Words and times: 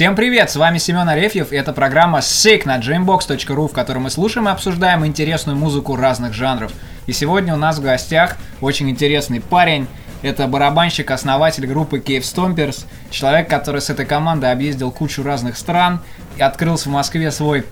Всем 0.00 0.16
привет, 0.16 0.50
с 0.50 0.56
вами 0.56 0.78
Семен 0.78 1.06
Арефьев, 1.10 1.52
и 1.52 1.56
это 1.56 1.74
программа 1.74 2.20
Sick 2.20 2.62
на 2.64 2.78
dreambox.ru, 2.78 3.68
в 3.68 3.72
которой 3.74 3.98
мы 3.98 4.08
слушаем 4.08 4.48
и 4.48 4.50
обсуждаем 4.50 5.04
интересную 5.04 5.58
музыку 5.58 5.94
разных 5.94 6.32
жанров. 6.32 6.72
И 7.06 7.12
сегодня 7.12 7.52
у 7.52 7.58
нас 7.58 7.76
в 7.76 7.82
гостях 7.82 8.38
очень 8.62 8.88
интересный 8.88 9.42
парень, 9.42 9.86
это 10.22 10.46
барабанщик, 10.46 11.10
основатель 11.10 11.66
группы 11.66 11.98
Cave 11.98 12.22
Stompers, 12.22 12.86
человек, 13.10 13.50
который 13.50 13.82
с 13.82 13.90
этой 13.90 14.06
командой 14.06 14.50
объездил 14.50 14.90
кучу 14.90 15.22
разных 15.22 15.58
стран 15.58 16.00
и 16.38 16.40
открыл 16.40 16.78
в 16.78 16.86
Москве 16.86 17.30
свой 17.30 17.66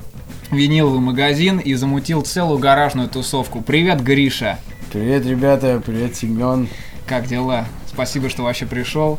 виниловый 0.50 1.00
магазин 1.00 1.56
и 1.58 1.72
замутил 1.72 2.20
целую 2.20 2.58
гаражную 2.58 3.08
тусовку. 3.08 3.62
Привет, 3.62 4.02
Гриша! 4.02 4.58
Привет, 4.92 5.24
ребята, 5.24 5.80
привет, 5.82 6.14
Семен. 6.14 6.68
Как 7.06 7.26
дела? 7.26 7.64
Спасибо, 7.86 8.28
что 8.28 8.42
вообще 8.42 8.66
пришел. 8.66 9.18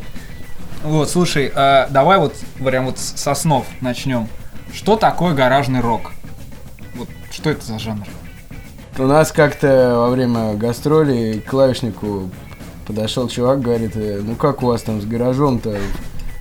Вот, 0.83 1.09
слушай, 1.09 1.51
э, 1.53 1.88
давай 1.89 2.17
вот 2.19 2.33
прям 2.63 2.85
вот 2.85 2.97
с 2.99 3.27
основ 3.27 3.65
начнем. 3.81 4.27
Что 4.73 4.95
такое 4.95 5.33
гаражный 5.33 5.81
рок? 5.81 6.11
Вот 6.95 7.09
что 7.31 7.49
это 7.49 7.65
за 7.65 7.79
жанр? 7.79 8.05
У 8.97 9.03
нас 9.03 9.31
как-то 9.31 9.95
во 9.97 10.09
время 10.09 10.53
гастролей 10.55 11.39
к 11.41 11.49
клавишнику 11.49 12.29
подошел 12.85 13.27
чувак, 13.27 13.61
говорит, 13.61 13.91
«Э, 13.95 14.21
ну 14.23 14.35
как 14.35 14.63
у 14.63 14.67
вас 14.67 14.81
там 14.81 15.01
с 15.01 15.05
гаражом-то 15.05 15.77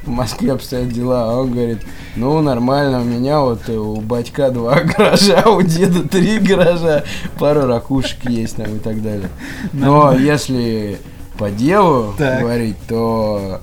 в 0.05 0.09
Москве 0.09 0.52
обстоят 0.52 0.88
дела? 0.91 1.30
А 1.30 1.37
он 1.41 1.52
говорит, 1.52 1.79
ну 2.16 2.41
нормально, 2.41 3.01
у 3.01 3.04
меня 3.04 3.41
вот 3.41 3.68
э, 3.68 3.76
у 3.76 4.01
батька 4.01 4.51
два 4.51 4.80
гаража, 4.80 5.43
у 5.51 5.63
деда 5.63 6.09
три 6.09 6.38
гаража, 6.38 7.04
пару 7.38 7.66
ракушек 7.66 8.24
есть 8.24 8.57
там 8.57 8.76
и 8.76 8.79
так 8.79 9.02
далее. 9.02 9.29
Но 9.73 10.13
если 10.13 10.98
по 11.37 11.51
делу 11.51 12.15
Так. 12.18 12.41
говорить, 12.41 12.76
то 12.88 13.60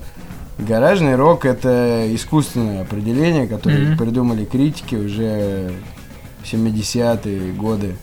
гаражный 0.58 1.16
рок 1.16 1.44
это 1.44 2.06
искусственное 2.14 2.82
определение, 2.82 3.46
которое 3.46 3.88
Мгм. 3.90 3.98
придумали 3.98 4.44
критики 4.44 4.94
уже 4.94 5.72
в 6.42 6.46
70-е 6.46 7.52
годы. 7.52 7.96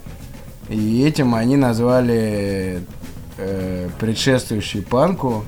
И 0.70 1.04
этим 1.04 1.36
они 1.36 1.58
назвали 1.58 2.82
э, 3.38 3.90
предшествующие 4.00 4.84
панку 4.84 5.44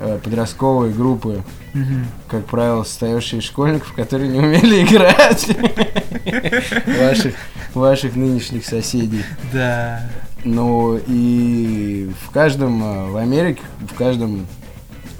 э, 0.00 0.18
подростковые 0.22 0.92
группы, 0.92 1.42
Мгм. 1.72 2.06
как 2.28 2.44
правило, 2.46 2.84
состоявшие 2.84 3.40
из 3.40 3.44
школьников, 3.46 3.92
которые 3.94 4.28
не 4.30 4.38
умели 4.38 4.82
играть. 4.84 5.48
Ваших, 7.00 7.34
ваших 7.74 8.14
нынешних 8.16 8.64
соседей. 8.66 9.22
Да. 9.52 10.02
Ну 10.44 10.98
и 11.06 12.10
в 12.26 12.30
каждом, 12.30 12.82
э, 12.82 13.10
в 13.10 13.16
Америке, 13.16 13.62
в 13.90 13.94
каждом 13.96 14.46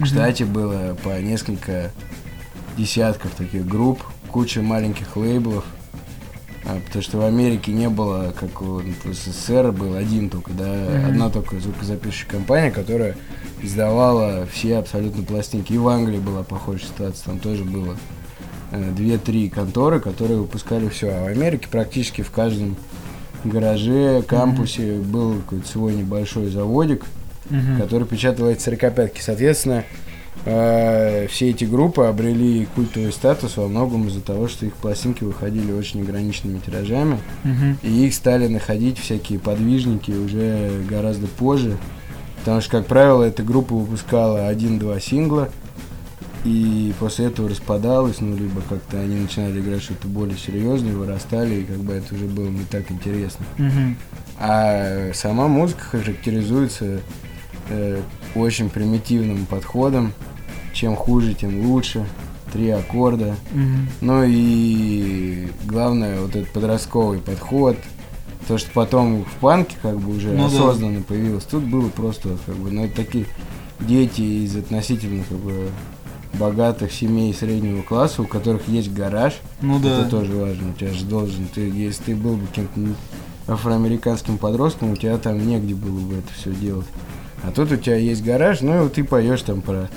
Штате 0.03 0.45
было 0.45 0.97
по 1.03 1.21
несколько 1.21 1.91
десятков 2.77 3.33
таких 3.33 3.67
групп, 3.67 4.03
куча 4.31 4.61
маленьких 4.63 5.17
лейблов. 5.17 5.65
А, 6.67 6.81
Потому 6.87 7.03
что 7.03 7.19
в 7.19 7.25
Америке 7.25 7.73
не 7.73 7.89
было, 7.89 8.33
как 8.39 8.63
у- 8.63 8.81
СССР 9.13 9.71
был 9.73 9.95
один 9.95 10.31
только, 10.31 10.53
да, 10.53 10.65
Мгм. 10.67 11.07
одна 11.07 11.31
только 11.31 11.61
звукозаписывающая 11.61 12.27
компания, 12.29 12.71
которая 12.71 13.17
издавала 13.63 14.47
все 14.51 14.79
абсолютно 14.79 15.23
пластинки. 15.25 15.73
И 15.75 15.79
в 15.79 15.87
Англии 15.89 16.19
была 16.19 16.43
похожая 16.43 16.87
ситуация, 16.87 17.25
там 17.27 17.39
тоже 17.39 17.65
было 17.65 17.97
э, 18.73 18.91
две-три 18.91 19.51
конторы, 19.51 20.01
которые 20.01 20.39
выпускали 20.41 20.89
все. 20.89 21.11
А 21.11 21.25
в 21.25 21.27
Америке 21.29 21.69
практически 21.71 22.23
в 22.23 22.31
каждом 22.33 22.77
гараже, 23.45 24.23
кампусе 24.23 24.95
был 24.97 25.35
какой-то 25.43 25.69
свой 25.69 25.95
небольшой 25.95 26.49
заводик, 26.49 27.05
Мгм. 27.51 27.81
который 27.81 28.07
печатал 28.07 28.49
эти 28.49 28.61
45-ки. 28.61 29.21
Соответственно, 29.21 29.85
э, 30.47 31.27
все 31.29 31.51
эти 31.51 31.65
группы 31.65 32.05
обрели 32.05 32.67
культовый 32.75 33.13
статус 33.13 33.57
во 33.57 33.69
многом 33.69 34.09
из-за 34.09 34.21
того, 34.21 34.49
что 34.49 34.67
их 34.67 34.75
пластинки 34.75 35.25
выходили 35.25 35.73
очень 35.73 36.03
ограниченными 36.03 36.59
тиражами, 36.59 37.19
Мгм. 37.45 37.79
и 37.83 38.07
их 38.07 38.15
стали 38.15 38.47
находить 38.49 38.99
всякие 38.99 39.39
подвижники 39.39 40.11
уже 40.11 40.83
гораздо 40.89 41.27
позже, 41.27 41.77
потому 42.41 42.61
что, 42.61 42.71
как 42.73 42.87
правило, 42.87 43.23
эта 43.25 43.43
группа 43.43 43.75
выпускала 43.75 44.49
один-два 44.49 45.01
сингла, 45.01 45.49
и 46.45 46.93
после 46.99 47.27
этого 47.27 47.49
распадалась, 47.49 48.21
ну, 48.21 48.37
либо 48.37 48.61
как-то 48.69 49.01
они 49.01 49.17
начинали 49.17 49.61
играть 49.61 49.83
что-то 49.83 50.09
более 50.09 50.37
серьезное, 50.37 50.93
вырастали, 50.95 51.55
и 51.61 51.65
как 51.65 51.79
бы 51.79 51.95
это 51.95 52.15
уже 52.15 52.25
было 52.27 52.49
не 52.51 52.65
так 52.65 52.91
интересно. 52.91 53.47
Мгм. 53.57 53.97
А 54.39 55.11
сама 55.15 55.49
музыка 55.49 55.81
характеризуется 55.93 57.01
э, 57.69 58.01
очень 58.35 58.71
примитивным 58.71 59.47
подходом. 59.47 60.13
Чем 60.73 60.97
хуже, 60.97 61.35
тем 61.35 61.67
лучше. 61.67 62.05
Три 62.53 62.71
аккорда. 62.71 63.35
Мгм. 63.53 63.89
Ну 64.01 64.23
и 64.27 65.49
главное, 65.67 66.21
вот 66.21 66.37
этот 66.37 66.51
подростковый 66.51 67.19
подход. 67.19 67.77
То, 68.47 68.59
что 68.59 68.71
потом 68.73 69.25
в 69.25 69.33
панке 69.41 69.77
как 69.81 69.99
бы 69.99 70.17
уже 70.17 70.31
Ну 70.33 70.41
да. 70.41 70.47
осознанно 70.47 71.03
появилось. 71.03 71.45
Тут 71.45 71.65
было 71.65 71.89
просто 71.89 72.37
как 72.45 72.55
бы, 72.57 72.71
ну, 72.71 72.85
это 72.85 72.95
такие 72.97 73.27
дети 73.81 74.21
из 74.21 74.55
относительно 74.57 75.25
как 75.29 75.39
бы 75.39 75.71
богатых 76.35 76.93
семей 76.93 77.33
среднего 77.33 77.83
класса, 77.83 78.23
у 78.23 78.27
которых 78.27 78.69
есть 78.69 78.93
гараж. 78.93 79.35
Ну 79.63 79.79
да. 79.79 80.01
Это 80.01 80.11
тоже 80.11 80.33
важно. 80.35 80.71
У 80.71 80.73
тебя 80.75 80.93
же 80.93 81.05
должен, 81.05 81.47
ты, 81.55 81.63
если 81.71 82.03
ты 82.05 82.17
был 82.17 82.37
бы 82.37 82.47
каким-то 82.47 82.81
афроамериканским 83.47 84.39
подростком, 84.39 84.93
у 84.93 84.97
тебя 84.97 85.17
там 85.19 85.47
негде 85.47 85.75
было 85.75 85.99
бы 86.01 86.17
это 86.17 86.33
все 86.37 86.53
делать. 86.53 86.87
А 87.47 87.51
тут 87.53 87.73
у 87.73 87.77
тебя 87.77 87.97
есть 87.97 88.25
гараж, 88.25 88.61
ну 88.61 88.77
и 88.77 88.81
вот 88.81 88.95
ты 88.95 89.05
поешь 89.05 89.43
там 89.43 89.61
про 89.61 89.89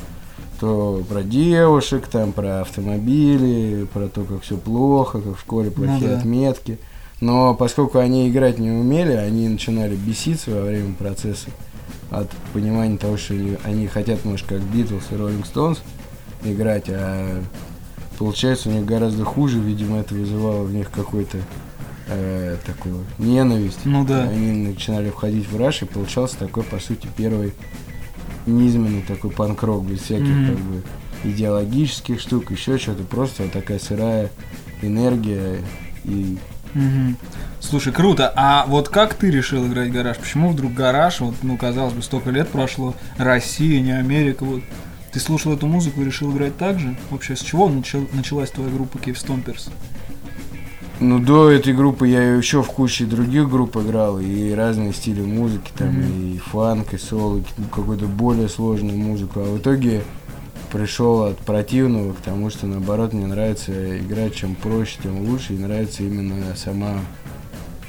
то 0.59 1.03
про 1.08 1.24
девушек, 1.24 2.08
там 2.08 2.31
про 2.31 2.62
автомобили, 2.62 3.88
про 3.94 4.08
то, 4.08 4.24
как 4.24 4.41
все 4.41 4.58
плохо, 4.58 5.22
как 5.22 5.38
в 5.38 5.40
школе 5.40 5.72
плохие 5.72 6.09
да. 6.09 6.18
отметки. 6.18 6.80
Но 7.22 7.56
поскольку 7.56 8.00
они 8.00 8.30
играть 8.30 8.59
не 8.59 8.72
умели, 8.72 9.13
они 9.13 9.47
начинали 9.50 9.96
беситься 9.96 10.52
во 10.52 10.62
время 10.62 10.94
процесса 10.94 11.50
от 12.12 12.30
понимания 12.53 12.97
того, 12.97 13.18
что 13.18 13.34
они, 13.34 13.57
они 13.63 13.88
хотят, 13.88 14.24
может, 14.25 14.47
как 14.47 14.62
Битлз 14.62 15.03
и 15.12 15.16
Роллинг 15.16 15.46
Стоунс 15.46 15.81
играть, 16.44 16.86
а 16.90 17.41
получается 18.18 18.69
у 18.69 18.72
них 18.72 18.86
гораздо 18.86 19.24
хуже, 19.25 19.59
видимо, 19.59 20.00
это 20.00 20.13
вызывало 20.13 20.63
в 20.63 20.74
них 20.74 20.91
какой-то 20.91 21.38
э, 22.07 22.57
такую 22.66 23.06
ненависть. 23.18 23.79
Ну 23.85 24.06
да. 24.06 24.23
Они 24.23 24.51
начинали 24.51 25.09
входить 25.09 25.47
в 25.50 25.57
раш, 25.57 25.81
и 25.81 25.85
получался 25.85 26.38
такой, 26.38 26.63
по 26.63 26.79
сути, 26.79 27.07
первый 27.16 27.53
низменный 28.45 29.01
такой 29.01 29.31
панк-рок, 29.31 29.85
без 29.85 30.01
всяких 30.01 30.28
Мгм. 30.28 30.47
как 30.47 30.57
бы 30.59 30.84
идеологических 31.23 32.19
штук, 32.19 32.51
еще 32.51 32.78
что-то, 32.78 33.03
просто 33.03 33.44
вот 33.44 33.51
такая 33.51 33.79
сырая 33.79 34.29
энергия 34.81 35.57
и 36.03 36.38
Мгм. 36.73 37.18
Слушай, 37.59 37.91
круто. 37.91 38.31
А 38.35 38.66
вот 38.68 38.89
как 38.89 39.16
ты 39.16 39.31
решил 39.31 39.66
играть 39.66 39.91
гараж? 39.91 40.18
Почему 40.18 40.50
вдруг 40.51 40.74
гараж? 40.74 41.22
Вот, 41.22 41.34
ну, 41.41 41.57
казалось 41.57 41.94
бы, 41.94 42.03
столько 42.03 42.29
лет 42.29 42.50
прошло. 42.50 42.94
Россия, 43.18 43.81
не 43.81 43.94
Америка. 43.97 44.44
Вот. 44.44 44.62
Ты 45.12 45.19
слушал 45.19 45.53
эту 45.53 45.66
музыку 45.66 46.01
и 46.01 46.06
решил 46.06 46.31
играть 46.31 46.56
так 46.57 46.78
же? 46.78 46.95
Вообще, 47.09 47.35
с 47.35 47.39
чего 47.39 47.68
начал- 47.68 48.07
началась 48.13 48.51
твоя 48.51 48.69
группа 48.69 48.97
Cave 48.97 49.16
Stompers? 49.16 49.69
Ну, 51.00 51.19
до 51.19 51.52
этой 51.52 51.74
группы 51.74 52.08
я 52.08 52.24
еще 52.35 52.63
в 52.63 52.68
куче 52.69 53.06
других 53.06 53.50
групп 53.50 53.78
играл, 53.78 54.19
и 54.19 54.52
разные 54.53 54.94
стили 54.94 55.22
музыки, 55.22 55.72
там, 55.78 55.90
Мгм. 55.90 56.02
и 56.34 56.38
фанк, 56.40 56.94
и 56.94 56.97
соло, 56.97 57.38
и 57.38 57.44
какую-то 57.72 58.08
более 58.08 58.50
сложную 58.50 58.97
музыку. 58.97 59.41
А 59.41 59.44
в 59.44 59.59
итоге 59.59 60.02
пришел 60.72 61.24
от 61.24 61.38
противного 61.38 62.13
к 62.13 62.18
тому, 62.18 62.50
что, 62.50 62.66
наоборот, 62.66 63.13
мне 63.13 63.27
нравится 63.27 64.00
играть 64.00 64.33
чем 64.36 64.56
проще, 64.56 64.98
тем 65.04 65.19
лучше, 65.30 65.54
и 65.54 65.60
нравится 65.60 66.01
именно 66.04 66.56
сама 66.56 66.95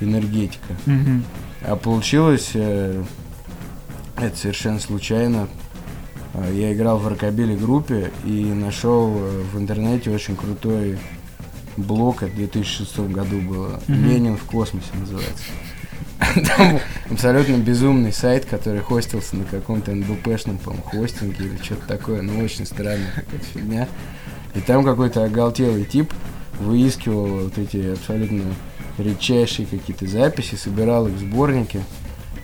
энергетика. 0.00 0.74
Мгм. 0.84 1.24
А 1.66 1.76
получилось 1.76 2.50
э, 2.54 3.02
это 4.18 4.36
совершенно 4.36 4.80
случайно. 4.80 5.48
А, 6.34 6.52
Я 6.52 6.74
играл 6.74 6.98
в 6.98 7.08
рокобили 7.08 7.56
группе 7.56 8.12
и 8.24 8.44
нашел 8.44 9.10
э, 9.16 9.42
в 9.52 9.58
интернете 9.58 10.10
очень 10.10 10.36
крутой 10.36 10.98
это 11.78 12.26
в 12.26 12.36
2006 12.36 12.98
году 13.10 13.40
было. 13.40 13.80
Мгм. 13.88 14.08
Ленин 14.08 14.36
в 14.36 14.44
космосе 14.44 14.88
называется. 14.94 15.44
Там 16.56 16.80
абсолютно 17.10 17.56
безумный 17.58 18.12
сайт, 18.12 18.44
который 18.44 18.80
хостился 18.80 19.36
на 19.36 19.44
каком-то 19.44 19.92
НБПшном, 19.94 20.58
по-моему, 20.58 20.84
хостинге 20.84 21.44
или 21.44 21.56
что-то 21.62 21.86
такое. 21.86 22.22
Ну, 22.22 22.42
очень 22.42 22.66
странная 22.66 23.12
какая-то 23.14 23.44
фигня. 23.46 23.88
И 24.54 24.60
там 24.60 24.84
какой-то 24.84 25.24
оголтелый 25.24 25.84
тип 25.84 26.12
выискивал 26.60 27.44
вот 27.44 27.58
эти 27.58 27.92
абсолютно 27.92 28.42
редчайшие 28.98 29.66
какие-то 29.66 30.06
записи, 30.06 30.56
собирал 30.56 31.06
их 31.06 31.14
в 31.14 31.18
сборники. 31.20 31.82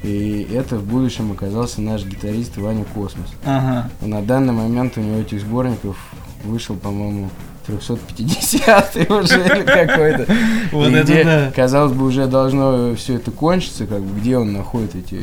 И 0.02 0.46
это 0.52 0.76
в 0.76 0.84
будущем 0.84 1.32
оказался 1.32 1.80
наш 1.80 2.04
гитарист 2.04 2.56
Ваня 2.58 2.84
Космос. 2.94 3.30
Ага. 3.44 3.90
На 4.02 4.22
данный 4.22 4.52
момент 4.52 4.98
у 4.98 5.00
него 5.00 5.18
этих 5.18 5.40
сборников 5.40 5.96
вышел, 6.44 6.76
по-моему, 6.76 7.30
350 7.66 9.10
уже 9.10 9.40
или 9.40 9.62
какой-то. 9.64 10.26
Вот 10.72 10.92
это 10.92 11.02
где, 11.04 11.24
да. 11.24 11.52
казалось 11.54 11.92
бы, 11.92 12.06
уже 12.06 12.26
должно 12.26 12.94
все 12.94 13.14
это 13.14 13.30
кончиться, 13.30 13.86
как 13.86 14.02
бы, 14.02 14.20
где 14.20 14.36
он 14.38 14.52
находит 14.52 14.94
эти 14.96 15.20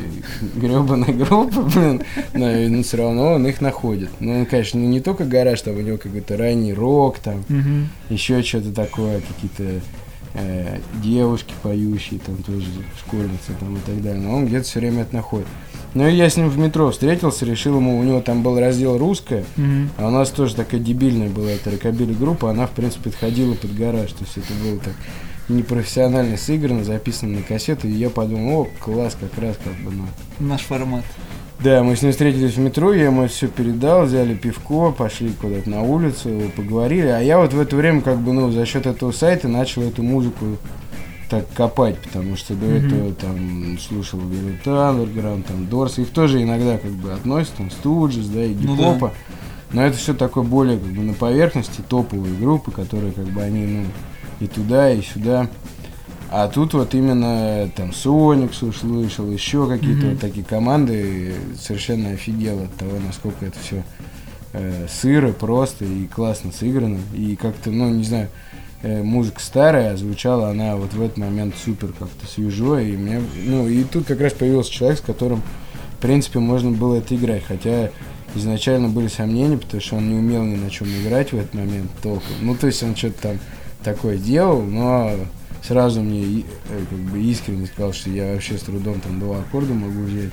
гребаные 0.54 1.12
группы, 1.14 1.60
блин, 1.74 2.02
но, 2.34 2.76
но 2.76 2.82
все 2.82 2.96
равно 2.96 3.32
он 3.34 3.46
их 3.46 3.60
находит. 3.60 4.10
Ну, 4.20 4.40
он, 4.40 4.46
конечно, 4.46 4.78
не 4.78 5.00
только 5.00 5.24
гараж, 5.24 5.60
там 5.62 5.76
у 5.76 5.80
него 5.80 5.98
какой-то 5.98 6.36
ранний 6.36 6.72
рок, 6.72 7.18
там, 7.18 7.44
Мгм. 7.48 7.88
еще 8.08 8.42
что-то 8.42 8.72
такое, 8.72 9.20
какие-то 9.20 9.80
э, 10.34 10.78
девушки 11.02 11.52
поющие, 11.62 12.18
там 12.20 12.36
тоже 12.42 12.66
школьницы 12.98 13.52
там 13.60 13.76
и 13.76 13.80
так 13.80 14.02
далее. 14.02 14.20
Но 14.20 14.36
он 14.36 14.46
где-то 14.46 14.64
все 14.64 14.80
время 14.80 15.02
это 15.02 15.14
находит. 15.16 15.46
Ну 15.94 16.08
и 16.08 16.14
я 16.14 16.30
с 16.30 16.36
ним 16.36 16.48
в 16.48 16.56
метро 16.58 16.90
встретился, 16.90 17.44
решил 17.44 17.76
ему, 17.76 17.98
у 17.98 18.02
него 18.02 18.20
там 18.20 18.42
был 18.42 18.58
раздел 18.58 18.96
русское, 18.96 19.44
Мгм. 19.56 19.90
а 19.98 20.08
у 20.08 20.10
нас 20.10 20.30
тоже 20.30 20.54
такая 20.54 20.80
дебильная 20.80 21.28
была 21.28 21.50
эта 21.50 21.70
рокобили 21.70 22.14
группа, 22.14 22.50
она 22.50 22.66
в 22.66 22.70
принципе 22.70 23.10
подходила 23.10 23.54
под 23.54 23.74
гараж, 23.74 24.10
то 24.12 24.24
есть 24.24 24.38
это 24.38 24.54
было 24.64 24.78
так 24.78 24.94
непрофессионально 25.48 26.36
сыграно, 26.36 26.84
записано 26.84 27.38
на 27.38 27.42
кассету, 27.42 27.88
и 27.88 27.92
я 27.92 28.08
подумал, 28.10 28.62
о, 28.62 28.68
класс, 28.82 29.16
как 29.20 29.42
раз 29.42 29.56
как 29.62 29.74
бы, 29.84 29.90
ну. 29.94 30.04
Наш 30.40 30.62
формат. 30.62 31.04
Да, 31.60 31.82
мы 31.84 31.94
с 31.94 32.02
ним 32.02 32.10
встретились 32.10 32.54
в 32.54 32.58
метро, 32.58 32.92
я 32.92 33.04
ему 33.04 33.28
все 33.28 33.46
передал, 33.46 34.06
взяли 34.06 34.34
пивко, 34.34 34.90
пошли 34.90 35.30
куда-то 35.40 35.70
на 35.70 35.82
улицу, 35.82 36.50
поговорили. 36.56 37.06
А 37.06 37.20
я 37.20 37.38
вот 37.38 37.52
в 37.52 37.60
это 37.60 37.76
время, 37.76 38.00
как 38.00 38.18
бы, 38.18 38.32
ну, 38.32 38.50
за 38.50 38.66
счет 38.66 38.86
этого 38.86 39.12
сайта 39.12 39.46
начал 39.46 39.82
эту 39.82 40.02
музыку 40.02 40.56
так 41.32 41.46
копать, 41.54 41.98
потому 41.98 42.36
что 42.36 42.54
до 42.54 42.66
Мгм. 42.66 42.76
этого 42.76 43.14
там 43.14 43.78
слушал 43.78 44.20
Velvet 44.20 44.62
Underground, 44.64 45.44
там 45.44 45.66
Дорс, 45.66 45.98
их 45.98 46.10
тоже 46.10 46.42
иногда 46.42 46.76
как 46.76 46.90
бы 46.90 47.10
относят, 47.10 47.54
там 47.54 47.70
Студжес, 47.70 48.26
да, 48.26 48.44
и 48.44 48.52
Ну 48.52 48.74
Гипопа. 48.76 49.14
Но 49.72 49.82
это 49.82 49.96
все 49.96 50.12
такое 50.12 50.44
более 50.44 50.78
как 50.78 50.90
бы 50.90 51.00
на 51.00 51.14
поверхности, 51.14 51.80
топовые 51.88 52.34
группы, 52.34 52.70
которые 52.70 53.12
как 53.12 53.24
бы 53.24 53.40
они, 53.40 53.64
ну, 53.64 53.86
и 54.40 54.46
туда, 54.46 54.92
и 54.92 55.00
сюда. 55.00 55.48
А 56.30 56.48
тут 56.48 56.74
вот 56.74 56.94
именно 56.94 57.66
там 57.74 57.94
Соникс 57.94 58.62
услышал, 58.62 59.30
еще 59.30 59.66
какие-то 59.66 60.00
Мгм. 60.02 60.10
вот 60.10 60.20
такие 60.20 60.44
команды, 60.44 61.32
совершенно 61.58 62.10
офигел 62.10 62.62
от 62.62 62.74
того, 62.76 62.92
насколько 63.06 63.46
это 63.46 63.58
все 63.58 63.82
сыро, 65.00 65.32
просто 65.32 65.86
и 65.86 66.06
классно 66.08 66.52
сыграно. 66.52 66.98
И 67.14 67.36
как-то, 67.36 67.70
ну, 67.70 67.88
не 67.88 68.04
знаю, 68.04 68.28
э, 68.52 68.61
музыка 68.82 69.40
старая, 69.40 69.92
а 69.92 69.96
звучала 69.96 70.50
она 70.50 70.76
вот 70.76 70.92
в 70.92 71.02
этот 71.02 71.16
момент 71.16 71.54
супер 71.62 71.88
как-то 71.98 72.26
свежо. 72.26 72.78
И 72.78 72.96
мне, 72.96 73.22
ну, 73.44 73.68
и 73.68 73.84
тут 73.84 74.06
как 74.06 74.20
раз 74.20 74.32
появился 74.32 74.72
человек, 74.72 74.98
с 74.98 75.02
которым, 75.02 75.42
в 75.98 76.02
принципе, 76.02 76.38
можно 76.38 76.70
было 76.70 76.96
это 76.96 77.14
играть. 77.14 77.44
Хотя 77.46 77.90
изначально 78.34 78.88
были 78.88 79.08
сомнения, 79.08 79.58
потому 79.58 79.80
что 79.80 79.96
он 79.96 80.08
не 80.08 80.14
умел 80.16 80.42
ни 80.42 80.56
на 80.56 80.70
чем 80.70 80.88
играть 80.88 81.32
в 81.32 81.38
этот 81.38 81.54
момент 81.54 81.90
толком. 82.02 82.32
Ну, 82.40 82.56
то 82.56 82.66
есть 82.66 82.82
он 82.82 82.96
что-то 82.96 83.22
там 83.22 83.38
такое 83.84 84.16
делал, 84.16 84.62
но 84.62 85.12
сразу 85.62 86.02
мне 86.02 86.40
э, 86.70 86.84
как 86.88 86.98
бы 86.98 87.20
искренне 87.20 87.66
сказал, 87.66 87.92
что 87.92 88.10
я 88.10 88.32
вообще 88.32 88.56
с 88.58 88.62
трудом 88.62 89.00
там 89.00 89.20
два 89.20 89.38
аккорда 89.40 89.74
могу 89.74 90.02
взять. 90.02 90.30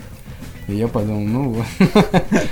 И 0.68 0.76
я 0.76 0.88
подумал, 0.88 1.22
ну 1.22 1.50
вот, 1.50 1.66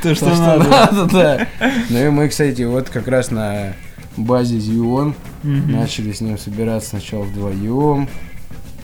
То, 0.01 0.15
что 0.15 0.25
то, 0.25 0.35
что 0.35 0.39
надо. 0.39 0.69
надо, 0.69 1.05
да. 1.05 1.47
Ну 1.89 2.05
и 2.05 2.09
мы, 2.09 2.29
кстати, 2.29 2.63
вот 2.63 2.89
как 2.89 3.07
раз 3.07 3.29
на 3.29 3.73
базе 4.17 4.59
Зион 4.59 5.13
Мгм. 5.43 5.71
начали 5.71 6.11
с 6.11 6.21
ним 6.21 6.37
собираться 6.37 6.89
сначала 6.91 7.23
вдвоем, 7.23 8.07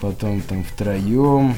потом 0.00 0.40
там 0.42 0.62
втроем, 0.64 1.54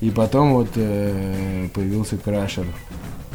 и 0.00 0.10
потом 0.10 0.54
вот 0.54 0.70
э, 0.76 1.68
появился 1.74 2.16
Крашер. 2.16 2.66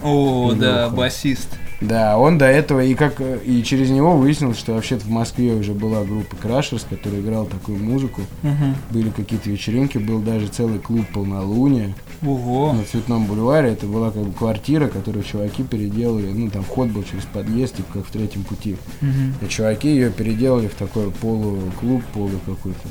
О, 0.05 0.53
да, 0.53 0.89
басист. 0.89 1.49
Да, 1.81 2.17
он 2.17 2.37
до 2.37 2.45
этого, 2.45 2.81
и 2.83 2.93
как 2.93 3.19
и 3.19 3.63
через 3.63 3.89
него 3.89 4.15
выяснилось, 4.15 4.57
что 4.57 4.73
вообще-то 4.73 5.03
в 5.05 5.09
Москве 5.09 5.53
уже 5.53 5.73
была 5.73 6.03
группа 6.03 6.35
Крашерс, 6.35 6.85
которая 6.89 7.19
играла 7.21 7.45
такую 7.45 7.83
музыку. 7.83 8.21
Мгм. 8.43 8.75
Были 8.91 9.09
какие-то 9.09 9.49
вечеринки, 9.49 9.97
был 9.97 10.19
даже 10.19 10.47
целый 10.47 10.79
клуб 10.79 11.05
полнолуния 11.13 11.93
Ого. 12.25 12.73
на 12.73 12.83
Цветном 12.83 13.25
бульваре. 13.25 13.71
Это 13.71 13.87
была 13.87 14.11
как 14.11 14.23
бы 14.23 14.31
квартира, 14.31 14.87
которую 14.87 15.23
чуваки 15.23 15.63
переделали. 15.63 16.31
Ну, 16.31 16.49
там 16.49 16.63
вход 16.63 16.89
был 16.89 17.03
через 17.03 17.25
подъезд, 17.25 17.75
типа 17.75 17.93
как 17.95 18.05
в 18.05 18.11
третьем 18.11 18.43
пути. 18.43 18.77
Мгм. 19.01 19.35
И 19.41 19.49
чуваки 19.49 19.89
ее 19.89 20.11
переделали 20.11 20.67
в 20.67 20.75
такой 20.75 21.11
полуклуб, 21.11 22.03
полу 22.13 22.39
какой-то. 22.45 22.87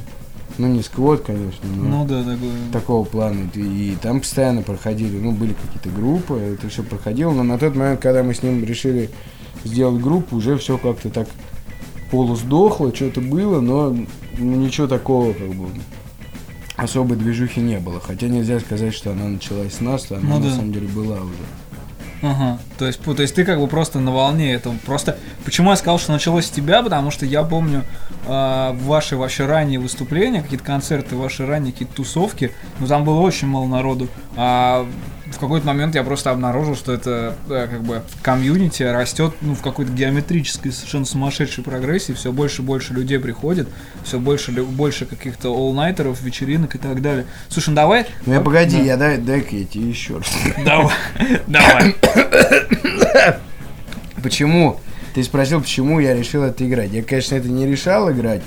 Ну, 0.56 0.68
не 0.68 0.82
сквот, 0.82 1.22
конечно, 1.22 1.66
но 1.76 1.82
Ну 1.84 2.06
да, 2.06 2.22
такой. 2.22 2.48
такого 2.72 3.04
плана. 3.04 3.48
И, 3.54 3.96
там 4.00 4.20
постоянно 4.20 4.62
проходили, 4.62 5.18
ну, 5.18 5.32
были 5.32 5.54
какие-то 5.54 5.88
группы, 5.90 6.34
это 6.34 6.68
все 6.68 6.82
проходило. 6.84 7.32
Но 7.32 7.42
на 7.42 7.58
тот 7.58 7.74
момент, 7.74 8.00
когда 8.00 8.22
мы 8.22 8.34
с 8.34 8.42
ним 8.42 8.62
решили 8.64 9.10
сделать 9.64 10.00
группу, 10.00 10.36
уже 10.36 10.56
все 10.56 10.78
как-то 10.78 11.10
так 11.10 11.28
полусдохло, 12.10 12.94
что-то 12.94 13.20
было, 13.20 13.60
но 13.60 13.96
ничего 14.38 14.86
такого, 14.86 15.32
как 15.32 15.48
бы, 15.54 15.66
особой 16.76 17.16
движухи 17.16 17.60
не 17.60 17.78
было. 17.80 18.00
Хотя 18.00 18.28
нельзя 18.28 18.60
сказать, 18.60 18.94
что 18.94 19.10
она 19.12 19.26
началась 19.28 19.74
с 19.74 19.80
нас, 19.80 20.10
она 20.10 20.20
Ну 20.22 20.38
на 20.38 20.44
да. 20.44 20.50
самом 20.54 20.72
деле 20.72 20.86
была 20.88 21.16
уже. 21.16 21.34
Ага. 22.24 22.58
То 22.78 22.86
есть, 22.86 23.02
то 23.02 23.20
есть 23.20 23.34
ты 23.34 23.44
как 23.44 23.60
бы 23.60 23.66
просто 23.66 24.00
на 24.00 24.10
волне 24.10 24.54
этого. 24.54 24.74
Просто 24.86 25.18
почему 25.44 25.70
я 25.70 25.76
сказал, 25.76 25.98
что 25.98 26.12
началось 26.12 26.46
с 26.46 26.50
тебя, 26.50 26.82
потому 26.82 27.10
что 27.10 27.26
я 27.26 27.42
помню 27.42 27.84
э, 28.26 28.72
ваши 28.72 29.16
ваши 29.16 29.46
ранние 29.46 29.78
выступления, 29.78 30.42
какие-то 30.42 30.64
концерты, 30.64 31.16
ваши 31.16 31.46
ранние 31.46 31.72
какие-то 31.72 31.94
тусовки. 31.96 32.52
Ну 32.80 32.86
там 32.86 33.04
было 33.04 33.20
очень 33.20 33.48
мало 33.48 33.66
народу. 33.66 34.08
А 34.36 34.86
в 35.34 35.38
какой-то 35.38 35.66
момент 35.66 35.94
я 35.94 36.02
просто 36.02 36.30
обнаружил, 36.30 36.76
что 36.76 36.92
это 36.92 37.36
э, 37.48 37.68
как 37.70 37.82
бы 37.82 38.02
комьюнити 38.22 38.82
растет 38.82 39.34
ну, 39.40 39.54
в 39.54 39.62
какой-то 39.62 39.92
геометрической 39.92 40.72
совершенно 40.72 41.04
сумасшедшей 41.04 41.64
прогрессии. 41.64 42.12
Все 42.12 42.32
больше 42.32 42.62
и 42.62 42.64
больше 42.64 42.94
людей 42.94 43.18
приходит, 43.18 43.68
все 44.04 44.18
больше 44.18 44.52
больше 44.52 45.06
каких-то 45.06 45.48
all-найтеров, 45.54 46.22
вечеринок 46.22 46.74
и 46.74 46.78
так 46.78 47.02
далее. 47.02 47.26
Слушай, 47.48 47.70
ну 47.70 47.76
давай. 47.76 48.06
Ну, 48.26 48.32
я 48.34 48.40
погоди, 48.40 48.78
Да. 48.78 48.82
я 48.82 48.96
дай, 48.96 49.18
дай-ка 49.18 49.56
я 49.56 49.64
тебе 49.64 49.88
еще 49.88 50.18
раз. 50.18 50.32
Давай. 50.64 50.94
Давай. 51.46 51.94
Почему? 54.22 54.80
Ты 55.14 55.22
спросил, 55.22 55.60
почему 55.60 56.00
я 56.00 56.14
решил 56.14 56.42
это 56.42 56.66
играть. 56.66 56.90
Я, 56.92 57.02
конечно, 57.02 57.34
это 57.36 57.48
не 57.48 57.66
решал 57.66 58.10
играть, 58.10 58.42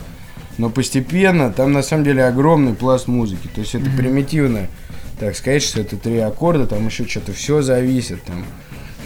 но 0.57 0.69
постепенно 0.69 1.51
там 1.51 1.71
на 1.71 1.81
самом 1.81 2.03
деле 2.03 2.25
огромный 2.25 2.73
пласт 2.73 3.07
музыки. 3.07 3.47
То 3.53 3.61
есть 3.61 3.75
это 3.75 3.89
примитивно, 3.91 4.67
так 5.19 5.35
сказать, 5.35 5.63
что 5.63 5.81
это 5.81 5.97
три 5.97 6.17
аккорда, 6.17 6.67
там 6.67 6.85
еще 6.85 7.07
что-то 7.07 7.33
все 7.33 7.61
зависит. 7.61 8.23
Там 8.23 8.45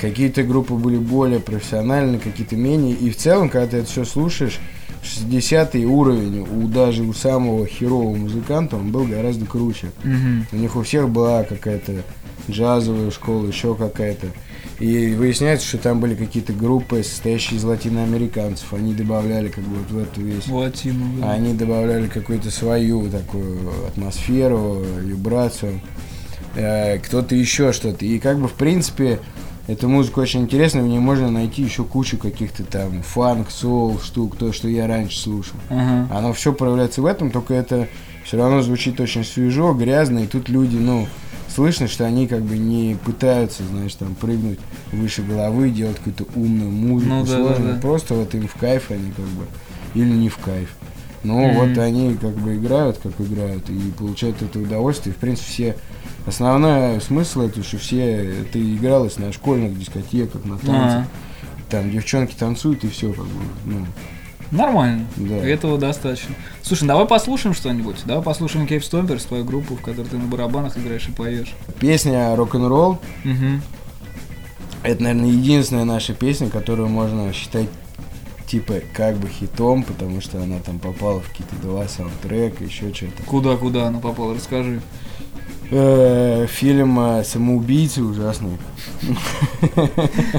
какие-то 0.02 0.44
группы 0.44 0.74
были 0.74 0.98
более 0.98 1.40
профессиональные, 1.40 2.19
какие-то 2.19 2.56
менее. 2.56 2.96
И 2.96 3.10
в 3.10 3.18
целом, 3.18 3.50
когда 3.50 3.68
ты 3.68 3.78
это 3.78 3.88
все 3.88 4.06
слушаешь, 4.06 4.60
60 5.03 5.75
уровень 5.75 6.41
у 6.41 6.68
даже 6.68 7.03
у 7.03 7.13
самого 7.13 7.65
херового 7.65 8.15
музыканта 8.15 8.75
он 8.75 8.91
был 8.91 9.06
гораздо 9.06 9.46
круче. 9.46 9.91
Мгм. 10.03 10.48
У 10.51 10.56
них 10.58 10.75
у 10.75 10.84
всех 10.84 11.10
была 11.10 11.44
какая-то 11.44 12.03
джазовая 12.50 13.12
школа, 13.12 13.48
еще 13.48 13.75
какая-то. 13.75 14.27
И 14.82 15.14
выясняется, 15.14 15.68
что 15.68 15.78
там 15.78 16.00
были 16.00 16.16
какие-то 16.16 16.54
группы, 16.54 17.04
состоящие 17.04 17.60
из 17.60 17.64
латиноамериканцев. 17.64 18.74
Они 18.74 18.94
добавляли 18.94 19.50
как 19.50 19.64
бы 19.64 19.78
вот 19.78 19.92
в 19.92 19.98
эту 20.00 20.22
весь... 20.22 20.48
Латину, 20.48 21.06
да. 21.20 21.34
Они 21.34 21.54
добавляли 21.54 22.08
какую-то 22.08 22.50
свою 22.50 23.10
такую 23.10 23.60
атмосферу, 23.88 24.84
вибрацию. 25.02 25.82
Э, 26.56 26.98
Кто-то 26.98 27.36
еще 27.36 27.74
что-то. 27.74 28.06
И 28.06 28.18
как 28.18 28.40
бы 28.40 28.48
в 28.48 28.54
принципе 28.54 29.20
эта 29.68 29.88
музыка 29.88 30.20
очень 30.20 30.42
интересная, 30.42 30.82
в 30.82 30.88
ней 30.88 31.00
можно 31.00 31.30
найти 31.30 31.62
еще 31.62 31.84
кучу 31.84 32.18
каких-то 32.18 32.64
там 32.64 33.04
фанк, 33.04 33.52
соул 33.52 34.00
штук, 34.00 34.36
то, 34.36 34.52
что 34.52 34.68
я 34.68 34.88
раньше 34.88 35.20
слушал. 35.20 35.56
Ага. 35.70 36.08
Оно 36.12 36.34
все 36.34 36.52
проявляется 36.54 37.02
в 37.02 37.06
этом, 37.06 37.30
только 37.30 37.54
это 37.54 37.88
все 38.24 38.38
равно 38.38 38.62
звучит 38.62 39.00
очень 39.00 39.24
свежо, 39.24 39.74
грязно, 39.74 40.20
и 40.20 40.28
тут 40.28 40.50
люди, 40.50 40.76
ну, 40.76 41.08
слышно, 41.53 41.88
что 41.88 42.05
они 42.05 42.27
как 42.27 42.41
бы 42.43 42.58
не 42.58 42.96
пытаются, 43.05 43.63
знаешь, 43.63 43.93
там 43.96 44.15
прыгнуть 44.15 44.60
выше 44.91 45.22
головы, 45.24 45.70
делать 45.70 45.98
какую-то 45.98 46.25
умную 46.36 46.72
музыку, 46.72 47.10
Ну 47.13 47.25
да, 47.25 47.31
да, 47.31 47.38
сложную. 47.43 47.74
да. 47.75 47.81
Просто 47.81 48.13
вот 48.15 48.34
им 48.36 48.48
в 48.48 48.53
кайф 48.55 48.91
они 48.91 49.12
как 49.12 49.25
бы, 49.25 49.46
или 49.93 50.10
не 50.12 50.29
в 50.29 50.38
кайф. 50.38 50.74
Ну, 51.24 51.39
Мгм. 51.39 51.55
вот 51.70 51.77
они 51.77 52.15
как 52.15 52.31
бы 52.36 52.55
играют, 52.55 52.98
как 52.98 53.13
играют, 53.20 53.70
и 53.70 53.91
получают 53.98 54.41
это 54.41 54.60
удовольствие. 54.60 55.13
В 55.13 55.17
принципе, 55.17 55.50
все... 55.51 55.75
Основной 56.25 57.00
смысл 57.01 57.41
это, 57.41 57.62
что 57.63 57.77
все... 57.77 58.41
Это 58.41 58.60
игралось 58.60 59.17
на 59.17 59.31
школьных 59.31 59.77
дискотеках, 59.77 60.46
на 60.46 60.58
танцах. 60.58 61.00
Ага. 61.01 61.08
Там 61.70 61.91
девчонки 61.91 62.34
танцуют, 62.38 62.84
и 62.84 62.89
все 62.89 63.12
как 63.13 63.25
бы, 63.25 63.41
ну, 63.65 63.86
Нормально. 64.51 65.05
да. 65.15 65.36
Этого 65.38 65.77
достаточно. 65.77 66.36
Слушай, 66.62 66.88
давай 66.88 67.05
послушаем 67.08 67.55
что-нибудь. 67.55 67.98
Давай 68.05 68.22
послушаем 68.24 68.67
Кейп 68.67 68.84
Стомперс, 68.84 69.24
твою 69.24 69.46
группу, 69.46 69.75
в 69.75 69.81
которой 69.81 70.08
ты 70.08 70.17
на 70.17 70.25
барабанах 70.25 70.77
играешь 70.77 71.08
и 71.08 71.12
поешь. 71.12 71.53
Песня 71.79 72.36
«Рок-н-ролл» 72.36 73.00
Угу. 73.24 73.62
Это, 74.84 75.03
наверное, 75.03 75.29
единственная 75.29 75.86
наша 75.86 76.13
песня, 76.13 76.50
которую 76.50 76.89
можно 76.89 77.31
считать 77.34 77.67
типа 78.48 78.81
как 78.93 79.15
бы 79.17 79.29
хитом, 79.29 79.84
потому 79.84 80.20
что 80.20 80.41
она 80.41 80.60
там 80.60 80.79
попала 80.79 81.22
в 81.22 81.29
какие-то 81.29 81.55
два 81.58 81.88
саундтрека, 81.88 82.63
еще 82.63 82.93
что-то. 82.93 83.24
Куда, 83.25 83.55
куда 83.55 83.88
она 83.88 84.00
попала? 84.00 84.34
Расскажи. 84.36 84.81
Э, 85.70 86.48
Фильм 86.50 87.00
э, 87.00 87.24
«Самоубийцы» 87.24 88.03
ужасный. 88.03 88.58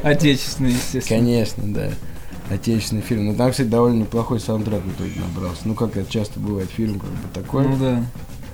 Отечественный, 0.02 0.72
естественно. 0.72 1.20
Конечно, 1.20 1.62
да. 1.72 1.90
Отечественный 2.54 3.02
фильм. 3.02 3.26
Но 3.26 3.34
там, 3.34 3.50
кстати, 3.50 3.68
довольно 3.68 4.00
неплохой 4.00 4.40
саундтрек 4.40 4.82
в 4.82 4.90
итоге 4.92 5.20
набрался. 5.20 5.60
Ну, 5.64 5.74
как 5.74 5.96
это 5.96 6.10
часто 6.10 6.38
бывает, 6.40 6.70
фильм 6.70 6.98
как 7.00 7.10
бы 7.10 7.28
такой. 7.32 7.66
Ну 7.68 7.76
да. 7.76 8.04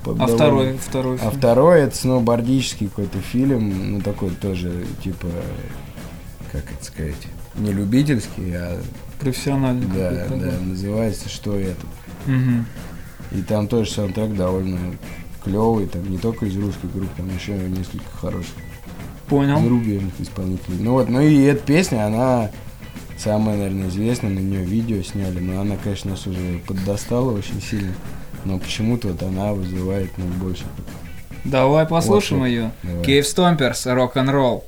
А 0.05 0.15
довольно- 0.15 0.35
второй, 0.37 0.77
второй 0.79 1.15
А 1.17 1.19
фильм? 1.19 1.33
второй 1.33 1.81
это 1.83 1.97
сноубордический 1.97 2.89
какой-то 2.89 3.19
фильм, 3.21 3.93
ну 3.93 4.01
такой 4.01 4.31
тоже, 4.31 4.87
типа, 5.05 5.27
как 6.51 6.65
это 6.73 6.85
сказать, 6.85 7.27
не 7.57 7.73
любительский, 7.73 8.53
а 8.55 8.81
профессиональный. 9.21 9.87
да, 9.87 10.11
да, 10.13 10.25
такой. 10.25 10.53
называется 10.67 11.29
«Что 11.29 11.59
это?». 11.59 11.85
Мгм. 12.27 12.65
И 13.33 13.43
там 13.43 13.69
тоже 13.69 13.91
саундтрек 13.91 14.35
довольно 14.35 14.79
клевый, 15.45 15.87
там 15.87 16.09
не 16.11 16.17
только 16.19 16.47
из 16.47 16.57
русских 16.57 16.91
групп, 16.93 17.09
там 17.17 17.29
еще 17.35 17.53
несколько 17.53 18.09
хороших 18.17 18.55
Понял. 19.29 19.61
зарубежных 19.61 20.15
исполнителей. 20.21 20.79
Ну 20.81 20.93
вот, 20.93 21.09
ну 21.11 21.21
и 21.21 21.43
эта 21.43 21.61
песня, 21.63 22.07
она 22.07 22.51
самая, 23.19 23.57
наверное, 23.57 23.89
известная, 23.89 24.31
на 24.31 24.39
нее 24.39 24.65
видео 24.65 25.03
сняли, 25.03 25.39
но 25.41 25.61
она, 25.61 25.77
конечно, 25.77 26.13
нас 26.13 26.27
уже 26.27 26.59
поддостала 26.67 27.37
очень 27.37 27.61
сильно. 27.61 27.95
Но 28.45 28.59
почему-то 28.59 29.09
вот 29.09 29.23
она 29.23 29.53
вызывает 29.53 30.11
ну, 30.17 30.25
больше. 30.41 30.65
Давай 31.45 31.87
послушаем 31.87 32.41
Вот, 32.41 32.47
ее. 32.47 32.71
Давай. 32.83 33.05
Кейв 33.05 33.27
Стомперс, 33.27 33.87
рок-н-ролл. 33.87 34.65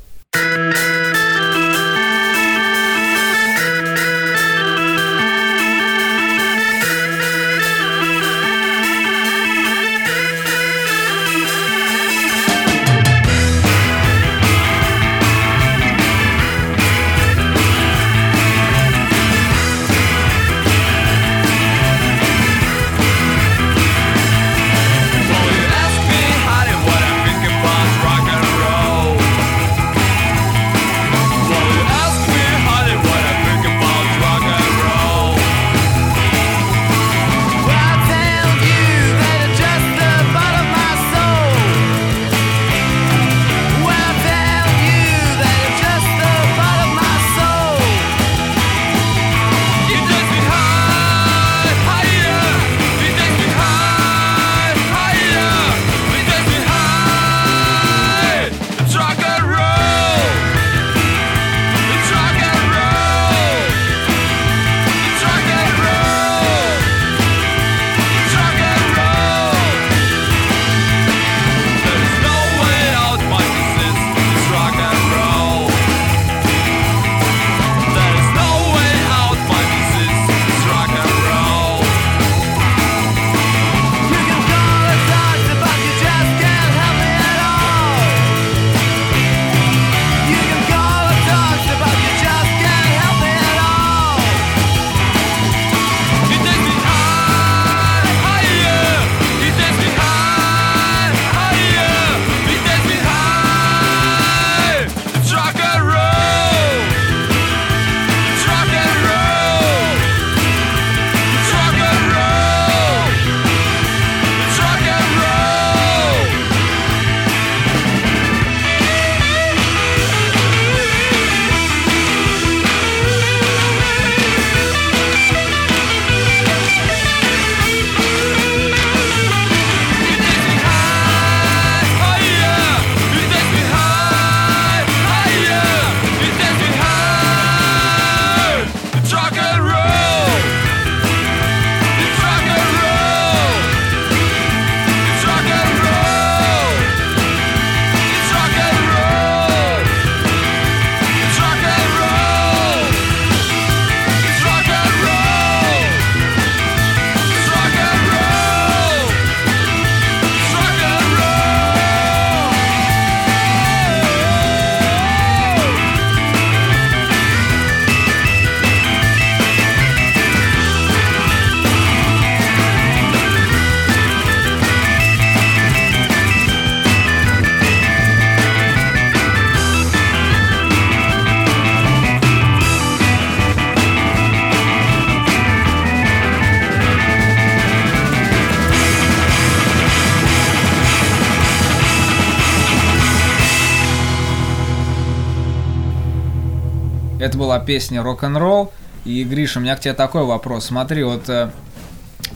Песня 197.71 198.03
рок-н-ролл. 198.03 198.73
И, 199.05 199.23
Гриша, 199.23 199.61
у 199.61 199.63
меня 199.63 199.77
к 199.77 199.81
тебе 199.81 199.95
такой 199.95 200.25
вопрос. 200.25 200.65
Смотри, 200.65 201.05
вот 201.05 201.29
э, 201.29 201.51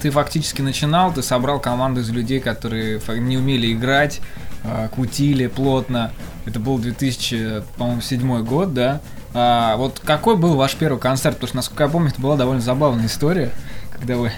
ты 0.01 0.11
фактически 0.11 0.63
начинал, 0.63 1.13
ты 1.13 1.25
собрал 1.25 1.59
команду 1.59 2.03
из 2.03 2.11
людей, 2.11 2.39
которые 2.39 3.01
не 3.19 3.37
умели 3.37 3.73
играть, 3.73 4.21
э, 4.63 4.89
кутили 4.95 5.49
плотно. 5.49 6.13
Это 6.47 6.61
был 6.61 6.79
2007 6.79 8.45
год, 8.45 8.75
да? 8.75 9.01
А, 9.33 9.77
вот 9.77 10.01
какой 10.05 10.37
был 10.37 10.55
ваш 10.55 10.77
первый 10.77 11.01
концерт? 11.01 11.35
Потому 11.35 11.49
что, 11.49 11.57
насколько 11.57 11.83
я 11.83 11.89
помню, 11.89 12.11
это 12.11 12.21
была 12.21 12.37
довольно 12.37 12.63
забавная 12.63 13.07
история, 13.07 13.51
когда 13.91 14.17
вы 14.17 14.31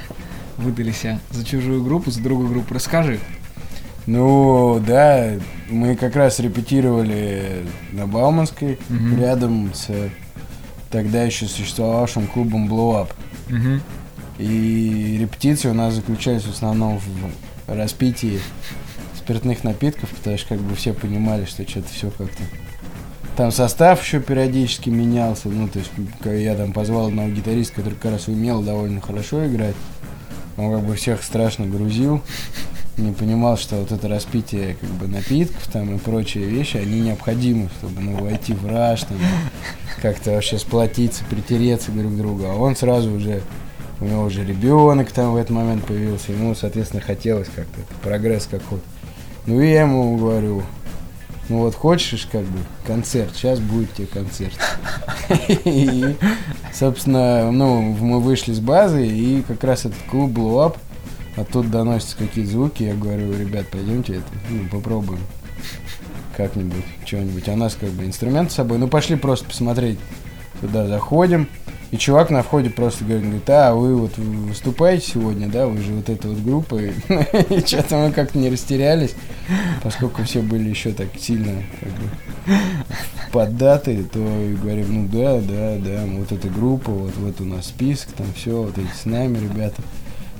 выдали 0.57 0.93
себя 0.93 1.21
за 1.31 1.45
чужую 1.45 1.85
группу, 1.85 2.11
за 2.11 2.23
другую 2.23 2.49
группу. 2.49 2.73
Расскажи. 2.73 3.21
Ну, 4.07 4.83
да, 4.87 5.33
мы 5.69 5.95
как 5.95 6.17
раз 6.17 6.39
репетировали 6.41 7.67
на 7.93 8.07
Бауманской, 8.07 8.79
Мгм. 8.89 9.21
рядом 9.21 9.75
с 9.75 9.91
тогда 10.91 11.23
еще 11.23 11.47
существовавшим 11.47 12.27
клубом 12.27 12.69
Blow 12.69 13.03
Up. 13.03 13.13
Мгм. 13.49 13.83
И 14.39 15.19
репетиции 15.21 15.69
у 15.69 15.75
нас 15.75 15.95
заключались 15.95 16.43
в 16.43 16.51
основном 16.51 16.99
в 16.99 17.75
распитии 17.75 18.41
спиртных 19.17 19.65
напитков, 19.65 20.11
потому 20.11 20.37
что 20.39 20.49
как 20.49 20.61
бы 20.61 20.75
все 20.77 20.93
понимали, 20.93 21.45
что 21.47 21.69
что-то 21.69 21.89
все 21.89 22.11
как-то... 22.11 22.43
Там 23.37 23.51
состав 23.53 24.03
еще 24.03 24.21
периодически 24.21 24.89
менялся, 24.89 25.49
ну, 25.49 25.69
то 25.69 25.79
есть 25.79 25.91
я 26.25 26.55
там 26.55 26.73
позвал 26.73 27.09
одного 27.09 27.29
гитариста, 27.29 27.75
который 27.75 27.95
как 27.95 28.13
раз 28.13 28.29
умел 28.29 28.63
довольно 28.63 29.01
хорошо 29.01 29.47
играть. 29.47 29.75
Он 30.57 30.75
как 30.75 30.87
бы 30.87 30.95
всех 30.95 31.23
страшно 31.23 31.67
грузил. 31.67 32.23
Не 32.97 33.13
понимал, 33.13 33.57
что 33.57 33.77
вот 33.77 33.93
это 33.93 34.09
распитие 34.09 34.77
как 34.81 34.89
бы 34.91 35.07
напитков 35.07 35.67
там 35.69 35.95
и 35.95 35.99
прочие 35.99 36.45
вещи, 36.45 36.79
они 36.79 37.01
необходимы, 37.01 37.69
чтобы 37.79 38.01
ну, 38.01 38.25
войти 38.25 38.55
в 38.55 38.67
раж, 38.67 39.03
там, 39.03 39.19
как-то 40.01 40.33
вообще 40.33 40.59
сплотиться, 40.59 41.25
притереться 41.29 41.91
друг 41.93 42.13
к 42.13 42.17
другу. 42.17 42.47
А 42.47 42.55
он 42.55 42.75
сразу 42.75 43.13
уже, 43.13 43.43
у 44.01 44.05
него 44.05 44.25
уже 44.25 44.45
ребенок 44.45 45.13
там 45.13 45.33
в 45.33 45.37
этот 45.37 45.51
момент 45.51 45.85
появился, 45.85 46.33
ему, 46.33 46.55
соответственно, 46.55 47.03
хотелось 47.03 47.49
как-то, 47.55 47.81
прогресс 48.03 48.47
какой-то. 48.51 48.85
Ну 49.47 49.61
и 49.61 49.71
я 49.71 49.83
ему 49.83 50.17
говорю, 50.17 50.63
ну 51.49 51.59
вот 51.61 51.75
хочешь 51.75 52.27
как 52.31 52.43
бы 52.43 52.59
концерт, 52.87 53.31
сейчас 53.35 53.61
будет 53.61 53.93
тебе 53.95 54.07
концерт. 54.07 54.59
И, 55.65 56.17
собственно, 56.73 57.51
ну, 57.53 57.81
мы 57.81 58.21
вышли 58.21 58.53
с 58.53 58.61
базы, 58.61 59.07
и 59.07 59.43
как 59.43 59.63
раз 59.63 59.85
этот 59.85 59.99
клуб 60.11 60.33
Blow 60.33 60.67
Up, 60.67 60.77
оттуда 61.37 61.69
доносятся 61.69 62.17
какие-то 62.17 62.51
звуки, 62.51 62.83
я 62.83 62.95
говорю, 62.95 63.37
ребят, 63.39 63.67
пойдемте 63.71 64.15
это, 64.15 64.27
ну, 64.51 64.69
попробуем 64.69 65.21
как-нибудь, 66.37 66.85
что-нибудь. 67.05 67.49
А 67.49 67.57
нас 67.57 67.77
как 67.79 67.91
бы 67.91 68.05
инструмент 68.05 68.53
с 68.53 68.57
собой, 68.57 68.79
ну 68.79 68.89
пошли 68.89 69.17
просто 69.17 69.47
посмотреть. 69.47 69.99
Туда 70.61 70.87
заходим, 70.87 71.49
и 71.93 71.99
чувак 71.99 72.31
на 72.31 72.43
входе 72.43 72.69
просто 72.69 73.05
говорит, 73.05 73.49
а, 73.49 73.75
вы 73.75 73.95
вот 73.95 74.17
выступаете 74.19 75.07
сегодня, 75.07 75.49
да, 75.49 75.67
вы 75.67 75.81
же 75.81 75.93
вот 75.93 76.09
эта 76.09 76.29
вот 76.29 76.39
группа. 76.39 76.77
И 76.81 77.61
что-то 77.65 77.97
мы 77.97 78.11
как-то 78.11 78.39
не 78.39 78.51
растерялись, 78.51 79.15
поскольку 79.83 80.25
все 80.25 80.41
были 80.41 80.69
еще 80.69 80.93
так 80.93 81.09
сильно 81.19 81.63
как 81.81 81.91
бы 81.91 82.11
поддаты, 83.33 84.03
то 84.03 84.19
говорим, 84.61 84.95
ну 84.95 85.09
да, 85.13 85.41
да, 85.41 85.77
да, 85.79 86.05
вот 86.07 86.33
эта 86.33 86.49
группа, 86.49 86.91
вот, 86.91 87.15
вот 87.19 87.41
у 87.41 87.45
нас 87.45 87.67
список, 87.67 88.09
там 88.13 88.27
все, 88.35 88.63
вот 88.63 88.77
эти 88.79 88.91
с 89.01 89.05
нами 89.05 89.39
ребята. 89.39 89.83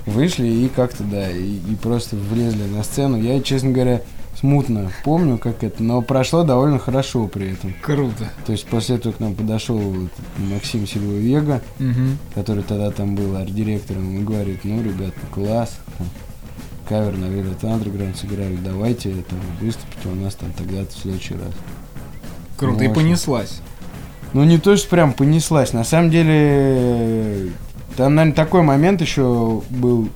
Вышли 0.07 0.47
и 0.47 0.69
как-то, 0.69 1.03
да, 1.03 1.31
и, 1.31 1.57
и 1.57 1.75
просто 1.83 2.15
влезли 2.17 2.63
на 2.65 2.85
сцену. 2.85 3.21
Я, 3.21 3.41
честно 3.43 3.71
говоря, 3.71 4.03
смутно 4.39 4.91
помню, 5.05 5.37
как 5.37 5.65
это, 5.65 5.83
но 5.83 6.01
прошло 6.01 6.45
довольно 6.45 6.79
хорошо 6.79 7.27
при 7.27 7.53
этом. 7.55 7.75
Круто. 7.83 8.31
То 8.47 8.53
есть 8.53 8.67
после 8.67 8.97
этого 8.97 9.13
к 9.15 9.21
нам 9.21 9.35
подошел 9.35 9.77
вот 9.79 10.11
Максим 10.39 10.87
Сильвовега, 10.87 11.61
Мгм. 11.81 12.19
который 12.35 12.63
тогда 12.63 12.91
там 12.93 13.17
был 13.17 13.35
арт-директором, 13.37 14.17
и 14.21 14.23
говорит, 14.23 14.61
ну, 14.65 14.81
ребят, 14.83 15.13
класс, 15.35 15.77
там, 15.99 16.07
кавер 16.89 17.17
на 17.17 17.25
Velvet 17.25 17.61
Underground 17.63 18.17
сыграли, 18.17 18.57
давайте 18.65 19.11
там 19.29 19.41
выступите 19.61 20.09
у 20.09 20.15
нас 20.15 20.35
там 20.37 20.53
тогда-то 20.53 20.93
в 20.95 20.99
следующий 21.01 21.35
раз. 21.35 21.53
Круто. 22.57 22.85
И 22.85 22.87
Ну, 22.87 22.93
очень. 22.93 23.03
понеслась. 23.03 23.61
Ну, 24.35 24.45
не 24.45 24.59
то, 24.59 24.77
что 24.77 24.89
прям 24.89 25.13
понеслась. 25.15 25.73
На 25.73 25.83
самом 25.85 26.11
деле, 26.11 27.51
там, 27.97 28.15
наверное, 28.15 28.37
такой 28.37 28.63
момент 28.63 29.01
еще 29.01 29.63
был, 29.71 30.09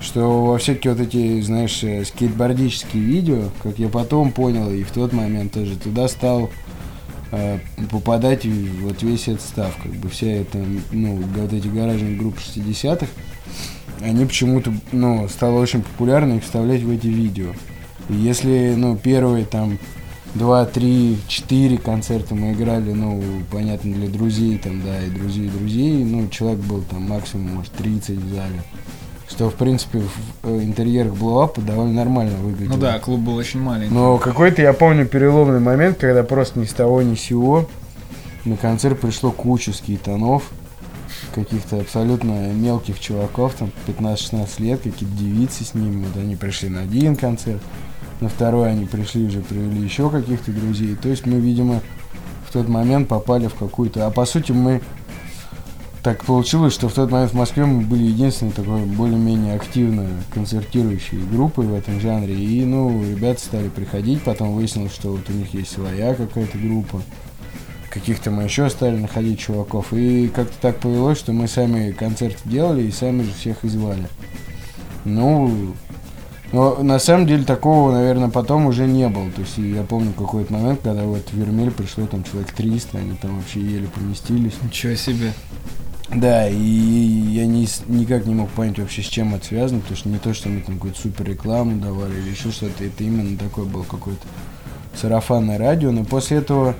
что 0.00 0.44
во 0.44 0.58
всякие 0.58 0.92
вот 0.92 1.02
эти, 1.02 1.40
знаешь, 1.40 1.82
э, 1.82 2.04
скейтбордические 2.04 3.02
видео, 3.02 3.44
как 3.62 3.78
я 3.78 3.88
потом 3.88 4.32
понял, 4.32 4.70
и 4.70 4.82
в 4.82 4.90
тот 4.90 5.12
момент 5.12 5.52
тоже 5.52 5.76
туда 5.76 6.08
стал 6.08 6.50
э, 7.32 7.58
попадать 7.90 8.44
вот 8.44 9.02
весь 9.02 9.28
этот 9.28 9.40
став, 9.40 9.76
как 9.82 9.92
бы 9.92 10.08
вся 10.08 10.26
эта, 10.26 10.62
ну, 10.92 11.22
вот 11.36 11.52
эти 11.52 11.66
гаражные 11.68 12.16
группы 12.16 12.40
60-х, 12.40 13.06
они 14.00 14.26
почему-то, 14.26 14.72
ну, 14.92 15.28
стало 15.28 15.60
очень 15.60 15.82
популярно 15.82 16.34
их 16.34 16.44
вставлять 16.44 16.82
в 16.82 16.90
эти 16.90 17.06
видео. 17.06 17.52
И 18.10 18.14
если, 18.14 18.74
ну, 18.76 18.96
первые 18.96 19.46
там 19.46 19.78
два, 20.34 20.64
три, 20.66 21.18
четыре 21.28 21.78
концерта 21.78 22.34
мы 22.34 22.52
играли, 22.52 22.92
ну, 22.92 23.22
понятно, 23.50 23.94
для 23.94 24.08
друзей, 24.08 24.58
там, 24.58 24.82
да, 24.82 25.02
и 25.02 25.10
друзей, 25.10 25.46
и 25.46 25.50
друзей, 25.50 26.04
ну, 26.04 26.28
человек 26.28 26.60
был 26.60 26.82
там 26.82 27.02
максимум, 27.02 27.56
может, 27.56 27.72
30 27.72 28.18
в 28.18 28.34
зале. 28.34 28.62
Что, 29.28 29.48
в 29.48 29.54
принципе, 29.54 30.00
в 30.00 30.48
э, 30.48 30.62
интерьерах 30.62 31.14
блоуапа 31.14 31.60
довольно 31.60 31.94
нормально 31.94 32.36
выглядело. 32.36 32.74
Ну 32.74 32.80
да, 32.80 32.98
клуб 32.98 33.20
был 33.20 33.36
очень 33.36 33.60
маленький. 33.60 33.92
Но 33.92 34.18
какой-то, 34.18 34.60
я 34.60 34.72
помню, 34.74 35.06
переломный 35.06 35.60
момент, 35.60 35.98
когда 35.98 36.22
просто 36.22 36.60
ни 36.60 36.66
с 36.66 36.72
того 36.72 37.00
ни 37.00 37.14
с 37.14 37.20
сего 37.20 37.68
на 38.44 38.56
концерт 38.56 39.00
пришло 39.00 39.30
куча 39.30 39.72
скейтонов, 39.72 40.50
каких-то 41.34 41.80
абсолютно 41.80 42.52
мелких 42.52 43.00
чуваков, 43.00 43.54
там 43.54 43.72
15-16 43.86 44.62
лет, 44.62 44.80
какие-то 44.82 45.14
девицы 45.16 45.64
с 45.64 45.74
ними, 45.74 46.04
вот 46.04 46.16
они 46.22 46.36
пришли 46.36 46.68
на 46.68 46.82
один 46.82 47.16
концерт, 47.16 47.62
на 48.20 48.28
второй 48.28 48.70
они 48.70 48.86
пришли 48.86 49.26
уже, 49.26 49.40
привели 49.40 49.80
еще 49.80 50.10
каких-то 50.10 50.52
друзей, 50.52 50.96
то 50.96 51.08
есть 51.08 51.26
мы, 51.26 51.38
видимо, 51.40 51.80
в 52.48 52.52
тот 52.52 52.68
момент 52.68 53.08
попали 53.08 53.48
в 53.48 53.54
какую-то, 53.54 54.06
а 54.06 54.10
по 54.10 54.24
сути 54.24 54.52
мы 54.52 54.80
так 56.04 56.22
получилось, 56.22 56.74
что 56.74 56.90
в 56.90 56.92
тот 56.92 57.10
момент 57.10 57.32
в 57.32 57.34
Москве 57.34 57.64
мы 57.64 57.80
были 57.80 58.02
единственной 58.02 58.52
такой 58.52 58.84
более-менее 58.84 59.54
активно 59.54 60.06
концертирующей 60.34 61.18
группой 61.32 61.64
в 61.64 61.72
этом 61.72 61.98
жанре. 61.98 62.34
И, 62.34 62.62
ну, 62.66 63.02
ребята 63.02 63.40
стали 63.40 63.70
приходить, 63.70 64.22
потом 64.22 64.54
выяснилось, 64.54 64.92
что 64.92 65.12
вот 65.12 65.30
у 65.30 65.32
них 65.32 65.54
есть 65.54 65.72
своя 65.72 66.14
какая-то 66.14 66.58
группа. 66.58 67.00
Каких-то 67.88 68.30
мы 68.30 68.42
еще 68.42 68.68
стали 68.68 68.98
находить 68.98 69.40
чуваков. 69.40 69.94
И 69.94 70.28
как-то 70.28 70.54
так 70.60 70.78
повелось, 70.78 71.16
что 71.16 71.32
мы 71.32 71.48
сами 71.48 71.92
концерты 71.92 72.38
делали 72.44 72.82
и 72.82 72.90
сами 72.90 73.22
же 73.22 73.32
всех 73.32 73.64
и 73.64 73.68
звали. 73.68 74.06
Ну, 75.06 75.72
но 76.54 76.76
на 76.84 77.00
самом 77.00 77.26
деле 77.26 77.42
такого, 77.42 77.90
наверное, 77.90 78.28
потом 78.28 78.66
уже 78.66 78.86
не 78.86 79.08
было. 79.08 79.28
То 79.32 79.40
есть 79.40 79.58
я 79.58 79.82
помню 79.82 80.12
какой-то 80.12 80.52
момент, 80.52 80.78
когда 80.84 81.02
вот 81.02 81.28
в 81.28 81.36
Вермель 81.36 81.72
пришло 81.72 82.06
там 82.06 82.22
человек 82.22 82.52
300, 82.52 82.96
они 82.96 83.16
там 83.16 83.38
вообще 83.38 83.60
еле 83.60 83.88
поместились. 83.88 84.52
Ничего 84.62 84.94
себе. 84.94 85.32
Да, 86.10 86.48
и 86.48 86.54
я 86.54 87.44
не, 87.46 87.66
никак 87.88 88.26
не 88.26 88.36
мог 88.36 88.50
понять 88.50 88.78
вообще, 88.78 89.02
с 89.02 89.06
чем 89.06 89.34
это 89.34 89.44
связано, 89.46 89.80
потому 89.80 89.96
что 89.96 90.08
не 90.08 90.18
то, 90.18 90.32
что 90.32 90.48
мы 90.48 90.60
там 90.60 90.76
какую-то 90.76 91.00
супер 91.00 91.24
рекламу 91.24 91.80
давали 91.80 92.20
или 92.20 92.30
еще 92.30 92.52
что-то, 92.52 92.84
это 92.84 93.02
именно 93.02 93.36
такое 93.36 93.64
было 93.64 93.82
какое-то 93.82 94.22
сарафанное 94.94 95.58
радио, 95.58 95.90
но 95.90 96.04
после 96.04 96.36
этого 96.36 96.76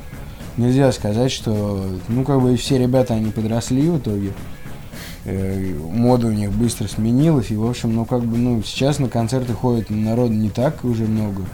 нельзя 0.57 0.93
сказать, 0.93 1.33
что, 1.33 1.85
ну, 2.07 2.23
как 2.23 2.41
бы 2.41 2.57
все 2.57 2.79
ребята, 2.79 3.15
они 3.15 3.33
подросли 3.33 3.91
в 3.91 3.99
итоге, 3.99 4.35
мода 5.27 6.27
у 6.27 6.33
них 6.33 6.53
быстро 6.53 6.87
сменилась, 6.87 7.51
и, 7.51 7.57
в 7.57 7.65
общем, 7.67 7.95
ну, 7.95 8.05
как 8.05 8.23
бы, 8.25 8.37
ну, 8.37 8.63
сейчас 8.63 8.99
на 8.99 9.09
концерты 9.09 9.53
ходит 9.55 9.91
народу 9.91 10.33
не 10.35 10.51
так 10.51 10.85
уже 10.85 11.05
много, 11.05 11.45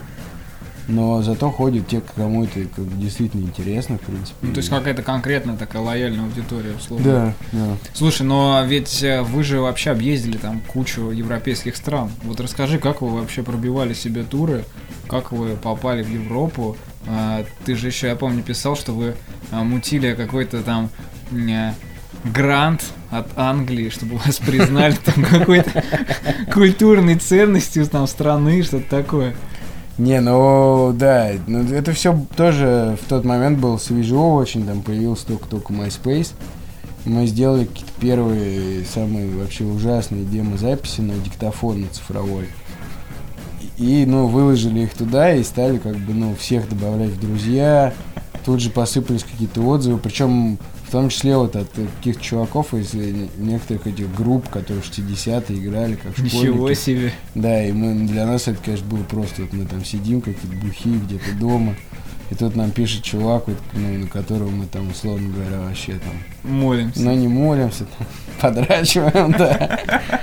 но 0.88 1.22
зато 1.22 1.50
ходят 1.50 1.86
те, 1.86 2.00
кому 2.16 2.44
это 2.44 2.64
как 2.74 2.98
действительно 2.98 3.42
интересно, 3.42 3.96
в 3.98 4.00
принципе. 4.00 4.34
Ну, 4.42 4.52
то 4.52 4.58
есть 4.58 4.70
какая-то 4.70 5.02
конкретная 5.02 5.56
такая 5.56 5.82
лояльная 5.82 6.24
аудитория, 6.24 6.74
условно. 6.76 7.04
Да, 7.04 7.34
да. 7.52 7.76
Слушай, 7.94 8.22
но 8.22 8.62
ведь 8.66 9.02
э, 9.02 9.22
вы 9.22 9.44
же 9.44 9.60
вообще 9.60 9.90
объездили 9.90 10.36
там 10.36 10.60
кучу 10.66 11.10
европейских 11.10 11.76
стран. 11.76 12.10
Вот 12.24 12.40
расскажи, 12.40 12.78
как 12.78 13.02
вы 13.02 13.10
вообще 13.10 13.42
пробивали 13.44 13.94
себе 13.94 14.24
туры, 14.24 14.64
как 15.06 15.30
вы 15.30 15.56
попали 15.56 16.02
в 16.02 16.10
Европу. 16.10 16.76
А, 17.06 17.44
Ты 17.64 17.76
же 17.76 17.86
еще, 17.86 18.08
я 18.08 18.16
помню, 18.16 18.42
писал, 18.42 18.74
что 18.76 18.92
вы 18.92 19.14
а, 19.52 19.62
мутили 19.62 20.14
какой-то 20.14 20.62
там 20.62 20.90
м, 21.30 21.74
грант 22.24 22.84
от 23.10 23.26
Англии, 23.36 23.88
чтобы 23.88 24.16
вас 24.16 24.38
признали 24.38 24.96
там 25.04 25.24
какой-то 25.24 25.84
культурной 26.52 27.16
ценностью 27.16 27.86
там 27.86 28.06
страны, 28.06 28.62
что-то 28.62 28.88
такое. 28.88 29.34
Не, 29.98 30.20
ну 30.20 30.94
да, 30.94 31.32
ну, 31.46 31.62
это 31.62 31.92
все 31.92 32.18
тоже 32.36 32.96
в 33.02 33.08
тот 33.08 33.24
момент 33.24 33.58
было 33.58 33.76
свежо 33.76 34.34
очень, 34.34 34.66
там 34.66 34.82
появился 34.82 35.26
только-только 35.26 35.72
MySpace. 35.74 36.32
Мы 37.04 37.26
сделали 37.26 37.64
какие-то 37.64 37.92
первые, 38.00 38.84
самые 38.84 39.30
вообще 39.30 39.64
ужасные 39.64 40.24
демо-записи 40.24 41.00
на 41.00 41.14
диктофон 41.14 41.82
на 41.82 41.88
цифровой. 41.88 42.48
И, 43.78 44.04
ну, 44.06 44.26
выложили 44.26 44.80
их 44.80 44.94
туда 44.94 45.34
и 45.34 45.42
стали 45.42 45.78
как 45.78 45.96
бы, 45.96 46.12
ну, 46.12 46.34
всех 46.34 46.68
добавлять 46.68 47.10
в 47.10 47.20
друзья. 47.20 47.94
Тут 48.44 48.60
же 48.60 48.70
посыпались 48.70 49.24
какие-то 49.24 49.62
отзывы, 49.62 49.98
причем 49.98 50.58
в 50.90 50.92
том 50.92 51.08
числе 51.08 51.36
вот 51.36 51.54
от 51.54 51.68
каких-то 51.98 52.20
чуваков 52.20 52.74
из 52.74 52.94
некоторых 52.94 53.86
этих 53.86 54.12
групп, 54.12 54.48
которые 54.48 54.82
в 54.82 54.90
60-е 54.90 55.56
играли, 55.56 55.94
как 55.94 56.14
школьники. 56.14 56.34
Ничего 56.34 56.74
себе. 56.74 57.12
Да, 57.36 57.64
и 57.64 57.70
мы, 57.70 58.08
для 58.08 58.26
нас 58.26 58.48
это, 58.48 58.58
конечно, 58.60 58.88
было 58.88 59.04
просто, 59.04 59.42
вот 59.42 59.52
мы 59.52 59.66
там 59.66 59.84
сидим, 59.84 60.20
какие-то 60.20 60.48
бухие 60.48 60.98
где-то 60.98 61.38
дома, 61.38 61.76
и 62.30 62.34
тут 62.34 62.56
нам 62.56 62.72
пишет 62.72 63.04
чувак, 63.04 63.46
вот, 63.46 63.56
ну, 63.72 63.98
на 63.98 64.08
которого 64.08 64.50
мы 64.50 64.66
там, 64.66 64.90
условно 64.90 65.28
говоря, 65.32 65.60
вообще 65.60 65.92
там, 65.92 66.52
Молимся. 66.52 67.02
ну, 67.02 67.14
не 67.14 67.28
молимся, 67.28 67.86
там, 67.96 68.08
подрачиваем, 68.40 69.30
да, 69.30 69.78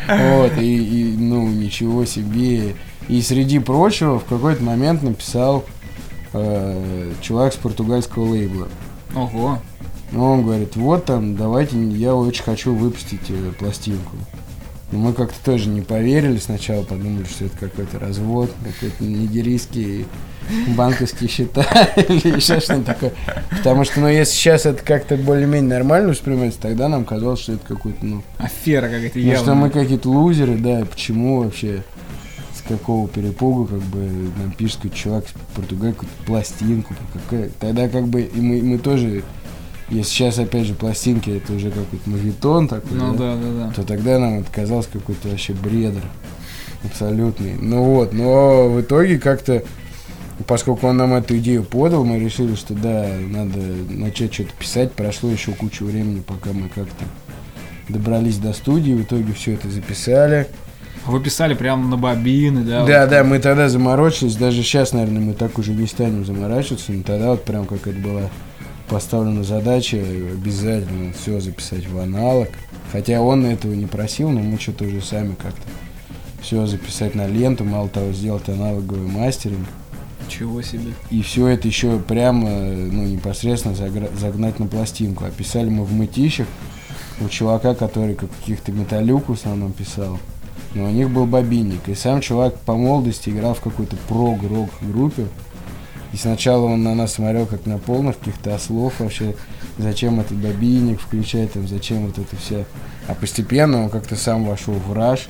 вот, 0.10 0.58
и, 0.58 0.76
и, 0.76 1.16
ну, 1.16 1.48
ничего 1.48 2.04
себе. 2.04 2.76
И 3.08 3.22
среди 3.22 3.60
прочего 3.60 4.20
в 4.20 4.26
какой-то 4.26 4.62
момент 4.62 5.02
написал 5.02 5.64
э, 6.34 7.14
чувак 7.22 7.54
с 7.54 7.56
португальского 7.56 8.26
лейбла. 8.26 8.68
Ого. 9.16 9.60
Ну, 10.12 10.24
он 10.24 10.44
говорит, 10.44 10.76
вот 10.76 11.06
там, 11.06 11.36
давайте, 11.36 11.82
я 11.82 12.16
очень 12.16 12.44
хочу 12.44 12.74
выпустить 12.74 13.30
э, 13.30 13.52
пластинку. 13.58 14.16
Но 14.92 15.00
мы 15.00 15.14
как-то 15.14 15.36
тоже 15.44 15.68
не 15.68 15.82
поверили 15.82 16.38
сначала, 16.38 16.84
подумали, 16.84 17.26
что 17.26 17.46
это 17.46 17.58
какой-то 17.58 18.00
развод, 18.00 18.50
какой-то 18.64 19.04
нигерийский 19.04 20.06
банковские 20.78 21.30
счета 21.30 21.64
или 21.98 22.38
еще 22.38 22.62
что-то 22.62 22.84
такое. 22.84 23.14
Потому 23.50 23.84
что, 23.84 24.00
ну, 24.00 24.08
если 24.08 24.34
сейчас 24.34 24.66
это 24.66 24.82
как-то 24.82 25.18
более-менее 25.18 25.76
нормально 25.76 26.10
воспринимается, 26.10 26.62
тогда 26.62 26.88
нам 26.88 27.04
казалось, 27.04 27.42
что 27.42 27.54
это 27.54 27.68
какой-то, 27.68 28.06
ну, 28.06 28.24
Афера 28.38 28.88
какая-то 28.88 29.20
ну, 29.20 29.36
что 29.36 29.40
явная. 29.40 29.56
мы 29.56 29.70
какие-то 29.72 30.10
лузеры, 30.10 30.58
да, 30.58 30.80
и 30.80 30.86
почему 30.86 31.44
вообще 31.44 31.84
какого 32.68 33.08
перепугу, 33.08 33.66
как 33.66 33.80
бы 33.80 34.00
нам 34.38 34.52
пишет 34.52 34.78
какой-то 34.78 34.98
чувак 34.98 35.26
из 35.26 35.32
Португалии 35.56 35.94
какую-то 35.94 36.24
пластинку. 36.26 36.94
Какая... 37.14 37.50
Тогда 37.60 37.88
как 37.88 38.08
бы 38.08 38.22
и 38.22 38.42
мы, 38.42 38.62
мы 38.62 38.78
тоже, 38.78 39.24
если 39.90 40.10
сейчас 40.10 40.38
опять 40.38 40.66
же 40.66 40.74
пластинки, 40.74 41.30
это 41.30 41.54
уже 41.54 41.72
какой-то 41.72 42.10
мавитон 42.10 42.68
такой, 42.68 42.98
Ну 42.98 43.14
да, 43.14 43.36
да, 43.36 43.42
да, 43.42 43.66
да. 43.68 43.74
то 43.74 43.84
тогда 43.84 44.20
нам 44.20 44.40
это 44.40 44.52
казалось 44.52 44.88
какой-то 44.92 45.30
вообще 45.30 45.54
бредер. 45.54 46.04
Абсолютный. 46.84 47.56
Ну 47.60 47.84
вот, 47.84 48.14
но 48.14 48.70
в 48.70 48.82
итоге 48.82 49.18
как-то, 49.18 49.64
поскольку 50.46 50.88
он 50.88 50.98
нам 50.98 51.14
эту 51.14 51.38
идею 51.38 51.64
подал, 51.64 52.04
мы 52.04 52.20
решили, 52.20 52.56
что 52.56 52.74
да, 52.74 53.08
надо 53.30 53.60
начать 53.90 54.34
что-то 54.34 54.52
писать. 54.60 54.92
Прошло 54.92 55.30
еще 55.32 55.54
кучу 55.54 55.86
времени, 55.86 56.22
пока 56.22 56.52
мы 56.54 56.70
как-то 56.70 57.06
добрались 57.90 58.38
до 58.38 58.54
студии, 58.54 58.92
в 58.92 59.04
итоге 59.04 59.34
все 59.34 59.54
это 59.54 59.70
записали. 59.70 60.48
Вы 61.06 61.22
писали 61.22 61.54
прямо 61.54 61.88
на 61.88 61.98
бобины, 61.98 62.64
да? 62.64 62.86
Да, 62.86 63.02
вот 63.02 63.10
да, 63.10 63.24
мы 63.24 63.40
тогда 63.40 63.70
заморочились, 63.70 64.36
даже 64.36 64.62
сейчас, 64.62 64.92
наверное, 64.92 65.22
мы 65.22 65.34
так 65.34 65.58
уже 65.58 65.72
не 65.72 65.88
станем 65.88 66.26
заморачиваться, 66.26 66.92
но 66.92 67.04
тогда 67.04 67.32
вот 67.32 67.46
прям 67.46 67.66
как 67.66 67.88
это 67.88 67.98
была 67.98 68.30
поставлена 68.88 69.44
задача 69.44 69.98
обязательно 69.98 71.14
все 71.14 71.40
записать 71.40 71.88
в 71.88 71.98
аналог. 72.00 72.50
Хотя 72.92 73.22
он 73.22 73.46
этого 73.46 73.74
не 73.74 73.86
просил, 73.86 74.30
но 74.30 74.40
мы 74.40 74.58
что-то 74.60 74.86
уже 74.86 75.02
сами 75.02 75.36
как-то 75.36 75.62
все 76.42 76.66
записать 76.66 77.16
на 77.16 77.28
ленту, 77.28 77.66
мало 77.66 77.90
того, 77.90 78.14
сделать 78.14 78.48
аналоговый 78.48 79.08
мастеринг. 79.08 79.68
Ничего 80.26 80.62
себе. 80.62 80.94
И 81.10 81.22
все 81.22 81.48
это 81.48 81.68
еще 81.68 82.00
прямо, 82.00 82.50
ну, 82.50 83.04
непосредственно 83.04 83.76
загнать 83.76 84.60
на 84.60 84.68
пластинку. 84.68 85.26
А 85.26 85.32
писали 85.32 85.70
мы 85.70 85.84
в 85.84 85.94
мытищах 85.94 86.48
у 87.20 87.28
чувака, 87.30 87.76
который 87.76 88.16
как 88.16 88.30
каких-то 88.40 88.72
металлюк 88.72 89.30
в 89.30 89.34
основном 89.34 89.74
писал. 89.74 90.20
Но 90.74 90.86
у 90.86 90.90
них 90.90 91.10
был 91.10 91.26
бобинник. 91.26 91.88
И 91.88 91.96
сам 91.96 92.22
чувак 92.22 92.58
по 92.60 92.76
молодости 92.76 93.30
играл 93.30 93.54
в 93.54 93.62
какой-то 93.62 93.96
прог-рок 94.08 94.70
группе. 94.82 95.28
И 96.14 96.18
сначала 96.18 96.66
он 96.66 96.84
на 96.84 96.96
нас 96.96 97.14
смотрел 97.14 97.46
как 97.46 97.66
на 97.66 97.78
полных 97.78 98.18
каких-то 98.18 98.56
ослов 98.56 99.00
вообще. 99.00 99.36
Зачем 99.78 100.20
этот 100.20 100.38
бобинник 100.38 101.00
включать, 101.02 101.54
там, 101.54 101.68
зачем 101.68 102.08
вот 102.08 102.18
это 102.18 102.36
все. 102.36 102.66
А 103.08 103.14
постепенно 103.14 103.84
он 103.84 103.90
как-то 103.90 104.16
сам 104.16 104.46
вошел 104.46 104.74
в 104.74 104.94
раж. 104.94 105.28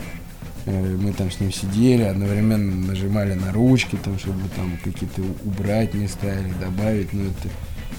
Э, 0.66 0.96
Мы 0.96 1.14
там 1.14 1.32
с 1.32 1.40
ним 1.40 1.52
сидели, 1.52 2.04
одновременно 2.04 2.88
нажимали 2.88 3.34
на 3.34 3.52
ручки, 3.52 3.98
там, 4.04 4.18
чтобы 4.20 4.42
там 4.56 4.78
какие-то 4.84 5.22
убрать 5.44 5.94
места 5.94 6.28
или 6.28 6.54
добавить. 6.62 7.12
Ну, 7.14 7.24
это... 7.24 7.50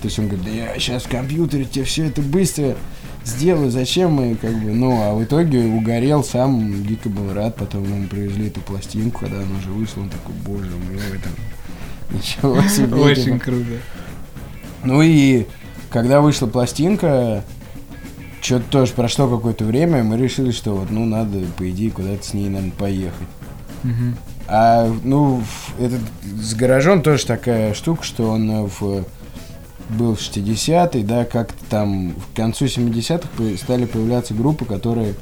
То 0.00 0.04
есть 0.04 0.18
он 0.18 0.28
говорит, 0.28 0.46
да 0.46 0.52
я 0.52 0.78
сейчас 0.78 1.04
в 1.04 1.08
компьютере 1.08 1.64
тебе 1.64 1.84
все 1.84 2.06
это 2.06 2.22
быстро 2.22 2.76
сделаю, 3.24 3.70
зачем 3.70 4.12
мы, 4.12 4.36
как 4.36 4.54
бы, 4.54 4.72
ну, 4.72 5.00
а 5.02 5.14
в 5.14 5.24
итоге 5.24 5.66
угорел 5.66 6.24
сам, 6.24 6.84
дико 6.86 7.08
был 7.08 7.32
рад, 7.34 7.56
потом 7.56 7.84
ему 7.84 8.06
привезли 8.06 8.46
эту 8.46 8.60
пластинку, 8.60 9.20
когда 9.20 9.38
она 9.38 9.58
уже 9.58 9.70
вышла, 9.70 10.02
он 10.02 10.08
такой, 10.08 10.34
боже 10.46 10.70
мой, 10.70 10.98
там, 11.22 11.32
ничего 12.14 12.60
себе. 12.68 12.96
Очень 13.02 13.38
круто. 13.38 13.66
Ну 14.84 15.02
и 15.02 15.46
когда 15.90 16.20
вышла 16.20 16.46
пластинка, 16.46 17.44
что-то 18.40 18.64
тоже 18.70 18.92
прошло 18.92 19.28
какое-то 19.28 19.64
время, 19.64 20.04
мы 20.04 20.16
решили, 20.16 20.52
что 20.52 20.74
вот, 20.74 20.90
ну, 20.90 21.04
надо, 21.04 21.40
по 21.56 21.68
идее, 21.70 21.90
куда-то 21.90 22.24
с 22.24 22.34
ней, 22.34 22.48
наверное, 22.48 22.72
поехать. 22.72 23.28
А, 24.46 24.90
ну, 25.04 25.42
в- 25.42 25.82
этот 25.82 26.00
с 26.40 26.54
гаражом 26.54 27.02
тоже 27.02 27.26
такая 27.26 27.74
штука, 27.74 28.02
что 28.02 28.30
он 28.30 28.50
э, 28.50 28.62
в 28.80 29.04
был 29.90 30.14
в 30.14 30.20
60-й, 30.20 31.02
да, 31.02 31.24
как-то 31.24 31.62
там 31.68 32.14
к 32.32 32.36
концу 32.36 32.66
70-х 32.66 33.28
по- 33.36 33.56
стали 33.58 33.84
появляться 33.86 34.34
группы, 34.34 34.64
которые 34.64 35.14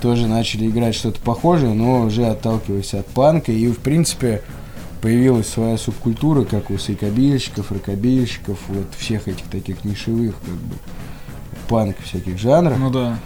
тоже 0.00 0.26
начали 0.26 0.66
играть 0.68 0.94
что-то 0.94 1.20
похожее, 1.20 1.72
но 1.74 2.02
уже 2.02 2.26
отталкиваясь 2.26 2.94
от 2.94 3.06
панка, 3.06 3.52
и, 3.52 3.66
в 3.68 3.78
принципе, 3.78 4.42
появилась 5.06 5.46
своя 5.46 5.78
субкультура, 5.78 6.42
как 6.42 6.68
у 6.68 6.78
сайкобильщиков, 6.78 7.70
рокобильщиков, 7.70 8.58
вот 8.66 8.86
всех 8.98 9.28
этих 9.28 9.44
таких 9.44 9.84
нишевых, 9.84 10.34
как 10.34 10.54
бы, 10.54 10.74
панк 11.68 11.96
всяких 12.02 12.36
жанров. 12.40 12.76
Ну 12.76 12.90
да. 12.90 13.16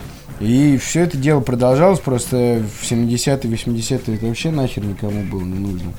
И 0.40 0.76
все 0.76 1.00
это 1.00 1.16
дело 1.16 1.40
продолжалось, 1.40 1.98
просто 1.98 2.62
в 2.80 2.84
70-е, 2.84 3.50
80-е 3.50 4.14
это 4.14 4.26
вообще 4.26 4.50
нахер 4.50 4.84
никому 4.84 5.22
было 5.22 5.40
не 5.40 5.58
нужно. 5.58 5.94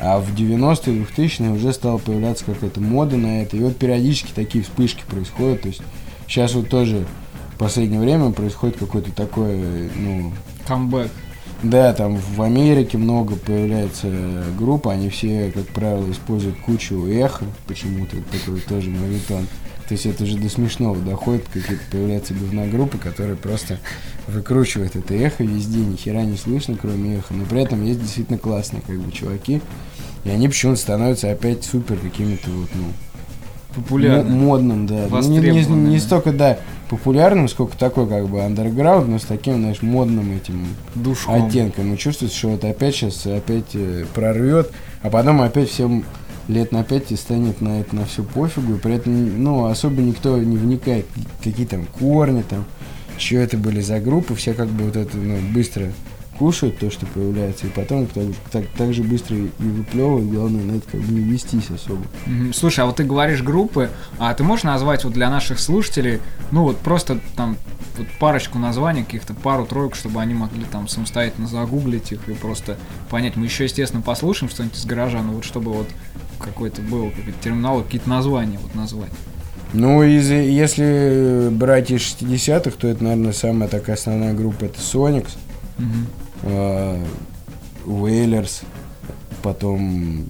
А 0.00 0.18
в 0.18 0.34
90-е, 0.34 1.04
2000-е 1.04 1.50
уже 1.50 1.74
стала 1.74 1.98
появляться 1.98 2.46
какая-то 2.46 2.80
мода 2.80 3.18
на 3.18 3.42
это. 3.42 3.58
И 3.58 3.60
вот 3.60 3.76
периодически 3.76 4.32
такие 4.34 4.64
вспышки 4.64 5.02
происходят. 5.06 5.60
То 5.60 5.68
есть 5.68 5.82
сейчас 6.26 6.54
вот 6.54 6.70
тоже 6.70 7.04
в 7.54 7.58
последнее 7.58 8.00
время 8.00 8.30
происходит 8.30 8.78
какое-то 8.78 9.12
такое, 9.12 9.90
ну, 9.94 10.32
Камбэк. 10.66 11.10
Да, 11.62 11.92
там 11.92 12.16
в 12.16 12.40
Америке 12.42 12.98
много 12.98 13.34
появляется 13.36 14.08
групп, 14.56 14.88
они 14.88 15.08
все, 15.08 15.50
как 15.52 15.66
правило, 15.66 16.10
используют 16.10 16.58
кучу 16.60 17.06
эхо, 17.06 17.44
почему-то 17.66 18.16
такой 18.30 18.60
тоже 18.60 18.90
мавитон. 18.90 19.46
То 19.88 19.94
есть 19.94 20.04
это 20.04 20.24
уже 20.24 20.36
до 20.36 20.50
смешного 20.50 20.98
доходит, 20.98 21.46
какие-то 21.50 21.82
появляются 21.90 22.34
говногруппы, 22.34 22.98
которые 22.98 23.36
просто 23.36 23.80
выкручивают 24.26 24.94
это 24.96 25.14
эхо 25.14 25.44
везде, 25.44 25.78
ни 25.78 25.96
хера 25.96 26.24
не 26.24 26.36
слышно, 26.36 26.76
кроме 26.80 27.16
эха. 27.16 27.32
Но 27.32 27.44
при 27.46 27.62
этом 27.62 27.84
есть 27.84 28.00
действительно 28.00 28.38
классные 28.38 28.82
как 28.86 29.00
бы 29.00 29.10
чуваки, 29.10 29.62
и 30.24 30.28
они 30.30 30.48
почему-то 30.48 30.78
становятся 30.78 31.30
опять 31.30 31.64
супер 31.64 31.96
какими-то 31.96 32.50
вот, 32.50 32.68
ну, 32.74 32.84
Популярный. 33.82 34.30
Мо- 34.30 34.44
модным, 34.46 34.86
да. 34.86 35.06
Ну, 35.10 35.20
не, 35.22 35.38
не- 35.38 35.64
не 35.64 35.98
столько, 35.98 36.32
да, 36.32 36.58
популярным, 36.90 37.48
сколько 37.48 37.76
такой, 37.76 38.08
как 38.08 38.28
бы, 38.28 38.42
андерграунд, 38.42 39.08
но 39.08 39.18
с 39.18 39.24
таким, 39.24 39.56
знаешь, 39.56 39.82
модным 39.82 40.32
этим 40.36 40.66
Душком. 40.94 41.46
оттенком. 41.46 41.92
И 41.94 41.98
чувствуется, 41.98 42.36
что 42.38 42.48
вот 42.48 42.64
опять 42.64 42.94
сейчас 42.94 43.26
опять 43.26 43.74
э, 43.74 44.04
прорвет, 44.14 44.70
а 45.02 45.10
потом 45.10 45.42
опять 45.42 45.68
всем 45.68 46.04
лет 46.48 46.72
на 46.72 46.82
пять 46.82 47.12
и 47.12 47.16
станет 47.16 47.60
на 47.60 47.80
это 47.80 47.94
на 47.94 48.06
все 48.06 48.22
пофигу, 48.22 48.74
и 48.76 48.78
при 48.78 48.94
этом, 48.94 49.42
ну, 49.42 49.66
особо 49.66 50.00
никто 50.00 50.38
не 50.38 50.56
вникает, 50.56 51.04
какие 51.44 51.66
там 51.66 51.84
корни 51.98 52.42
там, 52.48 52.64
что 53.18 53.36
это 53.36 53.58
были 53.58 53.80
за 53.82 54.00
группы, 54.00 54.34
все 54.34 54.54
как 54.54 54.68
бы 54.68 54.84
вот 54.84 54.96
это, 54.96 55.16
ну, 55.18 55.36
быстро 55.52 55.88
кушают 56.38 56.78
то, 56.78 56.90
что 56.90 57.06
появляется, 57.06 57.66
и 57.66 57.70
потом 57.70 58.06
так, 58.06 58.24
так, 58.50 58.66
так 58.76 58.94
же 58.94 59.02
быстро 59.02 59.36
и 59.36 59.50
выплевывают, 59.58 60.30
главное 60.30 60.62
на 60.62 60.72
это 60.76 60.88
как 60.90 61.00
бы 61.00 61.12
не 61.12 61.20
вестись 61.20 61.70
особо. 61.70 62.02
Слушай, 62.52 62.80
а 62.80 62.86
вот 62.86 62.96
ты 62.96 63.04
говоришь 63.04 63.42
группы, 63.42 63.90
а 64.18 64.32
ты 64.34 64.44
можешь 64.44 64.64
назвать 64.64 65.04
вот 65.04 65.12
для 65.12 65.30
наших 65.30 65.58
слушателей, 65.58 66.20
ну 66.50 66.62
вот 66.62 66.78
просто 66.78 67.18
там 67.36 67.56
вот 67.96 68.06
парочку 68.20 68.58
названий, 68.58 69.04
каких-то 69.04 69.34
пару-тройку, 69.34 69.96
чтобы 69.96 70.20
они 70.20 70.34
могли 70.34 70.64
там 70.64 70.88
самостоятельно 70.88 71.48
загуглить 71.48 72.12
их 72.12 72.28
и 72.28 72.34
просто 72.34 72.76
понять. 73.10 73.36
Мы 73.36 73.46
еще, 73.46 73.64
естественно, 73.64 74.02
послушаем 74.02 74.50
что-нибудь 74.50 74.78
из 74.78 74.84
гаража, 74.84 75.22
но 75.22 75.32
вот 75.32 75.44
чтобы 75.44 75.72
вот 75.72 75.88
какой-то 76.38 76.82
был 76.82 77.10
какой-то 77.10 77.42
терминал, 77.42 77.82
какие-то 77.82 78.08
названия 78.08 78.58
вот 78.62 78.74
назвать. 78.74 79.10
Ну, 79.72 80.02
из, 80.02 80.30
если 80.30 81.50
брать 81.50 81.90
из 81.90 82.00
60-х, 82.00 82.70
то 82.78 82.88
это, 82.88 83.04
наверное, 83.04 83.32
самая 83.32 83.68
такая 83.68 83.96
основная 83.96 84.32
группа, 84.32 84.64
это 84.64 84.80
Соникс. 84.80 85.36
Мгм. 85.76 86.06
Уэйлерс, 87.84 88.62
потом 89.42 90.26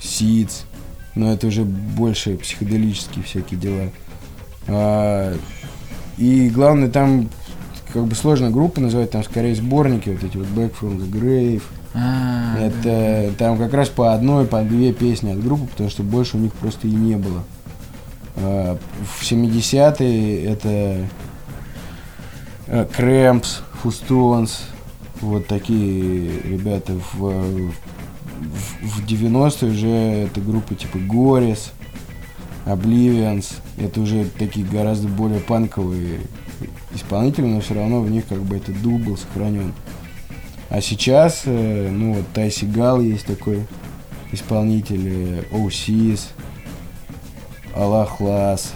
Сидс, 0.00 0.64
но 1.14 1.32
это 1.32 1.46
уже 1.46 1.64
больше 1.64 2.36
психоделические 2.36 3.24
всякие 3.24 3.60
дела. 3.60 3.90
А, 4.66 5.36
и 6.16 6.48
главное, 6.48 6.88
там 6.88 7.28
как 7.92 8.06
бы 8.06 8.14
сложно 8.14 8.50
группу 8.50 8.80
называть, 8.80 9.10
там 9.10 9.22
скорее 9.22 9.54
сборники, 9.54 10.10
вот 10.10 10.24
эти 10.24 10.36
вот 10.36 10.46
Back 10.48 10.74
from 10.80 10.98
the 10.98 11.10
Grave. 11.10 11.62
А, 11.94 12.56
да. 12.56 12.60
это 12.60 13.34
там 13.38 13.56
как 13.56 13.72
раз 13.72 13.88
по 13.88 14.12
одной, 14.14 14.46
по 14.46 14.62
две 14.62 14.92
песни 14.92 15.30
от 15.30 15.42
группы, 15.42 15.68
потому 15.68 15.90
что 15.90 16.02
больше 16.02 16.36
у 16.36 16.40
них 16.40 16.52
просто 16.54 16.88
и 16.88 16.90
не 16.90 17.16
было. 17.16 17.44
А, 18.36 18.78
в 19.04 19.22
70-е 19.22 20.44
это 20.44 21.06
Крэмпс, 22.96 23.60
Фустонс, 23.82 24.62
вот 25.24 25.46
такие 25.46 26.40
ребята 26.42 26.92
в, 27.12 27.18
в, 27.18 27.72
в 28.82 29.06
90-е 29.06 29.70
уже 29.70 29.88
это 29.88 30.40
группы 30.40 30.74
типа 30.74 30.98
Горис, 30.98 31.72
Oblivions, 32.66 33.54
это 33.76 34.00
уже 34.00 34.26
такие 34.38 34.66
гораздо 34.66 35.08
более 35.08 35.40
панковые 35.40 36.20
исполнители, 36.94 37.44
но 37.46 37.60
все 37.60 37.74
равно 37.74 38.00
в 38.00 38.10
них 38.10 38.26
как 38.26 38.42
бы 38.42 38.56
этот 38.56 38.80
дух 38.82 39.00
был 39.00 39.16
сохранен. 39.16 39.72
А 40.70 40.80
сейчас, 40.80 41.42
э, 41.44 41.88
ну 41.90 42.14
вот 42.14 42.24
Тай 42.32 42.50
Сигал 42.50 43.00
есть 43.00 43.26
такой 43.26 43.66
исполнитель, 44.32 45.06
э, 45.06 45.42
Оусис, 45.52 46.30
Аллах 47.74 48.20
Лас, 48.20 48.72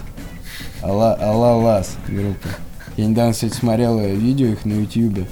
Алла, 0.83 1.17
Алла 1.19 1.55
Лас 1.55 1.97
группа. 2.07 2.47
Я 2.95 3.07
недавно, 3.07 3.33
кстати, 3.33 3.53
смотрел 3.53 3.99
э, 3.99 4.13
видео 4.13 4.47
их 4.47 4.65
на 4.65 4.73
ютьюбе. 4.73 5.27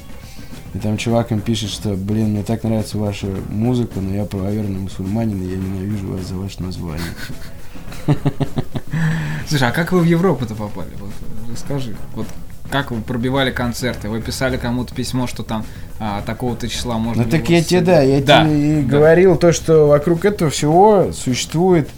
И 0.73 0.79
там 0.79 0.97
чувак 0.97 1.31
им 1.31 1.39
пишет, 1.39 1.69
что, 1.69 1.95
блин, 1.95 2.29
мне 2.31 2.43
так 2.43 2.63
нравится 2.63 2.97
ваша 2.97 3.27
музыка, 3.49 3.99
но 3.99 4.13
я 4.13 4.25
правоверный 4.25 4.79
мусульманин, 4.79 5.41
и 5.41 5.49
я 5.51 5.57
ненавижу 5.57 6.07
вас 6.07 6.27
за 6.27 6.35
ваше 6.35 6.61
название. 6.61 7.05
Слушай, 9.47 9.69
а 9.69 9.71
как 9.71 9.91
вы 9.91 9.99
в 10.01 10.05
Европу-то 10.05 10.55
попали? 10.55 10.89
Вот, 10.99 11.11
расскажи. 11.51 11.95
Вот 12.15 12.27
как 12.69 12.91
вы 12.91 13.01
пробивали 13.01 13.51
концерты? 13.51 14.09
Вы 14.09 14.21
писали 14.21 14.57
кому-то 14.57 14.93
письмо, 14.93 15.25
что 15.27 15.43
там 15.43 15.63
а, 15.99 16.21
такого-то 16.21 16.67
числа 16.67 16.97
можно 16.97 17.23
Ну 17.23 17.29
так 17.29 17.47
я 17.49 17.63
тебе, 17.63 17.81
да, 17.81 18.01
я 18.01 18.21
Да, 18.21 18.43
тебе 18.45 18.81
да. 18.81 18.89
говорил 18.89 19.37
то, 19.37 19.53
что 19.53 19.87
вокруг 19.87 20.25
этого 20.25 20.51
всего 20.51 21.11
существует 21.13 21.89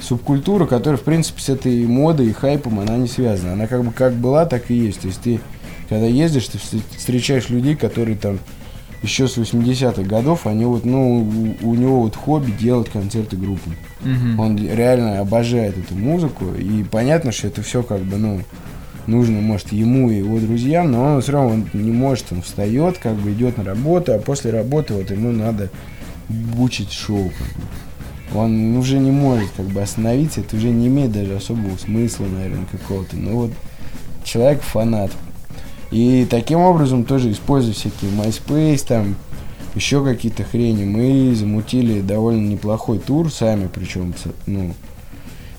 субкультура, 0.00 0.66
которая, 0.66 0.98
в 0.98 1.04
принципе, 1.04 1.40
с 1.40 1.48
этой 1.50 1.86
модой 1.86 2.28
и 2.28 2.32
хайпом, 2.32 2.80
она 2.80 2.96
не 2.96 3.06
связана. 3.08 3.52
Она 3.52 3.66
как 3.66 3.84
бы 3.84 3.92
как 3.92 4.14
была, 4.14 4.46
так 4.46 4.70
и 4.70 4.74
есть. 4.74 5.00
То 5.00 5.08
есть 5.08 5.20
ты, 5.20 5.40
когда 5.94 6.06
ездишь, 6.08 6.48
ты 6.48 6.58
встр- 6.58 6.82
встречаешь 6.96 7.50
людей, 7.50 7.76
которые 7.76 8.16
там 8.16 8.40
еще 9.02 9.28
с 9.28 9.38
80-х 9.38 10.02
годов, 10.02 10.44
они 10.44 10.64
вот, 10.64 10.84
ну, 10.84 11.20
у, 11.62 11.70
у 11.70 11.74
него 11.76 12.00
вот 12.00 12.16
хобби 12.16 12.50
делать 12.50 12.88
концерты 12.88 13.36
группы. 13.36 13.70
Мгм. 14.00 14.40
Он 14.40 14.58
реально 14.58 15.20
обожает 15.20 15.78
эту 15.78 15.94
музыку, 15.94 16.46
и 16.52 16.82
понятно, 16.82 17.30
что 17.30 17.46
это 17.46 17.62
все 17.62 17.84
как 17.84 18.00
бы, 18.00 18.16
ну, 18.16 18.40
нужно, 19.06 19.40
может, 19.40 19.72
ему 19.72 20.10
и 20.10 20.16
его 20.16 20.40
друзьям, 20.40 20.90
но 20.90 21.14
он 21.14 21.22
все 21.22 21.30
равно 21.30 21.50
он 21.50 21.68
не 21.74 21.92
может, 21.92 22.32
он 22.32 22.42
встает, 22.42 22.98
как 22.98 23.14
бы 23.14 23.32
идет 23.32 23.56
на 23.56 23.62
работу, 23.62 24.12
а 24.14 24.18
после 24.18 24.50
работы 24.50 24.94
вот 24.94 25.12
ему 25.12 25.30
надо 25.30 25.70
бучить 26.28 26.90
шоу. 26.90 27.30
Как 27.38 27.46
бы. 27.46 28.38
Он 28.40 28.76
уже 28.76 28.98
не 28.98 29.12
может 29.12 29.48
как 29.56 29.66
бы 29.66 29.80
остановиться, 29.80 30.40
это 30.40 30.56
уже 30.56 30.70
не 30.70 30.88
имеет 30.88 31.12
даже 31.12 31.36
особого 31.36 31.76
смысла, 31.76 32.24
наверное, 32.24 32.66
какого-то. 32.66 33.14
Но 33.16 33.30
вот 33.30 33.50
человек 34.24 34.62
фанат. 34.62 35.12
И 35.94 36.26
таким 36.28 36.58
образом 36.58 37.04
тоже 37.04 37.30
используя 37.30 37.72
всякие 37.72 38.10
MySpace, 38.10 38.84
там, 38.84 39.14
еще 39.76 40.04
какие-то 40.04 40.42
хрени, 40.42 40.84
мы 40.84 41.32
замутили 41.36 42.00
довольно 42.00 42.48
неплохой 42.48 42.98
тур 42.98 43.30
сами, 43.30 43.68
причем, 43.72 44.12
ну, 44.46 44.74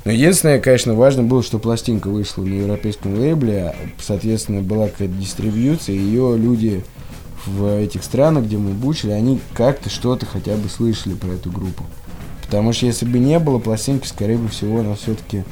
но 0.03 0.11
единственное, 0.11 0.59
конечно, 0.59 0.93
важно 0.93 1.23
было, 1.23 1.41
что 1.41 1.57
пластинка 1.57 2.09
вышла 2.09 2.43
на 2.43 2.53
европейском 2.53 3.17
лейбле, 3.17 3.67
а, 3.67 3.75
соответственно, 3.97 4.61
была 4.61 4.89
какая-то 4.89 5.13
дистрибьюция, 5.13 5.95
ее 5.95 6.37
люди 6.37 6.83
в 7.45 7.79
этих 7.79 8.03
странах, 8.03 8.43
где 8.43 8.57
мы 8.57 8.71
бучили, 8.71 9.11
они 9.11 9.39
как-то 9.53 9.89
что-то 9.89 10.25
хотя 10.25 10.57
бы 10.57 10.67
слышали 10.67 11.13
про 11.13 11.29
эту 11.29 11.49
группу. 11.49 11.85
Потому 12.41 12.73
что 12.73 12.87
если 12.87 13.05
бы 13.05 13.19
не 13.19 13.39
было 13.39 13.57
пластинки, 13.57 14.05
скорее 14.05 14.37
бы 14.37 14.49
всего, 14.49 14.83
нас 14.83 14.99
все-таки 14.99 15.45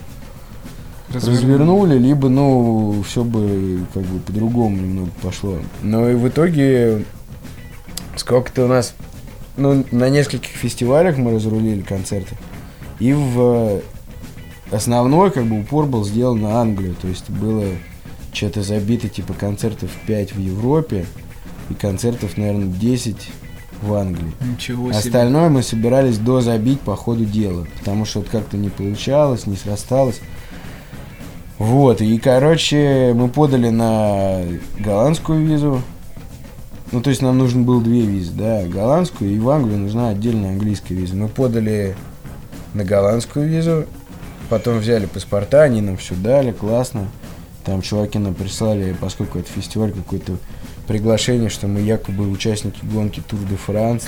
развернули, 1.13 1.97
либо, 1.97 2.30
ну, 2.30 3.04
все 3.08 3.23
бы 3.23 3.86
как 3.93 4.04
бы 4.04 4.19
по-другому 4.19 4.78
немного 4.78 5.12
пошло. 5.21 5.58
Но 5.82 6.10
и 6.10 6.15
в 6.15 6.28
итоге 6.28 7.06
сколько-то 8.15 8.65
у 8.65 8.67
нас, 8.67 8.93
ну, 9.58 9.84
на 9.91 10.10
нескольких 10.10 10.52
фестивалях 10.52 11.17
мы 11.17 11.32
разрулили 11.34 11.82
концерты. 11.82 12.38
И 12.99 13.13
в 13.13 13.82
основной, 14.71 15.32
как 15.32 15.45
бы, 15.45 15.60
упор 15.60 15.86
был 15.86 16.06
сделан 16.06 16.41
на 16.41 16.62
Англию. 16.62 16.95
То 17.02 17.08
есть 17.08 17.30
было 17.30 17.65
что-то 18.32 18.63
забито, 18.63 19.10
типа, 19.10 19.34
концертов 19.34 19.91
5 20.08 20.34
в 20.34 20.39
Европе 20.39 21.06
и 21.69 21.73
концертов, 21.73 22.38
наверное, 22.38 22.67
10 22.67 23.30
в 23.82 23.93
Англии. 23.93 24.32
Ничего 24.41 24.91
себе. 24.91 24.97
Остальное 24.97 25.49
мы 25.49 25.62
собирались 25.62 26.17
дозабить 26.17 26.80
по 26.80 26.95
ходу 26.95 27.26
дела, 27.26 27.67
потому 27.78 28.06
что 28.06 28.19
вот 28.19 28.30
как-то 28.30 28.58
не 28.58 28.69
получалось, 28.69 29.45
не 29.45 29.56
срасталось. 29.56 30.19
Вот, 31.63 32.02
и, 32.02 32.17
короче, 32.17 33.13
мы 33.15 33.30
подали 33.30 33.69
на 33.69 34.41
голландскую 34.78 35.45
визу. 35.45 35.82
Ну, 36.91 37.02
то 37.02 37.10
есть 37.10 37.21
нам 37.21 37.38
нужно 37.38 37.62
было 37.62 37.82
две 37.82 38.02
визы, 38.02 38.34
да, 38.34 38.63
голландскую, 38.65 39.32
и 39.32 39.39
в 39.39 39.49
Англию 39.49 39.80
нужна 39.80 40.10
отдельная 40.10 40.49
английская 40.49 40.93
виза. 40.93 41.15
Мы 41.15 41.30
подали 41.30 41.95
на 42.73 42.84
голландскую 42.84 43.47
визу, 43.47 43.86
потом 44.49 44.80
взяли 44.80 45.06
паспорта, 45.06 45.63
они 45.63 45.80
нам 45.80 45.95
все 45.95 46.15
дали, 46.15 46.52
классно. 46.52 47.08
Там 47.63 47.82
чуваки 47.82 48.19
нам 48.19 48.34
прислали, 48.34 48.93
поскольку 48.99 49.39
это 49.39 49.49
фестиваль, 49.49 49.93
какое-то 49.93 50.34
приглашение, 50.86 51.47
что 51.47 51.67
мы 51.67 51.80
якобы 51.80 52.30
участники 52.30 52.82
гонки 52.84 53.23
Тур 53.26 53.39
де 53.49 53.56
Франс. 53.56 54.04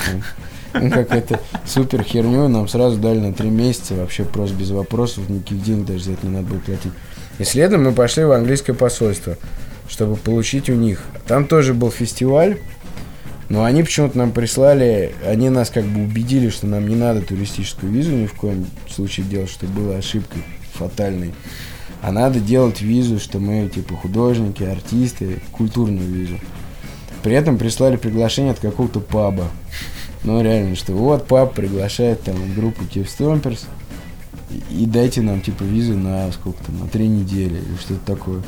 Ну, 0.73 0.91
какая-то 0.91 1.39
супер 1.65 2.03
херню 2.03 2.49
нам 2.49 2.67
сразу 2.67 2.97
дали 2.97 3.19
на 3.19 3.31
три 3.31 3.49
месяца, 3.49 3.95
вообще 3.95 4.25
просто 4.25 4.57
без 4.57 4.71
вопросов, 4.71 5.29
никаких 5.29 5.63
денег 5.63 5.85
даже 5.85 6.03
за 6.03 6.11
это 6.11 6.27
не 6.27 6.33
надо 6.33 6.47
было 6.47 6.59
платить. 6.59 6.91
И 7.37 7.43
следом 7.43 7.83
мы 7.83 7.91
пошли 7.91 8.23
в 8.23 8.31
английское 8.31 8.73
посольство, 8.73 9.37
чтобы 9.89 10.15
получить 10.15 10.69
у 10.69 10.73
них. 10.73 11.01
Там 11.27 11.45
тоже 11.47 11.73
был 11.73 11.91
фестиваль, 11.91 12.59
но 13.49 13.63
они 13.63 13.83
почему-то 13.83 14.17
нам 14.17 14.31
прислали, 14.31 15.13
они 15.25 15.49
нас 15.49 15.69
как 15.69 15.85
бы 15.85 16.03
убедили, 16.03 16.49
что 16.49 16.65
нам 16.65 16.87
не 16.87 16.95
надо 16.95 17.21
туристическую 17.21 17.91
визу 17.91 18.11
ни 18.11 18.25
в 18.25 18.33
коем 18.33 18.65
случае 18.89 19.25
делать, 19.25 19.49
что 19.49 19.67
было 19.67 19.97
ошибкой 19.97 20.43
фатальной. 20.73 21.33
А 22.01 22.11
надо 22.11 22.39
делать 22.39 22.81
визу, 22.81 23.19
что 23.19 23.39
мы 23.39 23.67
типа 23.67 23.95
художники, 23.95 24.63
артисты, 24.63 25.41
культурную 25.51 26.07
визу. 26.07 26.39
При 27.23 27.33
этом 27.33 27.57
прислали 27.57 27.97
приглашение 27.97 28.51
от 28.51 28.59
какого-то 28.59 28.99
паба. 28.99 29.49
Ну 30.23 30.41
реально, 30.41 30.75
что 30.75 30.93
вот 30.93 31.27
паб 31.27 31.53
приглашает 31.53 32.21
там 32.23 32.35
группу 32.55 32.85
Тив 32.85 33.09
Стомперс 33.09 33.65
и, 34.71 34.85
дайте 34.85 35.21
нам 35.21 35.41
типа 35.41 35.63
визу 35.63 35.95
на 35.95 36.31
сколько 36.31 36.63
там, 36.63 36.79
на 36.79 36.87
три 36.87 37.07
недели 37.07 37.55
или 37.55 37.77
что-то 37.79 38.05
такое. 38.05 38.41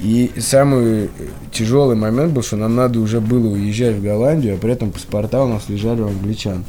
И 0.00 0.32
самый 0.38 1.10
тяжелый 1.52 1.94
момент 1.94 2.32
был, 2.32 2.42
что 2.42 2.56
нам 2.56 2.74
надо 2.74 3.00
уже 3.00 3.20
было 3.20 3.48
уезжать 3.48 3.96
в 3.96 4.02
Голландию, 4.02 4.54
а 4.54 4.58
при 4.58 4.72
этом 4.72 4.92
паспорта 4.92 5.44
у 5.44 5.48
нас 5.48 5.68
лежали 5.68 6.00
у 6.00 6.06
англичан. 6.06 6.64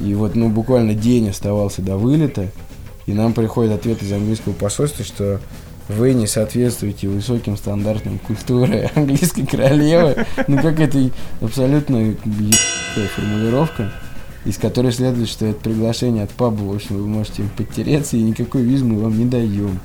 И 0.00 0.14
вот, 0.14 0.34
ну, 0.34 0.48
буквально 0.48 0.94
день 0.94 1.28
оставался 1.28 1.82
до 1.82 1.96
вылета, 1.96 2.48
и 3.06 3.12
нам 3.12 3.34
приходит 3.34 3.72
ответ 3.72 4.02
из 4.02 4.12
английского 4.12 4.54
посольства, 4.54 5.04
что 5.04 5.40
вы 5.88 6.14
не 6.14 6.26
соответствуете 6.26 7.08
высоким 7.08 7.58
стандартам 7.58 8.18
культуры 8.18 8.90
английской 8.94 9.44
королевы. 9.44 10.24
Ну, 10.48 10.56
как 10.62 10.80
это 10.80 11.10
абсолютно 11.42 11.96
ебаная 11.98 13.08
формулировка, 13.14 13.92
из 14.44 14.58
которой 14.58 14.92
следует, 14.92 15.28
что 15.28 15.46
это 15.46 15.60
приглашение 15.60 16.24
от 16.24 16.30
паба, 16.30 16.62
в 16.62 16.74
общем, 16.74 16.96
вы 16.96 17.06
можете 17.06 17.42
им 17.42 17.48
подтереться, 17.56 18.16
и 18.16 18.22
никакой 18.22 18.62
визы 18.62 18.84
мы 18.84 19.00
вам 19.00 19.18
не 19.18 19.24
даем. 19.24 19.80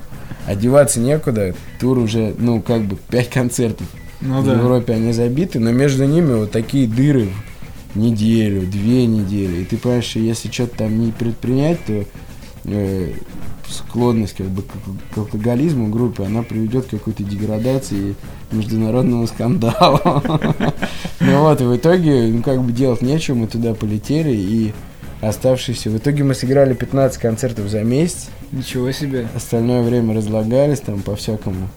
Одеваться 0.46 1.00
некуда, 1.00 1.54
тур 1.78 1.98
уже, 1.98 2.34
ну, 2.38 2.60
как 2.60 2.82
бы, 2.82 2.96
пять 2.96 3.30
концертов. 3.30 3.86
Ну 4.20 4.42
в 4.42 4.46
да. 4.46 4.54
Европе 4.54 4.94
они 4.94 5.12
забиты, 5.12 5.60
но 5.60 5.72
между 5.72 6.04
ними 6.04 6.34
вот 6.34 6.50
такие 6.50 6.86
дыры 6.86 7.28
неделю, 7.94 8.66
две 8.66 9.06
недели. 9.06 9.62
И 9.62 9.64
ты 9.64 9.76
понимаешь, 9.76 10.04
что 10.04 10.18
если 10.18 10.50
что-то 10.50 10.78
там 10.78 11.00
не 11.00 11.10
предпринять, 11.10 11.84
то 11.86 12.04
э, 12.64 13.12
склонность 13.68 14.36
как 14.36 14.46
бы 14.48 14.62
к, 14.62 15.14
к 15.14 15.18
алкоголизму 15.18 15.86
в 15.86 15.90
группе, 15.90 16.24
она 16.24 16.42
приведет 16.42 16.86
к 16.86 16.90
какой-то 16.90 17.22
деградации 17.22 18.14
и 18.52 18.54
международному 18.54 19.26
скандалу. 19.26 20.00
Вот, 21.40 21.60
и 21.60 21.64
в 21.64 21.76
итоге, 21.76 22.28
ну 22.28 22.42
как 22.42 22.62
бы 22.62 22.72
делать 22.72 23.02
нечего, 23.02 23.34
мы 23.36 23.46
туда 23.46 23.74
полетели, 23.74 24.30
и 24.34 24.72
оставшиеся... 25.20 25.90
В 25.90 25.98
итоге 25.98 26.24
мы 26.24 26.34
сыграли 26.34 26.74
15 26.74 27.20
концертов 27.20 27.68
за 27.68 27.82
месяц, 27.82 28.28
Ничего 28.52 28.90
себе. 28.92 29.28
остальное 29.34 29.82
время 29.82 30.14
разлагались 30.14 30.80
там 30.80 31.02
по-всякому. 31.02 31.68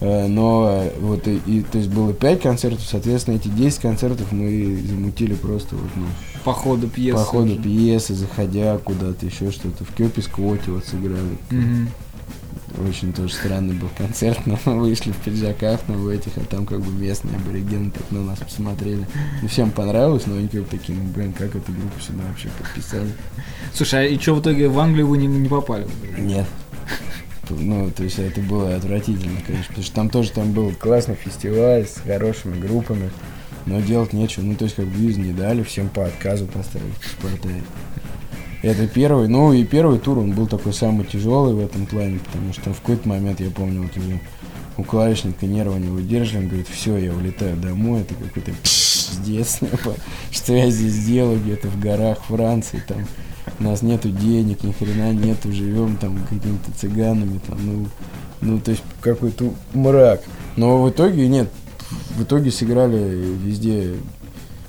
Э, 0.00 0.26
Но 0.26 0.82
э, 0.84 0.90
вот 1.00 1.26
и, 1.26 1.40
и, 1.46 1.62
то 1.62 1.78
есть 1.78 1.90
было 1.90 2.12
5 2.12 2.42
концертов, 2.42 2.82
соответственно, 2.86 3.36
эти 3.36 3.48
10 3.48 3.78
концертов 3.80 4.30
мы 4.30 4.76
замутили 4.86 5.34
просто 5.34 5.74
вот, 5.76 5.90
ну, 5.96 6.04
По 6.44 6.52
ходу 6.52 6.86
пьесы. 6.86 7.16
по 7.18 7.24
ходу 7.24 7.52
уже. 7.52 7.62
пьесы, 7.62 8.14
заходя 8.14 8.76
куда-то, 8.78 9.24
еще 9.24 9.50
что-то. 9.50 9.84
В 9.84 9.92
Кёпе 9.94 10.20
Сквоте 10.20 10.70
вот 10.70 10.84
сыграли. 10.84 11.38
Мгм. 11.50 11.88
Очень 12.78 13.14
тоже 13.14 13.32
странный 13.32 13.74
был 13.74 13.88
концерт, 13.96 14.38
но 14.44 14.58
мы 14.66 14.80
вышли 14.80 15.10
в 15.10 15.16
пиджаках, 15.16 15.80
но 15.88 15.94
в 15.94 16.08
этих, 16.08 16.36
а 16.36 16.40
там 16.40 16.66
как 16.66 16.80
бы 16.80 16.92
местные 16.92 17.36
аборигены 17.36 17.90
так 17.90 18.10
на 18.10 18.22
нас 18.22 18.38
посмотрели. 18.38 19.06
И 19.42 19.46
всем 19.46 19.70
понравилось, 19.70 20.26
но 20.26 20.36
они 20.36 20.48
как 20.48 20.68
такие, 20.68 20.98
ну 20.98 21.04
блин, 21.04 21.32
как 21.32 21.56
эту 21.56 21.72
группу 21.72 21.98
сюда 22.00 22.24
вообще 22.28 22.48
подписали? 22.58 23.10
Слушай, 23.72 24.00
а 24.00 24.06
и 24.06 24.18
что 24.18 24.34
в 24.34 24.40
итоге 24.40 24.68
в 24.68 24.78
Англию 24.78 25.06
вы 25.06 25.16
не, 25.16 25.26
не 25.26 25.48
попали? 25.48 25.86
Нет. 26.18 26.46
Ну, 27.48 27.90
то 27.90 28.02
есть 28.02 28.18
это 28.18 28.40
было 28.40 28.74
отвратительно, 28.74 29.40
конечно, 29.46 29.68
потому 29.68 29.84
что 29.84 29.94
там 29.94 30.10
тоже 30.10 30.32
там 30.32 30.52
был 30.52 30.72
классный 30.72 31.14
фестиваль 31.14 31.86
с 31.86 32.02
хорошими 32.04 32.58
группами, 32.58 33.10
но 33.66 33.80
делать 33.80 34.12
нечего. 34.12 34.44
Ну, 34.44 34.54
то 34.54 34.64
есть 34.64 34.76
как 34.76 34.86
бы 34.86 34.96
визу 34.98 35.20
не 35.20 35.32
дали, 35.32 35.62
всем 35.62 35.88
по 35.88 36.04
отказу 36.04 36.46
поставили 36.46 36.92
паспорта. 37.02 37.48
Это 38.62 38.86
первый, 38.88 39.28
ну 39.28 39.52
и 39.52 39.64
первый 39.64 39.98
тур, 39.98 40.18
он 40.18 40.32
был 40.32 40.46
такой 40.46 40.72
самый 40.72 41.04
тяжелый 41.04 41.54
в 41.54 41.60
этом 41.60 41.86
плане, 41.86 42.18
потому 42.18 42.52
что 42.52 42.72
в 42.72 42.80
какой-то 42.80 43.08
момент, 43.08 43.40
я 43.40 43.50
помню, 43.50 43.82
вот 43.82 43.96
уже 43.96 44.20
у 44.76 44.82
клавишника 44.82 45.46
нервы 45.46 45.78
не 45.78 45.88
выдержали, 45.88 46.38
он 46.38 46.48
говорит, 46.48 46.68
все, 46.68 46.96
я 46.96 47.12
улетаю 47.12 47.56
домой, 47.56 48.00
это 48.00 48.14
какой-то 48.14 48.52
пиздец, 48.62 49.60
что 50.30 50.52
я 50.54 50.70
здесь 50.70 51.04
делаю 51.04 51.40
где-то 51.40 51.68
в 51.68 51.78
горах 51.78 52.18
Франции, 52.24 52.82
там, 52.86 53.06
у 53.58 53.62
нас 53.62 53.82
нету 53.82 54.10
денег, 54.10 54.64
ни 54.64 54.72
хрена 54.72 55.12
нету, 55.12 55.52
живем 55.52 55.96
там 55.96 56.18
какими-то 56.24 56.72
цыганами, 56.76 57.40
там, 57.46 57.58
ну, 57.64 57.86
ну, 58.40 58.60
то 58.60 58.72
есть 58.72 58.82
какой-то 59.00 59.52
мрак. 59.72 60.22
Но 60.56 60.82
в 60.82 60.90
итоге 60.90 61.28
нет, 61.28 61.48
в 62.16 62.22
итоге 62.22 62.50
сыграли 62.50 63.36
везде 63.42 63.94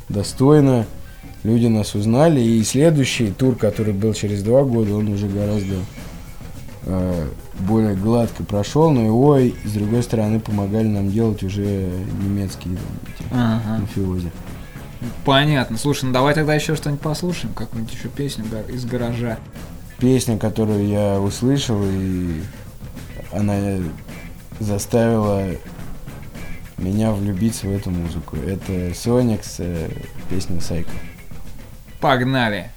достойно, 0.10 0.86
люди 1.48 1.68
нас 1.68 1.96
узнали, 1.96 2.42
и 2.42 2.62
следующий 2.64 3.32
тур, 3.32 3.56
который 3.56 3.94
был 3.94 4.14
через 4.14 4.44
два 4.44 4.64
года, 4.64 4.96
он 4.96 5.08
уже 5.08 5.28
гораздо 5.28 5.76
э, 6.86 7.28
более 7.60 7.96
гладко 7.96 8.44
прошел, 8.44 8.92
но 8.92 9.02
его, 9.06 9.40
с 9.40 9.72
другой 9.72 10.04
стороны, 10.04 10.42
помогали 10.42 10.88
нам 10.88 11.10
делать 11.10 11.42
уже 11.44 11.90
немецкие 12.22 12.76
там, 12.76 12.86
эти 13.08 13.34
Ага. 13.34 13.82
мафиози. 13.82 14.32
Понятно. 15.24 15.78
Слушай, 15.78 16.06
ну 16.06 16.12
давай 16.12 16.34
тогда 16.34 16.54
еще 16.54 16.76
что-нибудь 16.76 17.02
послушаем, 17.02 17.54
какую-нибудь 17.54 17.94
еще 17.94 18.10
песню 18.10 18.44
из 18.68 18.84
гаража. 18.86 19.38
Песня, 20.00 20.38
которую 20.38 20.88
я 20.88 21.20
услышал, 21.20 21.80
и 21.82 22.42
она 23.32 23.78
заставила 24.60 25.44
меня 26.78 27.12
влюбиться 27.12 27.68
в 27.68 27.72
эту 27.72 27.90
музыку. 27.90 28.36
Это 28.36 28.94
Соникс, 28.94 29.56
э, 29.60 29.90
песня 30.30 30.60
Сайко. 30.62 30.92
Погнали. 32.08 32.77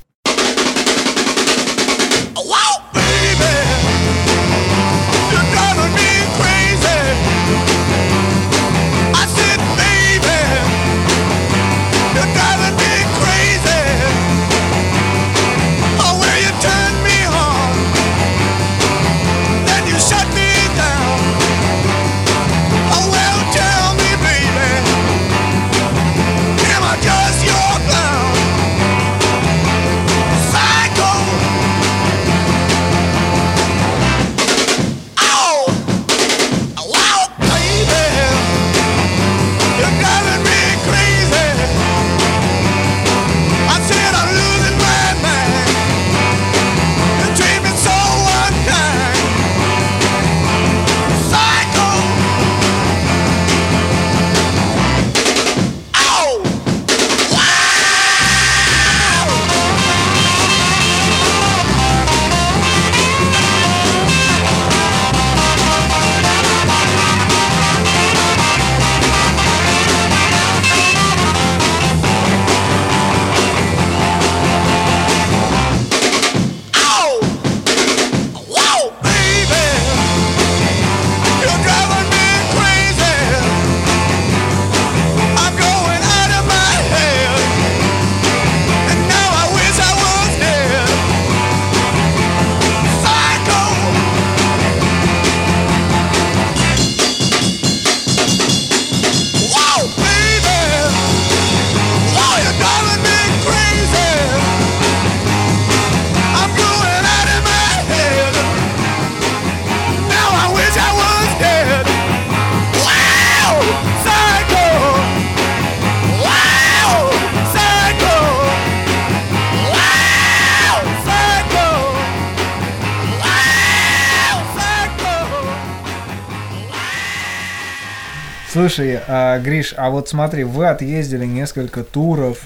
Слушай, 128.80 129.00
а, 129.08 129.38
Гриш, 129.38 129.74
а 129.76 129.90
вот 129.90 130.08
смотри, 130.08 130.42
вы 130.42 130.66
отъездили 130.66 131.26
несколько 131.26 131.84
туров, 131.84 132.40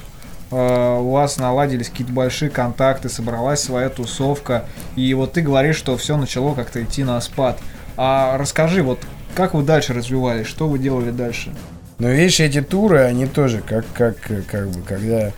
а, 0.51 0.99
у 0.99 1.13
вас 1.13 1.37
наладились 1.37 1.89
какие-то 1.89 2.13
большие 2.13 2.51
контакты, 2.51 3.09
собралась 3.09 3.61
своя 3.61 3.89
тусовка, 3.89 4.65
и 4.97 5.15
вот 5.15 5.35
ты 5.35 5.43
говоришь, 5.43 5.77
что 5.77 5.97
все 5.97 6.17
начало 6.17 6.57
как-то 6.57 6.83
идти 6.83 7.05
на 7.05 7.21
спад. 7.21 7.61
А 7.97 8.37
расскажи, 8.37 8.83
вот 8.83 8.99
как 9.37 9.55
вы 9.55 9.63
дальше 9.63 9.95
развивались, 9.95 10.49
что 10.49 10.67
вы 10.67 10.81
делали 10.81 11.13
дальше? 11.13 11.55
Но 12.01 12.09
видишь, 12.09 12.41
эти 12.41 12.61
туры, 12.61 13.03
они 13.03 13.27
тоже, 13.27 13.61
как, 13.61 13.85
как, 13.95 14.17
как 14.51 14.69
бы, 14.71 14.83
когда 14.83 15.31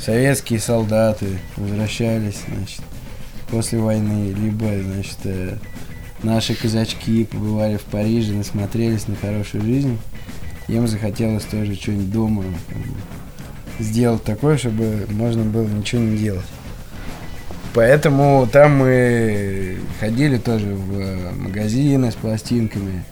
советские 0.00 0.58
солдаты 0.58 1.38
возвращались, 1.56 2.40
значит, 2.48 2.80
после 3.52 3.78
войны, 3.78 4.32
либо, 4.32 4.66
значит, 4.82 5.18
э, 5.22 5.58
наши 6.24 6.54
казачки 6.54 7.24
побывали 7.24 7.76
в 7.76 7.82
Париже, 7.82 8.32
насмотрелись 8.32 9.06
на 9.06 9.16
хорошую 9.16 9.62
жизнь, 9.62 9.98
им 10.68 10.88
захотелось 10.88 11.44
тоже 11.44 11.74
что-нибудь 11.74 12.10
дома 12.10 12.44
сделать 13.78 14.24
такое, 14.24 14.56
чтобы 14.56 15.06
можно 15.10 15.44
было 15.44 15.66
ничего 15.66 16.02
не 16.02 16.16
делать. 16.16 16.46
Поэтому 17.74 18.48
там 18.50 18.78
мы 18.78 19.78
ходили 19.98 20.38
тоже 20.38 20.66
в 20.66 20.98
э, 20.98 21.32
магазины 21.32 22.12
с 22.12 22.14
пластинками, 22.14 23.04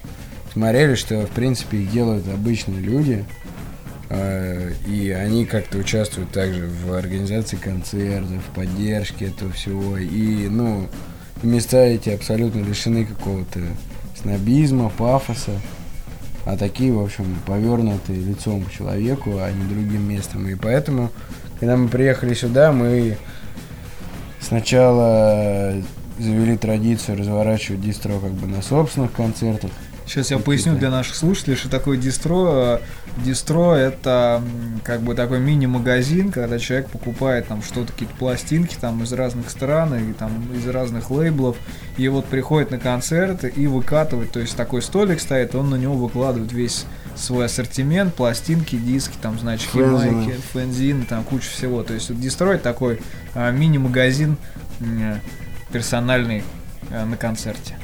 смотрели, 0.52 0.94
что 0.94 1.26
в 1.26 1.30
принципе 1.30 1.78
их 1.78 1.90
делают 1.90 2.28
обычные 2.28 2.80
люди, 2.80 3.24
э, 4.08 4.72
и 4.86 5.10
они 5.10 5.46
как-то 5.46 5.78
участвуют 5.78 6.30
также 6.30 6.68
в 6.68 6.92
организации 6.92 7.56
концертов, 7.56 8.40
в 8.40 8.54
поддержке 8.54 9.26
этого 9.26 9.50
всего, 9.50 9.98
и 9.98 10.48
ну 10.48 10.88
места 11.42 11.84
эти 11.84 12.10
абсолютно 12.10 12.60
лишены 12.60 13.04
какого-то 13.04 13.60
снобизма, 14.20 14.90
пафоса, 14.90 15.52
а 16.44 16.56
такие, 16.56 16.92
в 16.92 17.02
общем, 17.02 17.36
повернутые 17.46 18.20
лицом 18.20 18.64
к 18.64 18.72
человеку, 18.72 19.38
а 19.38 19.50
не 19.50 19.64
другим 19.64 20.08
местом. 20.08 20.48
И 20.48 20.54
поэтому, 20.54 21.10
когда 21.60 21.76
мы 21.76 21.88
приехали 21.88 22.34
сюда, 22.34 22.72
мы 22.72 23.16
сначала 24.40 25.74
завели 26.18 26.56
традицию 26.56 27.18
разворачивать 27.18 27.80
дистро 27.80 28.18
как 28.18 28.32
бы 28.32 28.46
на 28.46 28.62
собственных 28.62 29.12
концертах. 29.12 29.70
Сейчас 30.06 30.30
я 30.30 30.38
поясню 30.38 30.76
для 30.76 30.90
наших 30.90 31.14
слушателей, 31.14 31.56
что 31.56 31.68
такое 31.68 31.96
дистро. 31.96 32.80
Дистро 33.18 33.74
это 33.74 34.42
как 34.84 35.00
бы 35.02 35.14
такой 35.14 35.38
мини-магазин, 35.40 36.32
когда 36.32 36.58
человек 36.58 36.88
покупает 36.88 37.48
там 37.48 37.62
что-то, 37.62 37.92
какие-то 37.92 38.14
пластинки 38.16 38.76
там 38.80 39.02
из 39.02 39.12
разных 39.12 39.50
стран 39.50 39.94
и 39.94 40.12
там 40.12 40.50
из 40.54 40.66
разных 40.66 41.10
лейблов, 41.10 41.56
и 41.96 42.08
вот 42.08 42.26
приходит 42.26 42.70
на 42.70 42.78
концерт 42.78 43.44
и 43.44 43.66
выкатывает, 43.66 44.32
то 44.32 44.40
есть 44.40 44.56
такой 44.56 44.82
столик 44.82 45.20
стоит, 45.20 45.54
он 45.54 45.70
на 45.70 45.76
него 45.76 45.94
выкладывает 45.94 46.52
весь 46.52 46.86
свой 47.14 47.46
ассортимент, 47.46 48.14
пластинки, 48.14 48.76
диски, 48.76 49.16
там, 49.20 49.38
значит, 49.38 49.68
Фэнзины. 49.70 50.12
майки, 50.12 50.40
фэнзины, 50.52 51.04
там 51.04 51.24
куча 51.24 51.50
всего. 51.50 51.82
То 51.82 51.94
есть 51.94 52.18
дистро 52.18 52.52
это 52.52 52.64
такой 52.64 53.00
а, 53.34 53.50
мини-магазин 53.50 54.36
персональный 55.70 56.42
а, 56.90 57.04
на 57.04 57.16
концерте. 57.16 57.76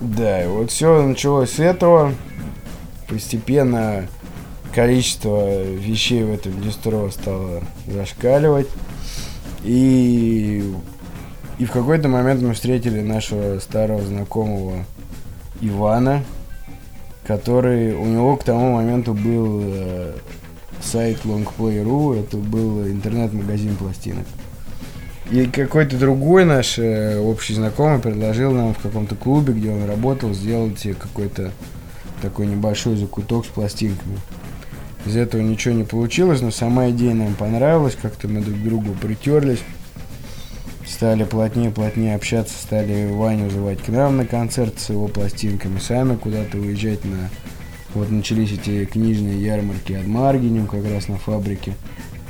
Да, 0.00 0.44
и 0.44 0.46
вот 0.46 0.70
все 0.70 1.02
началось 1.02 1.52
с 1.52 1.58
этого. 1.58 2.12
Постепенно 3.08 4.06
количество 4.74 5.62
вещей 5.62 6.22
в 6.22 6.32
этом 6.34 6.60
дистро 6.60 7.10
стало 7.10 7.62
зашкаливать. 7.86 8.68
И, 9.64 10.62
и 11.58 11.64
в 11.64 11.72
какой-то 11.72 12.08
момент 12.08 12.42
мы 12.42 12.52
встретили 12.52 13.00
нашего 13.00 13.58
старого 13.58 14.02
знакомого 14.02 14.84
Ивана, 15.60 16.24
который 17.26 17.94
у 17.94 18.04
него 18.04 18.36
к 18.36 18.44
тому 18.44 18.74
моменту 18.74 19.14
был 19.14 19.62
э, 19.64 20.12
сайт 20.82 21.24
longplay.ru, 21.24 22.20
это 22.20 22.36
был 22.36 22.86
интернет-магазин 22.86 23.76
пластинок. 23.76 24.26
И 25.30 25.46
какой-то 25.46 25.96
другой 25.98 26.44
наш 26.44 26.78
э, 26.78 27.18
общий 27.18 27.54
знакомый 27.54 27.98
предложил 27.98 28.52
нам 28.52 28.74
в 28.74 28.78
каком-то 28.78 29.16
клубе, 29.16 29.54
где 29.54 29.70
он 29.70 29.84
работал, 29.84 30.32
сделать 30.32 30.86
какой-то 30.98 31.50
такой 32.22 32.46
небольшой 32.46 32.96
закуток 32.96 33.44
с 33.44 33.48
пластинками. 33.48 34.18
Из 35.04 35.16
этого 35.16 35.40
ничего 35.42 35.74
не 35.74 35.84
получилось, 35.84 36.40
но 36.40 36.50
сама 36.50 36.90
идея 36.90 37.14
нам 37.14 37.34
понравилась, 37.34 37.96
как-то 38.00 38.28
мы 38.28 38.40
друг 38.40 38.56
к 38.56 38.62
другу 38.62 38.92
притерлись, 38.92 39.60
стали 40.86 41.24
плотнее-плотнее 41.24 42.14
общаться, 42.14 42.54
стали 42.60 43.08
Ваню 43.10 43.44
вызывать 43.46 43.82
к 43.82 43.88
нам 43.88 44.16
на 44.16 44.26
концерт 44.26 44.78
с 44.78 44.90
его 44.90 45.08
пластинками, 45.08 45.78
сами 45.78 46.16
куда-то 46.16 46.58
уезжать 46.58 47.04
на... 47.04 47.30
Вот 47.94 48.10
начались 48.10 48.52
эти 48.52 48.84
книжные 48.84 49.42
ярмарки 49.42 49.92
от 49.92 50.06
Маргинем, 50.06 50.66
как 50.66 50.84
раз 50.84 51.08
на 51.08 51.18
фабрике, 51.18 51.72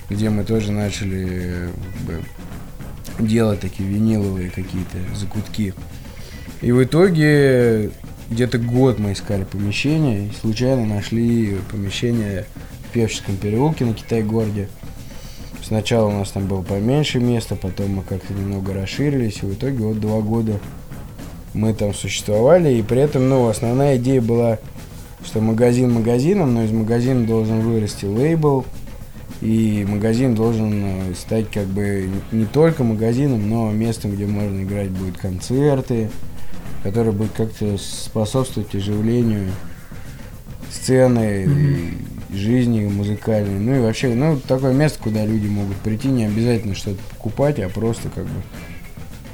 где 0.08 0.30
мы 0.30 0.44
тоже 0.44 0.70
начали 0.70 1.26
э, 1.28 1.70
делать 3.18 3.60
такие 3.60 3.88
виниловые 3.88 4.50
какие-то 4.50 4.98
закутки. 5.14 5.74
И 6.60 6.72
в 6.72 6.82
итоге 6.82 7.90
где-то 8.30 8.58
год 8.58 8.98
мы 8.98 9.12
искали 9.12 9.44
помещение, 9.44 10.26
и 10.26 10.32
случайно 10.40 10.84
нашли 10.84 11.58
помещение 11.70 12.46
в 12.88 12.92
Певческом 12.92 13.36
переулке 13.36 13.84
на 13.84 13.94
Китай-городе. 13.94 14.68
Сначала 15.62 16.08
у 16.08 16.12
нас 16.12 16.30
там 16.30 16.46
было 16.46 16.62
поменьше 16.62 17.18
места, 17.18 17.56
потом 17.56 17.96
мы 17.96 18.02
как-то 18.02 18.32
немного 18.32 18.72
расширились, 18.72 19.38
и 19.42 19.46
в 19.46 19.54
итоге 19.54 19.78
вот 19.78 20.00
два 20.00 20.20
года 20.20 20.60
мы 21.54 21.74
там 21.74 21.94
существовали, 21.94 22.74
и 22.74 22.82
при 22.82 23.00
этом, 23.00 23.28
ну, 23.28 23.48
основная 23.48 23.96
идея 23.96 24.20
была, 24.20 24.58
что 25.24 25.40
магазин 25.40 25.92
магазином, 25.92 26.54
но 26.54 26.64
из 26.64 26.70
магазина 26.70 27.26
должен 27.26 27.60
вырасти 27.60 28.04
лейбл, 28.04 28.64
и 29.40 29.86
магазин 29.88 30.34
должен 30.34 30.82
э, 30.84 31.14
стать 31.14 31.50
как 31.50 31.66
бы 31.66 32.08
не 32.32 32.46
только 32.46 32.84
магазином, 32.84 33.48
но 33.48 33.70
местом, 33.70 34.12
где 34.12 34.26
можно 34.26 34.62
играть 34.62 34.90
будут 34.90 35.18
концерты, 35.18 36.10
который 36.82 37.12
будет 37.12 37.32
как-то 37.32 37.76
способствовать 37.78 38.74
оживлению 38.74 39.50
сцены, 40.70 41.44
и 42.30 42.34
жизни 42.34 42.86
музыкальной. 42.86 43.58
Ну 43.58 43.76
и 43.76 43.80
вообще, 43.80 44.14
ну, 44.14 44.38
такое 44.38 44.72
место, 44.72 44.98
куда 45.02 45.24
люди 45.24 45.46
могут 45.46 45.76
прийти, 45.78 46.08
не 46.08 46.24
обязательно 46.24 46.74
что-то 46.74 47.00
покупать, 47.10 47.58
а 47.60 47.68
просто 47.68 48.08
как 48.14 48.24
бы 48.24 48.42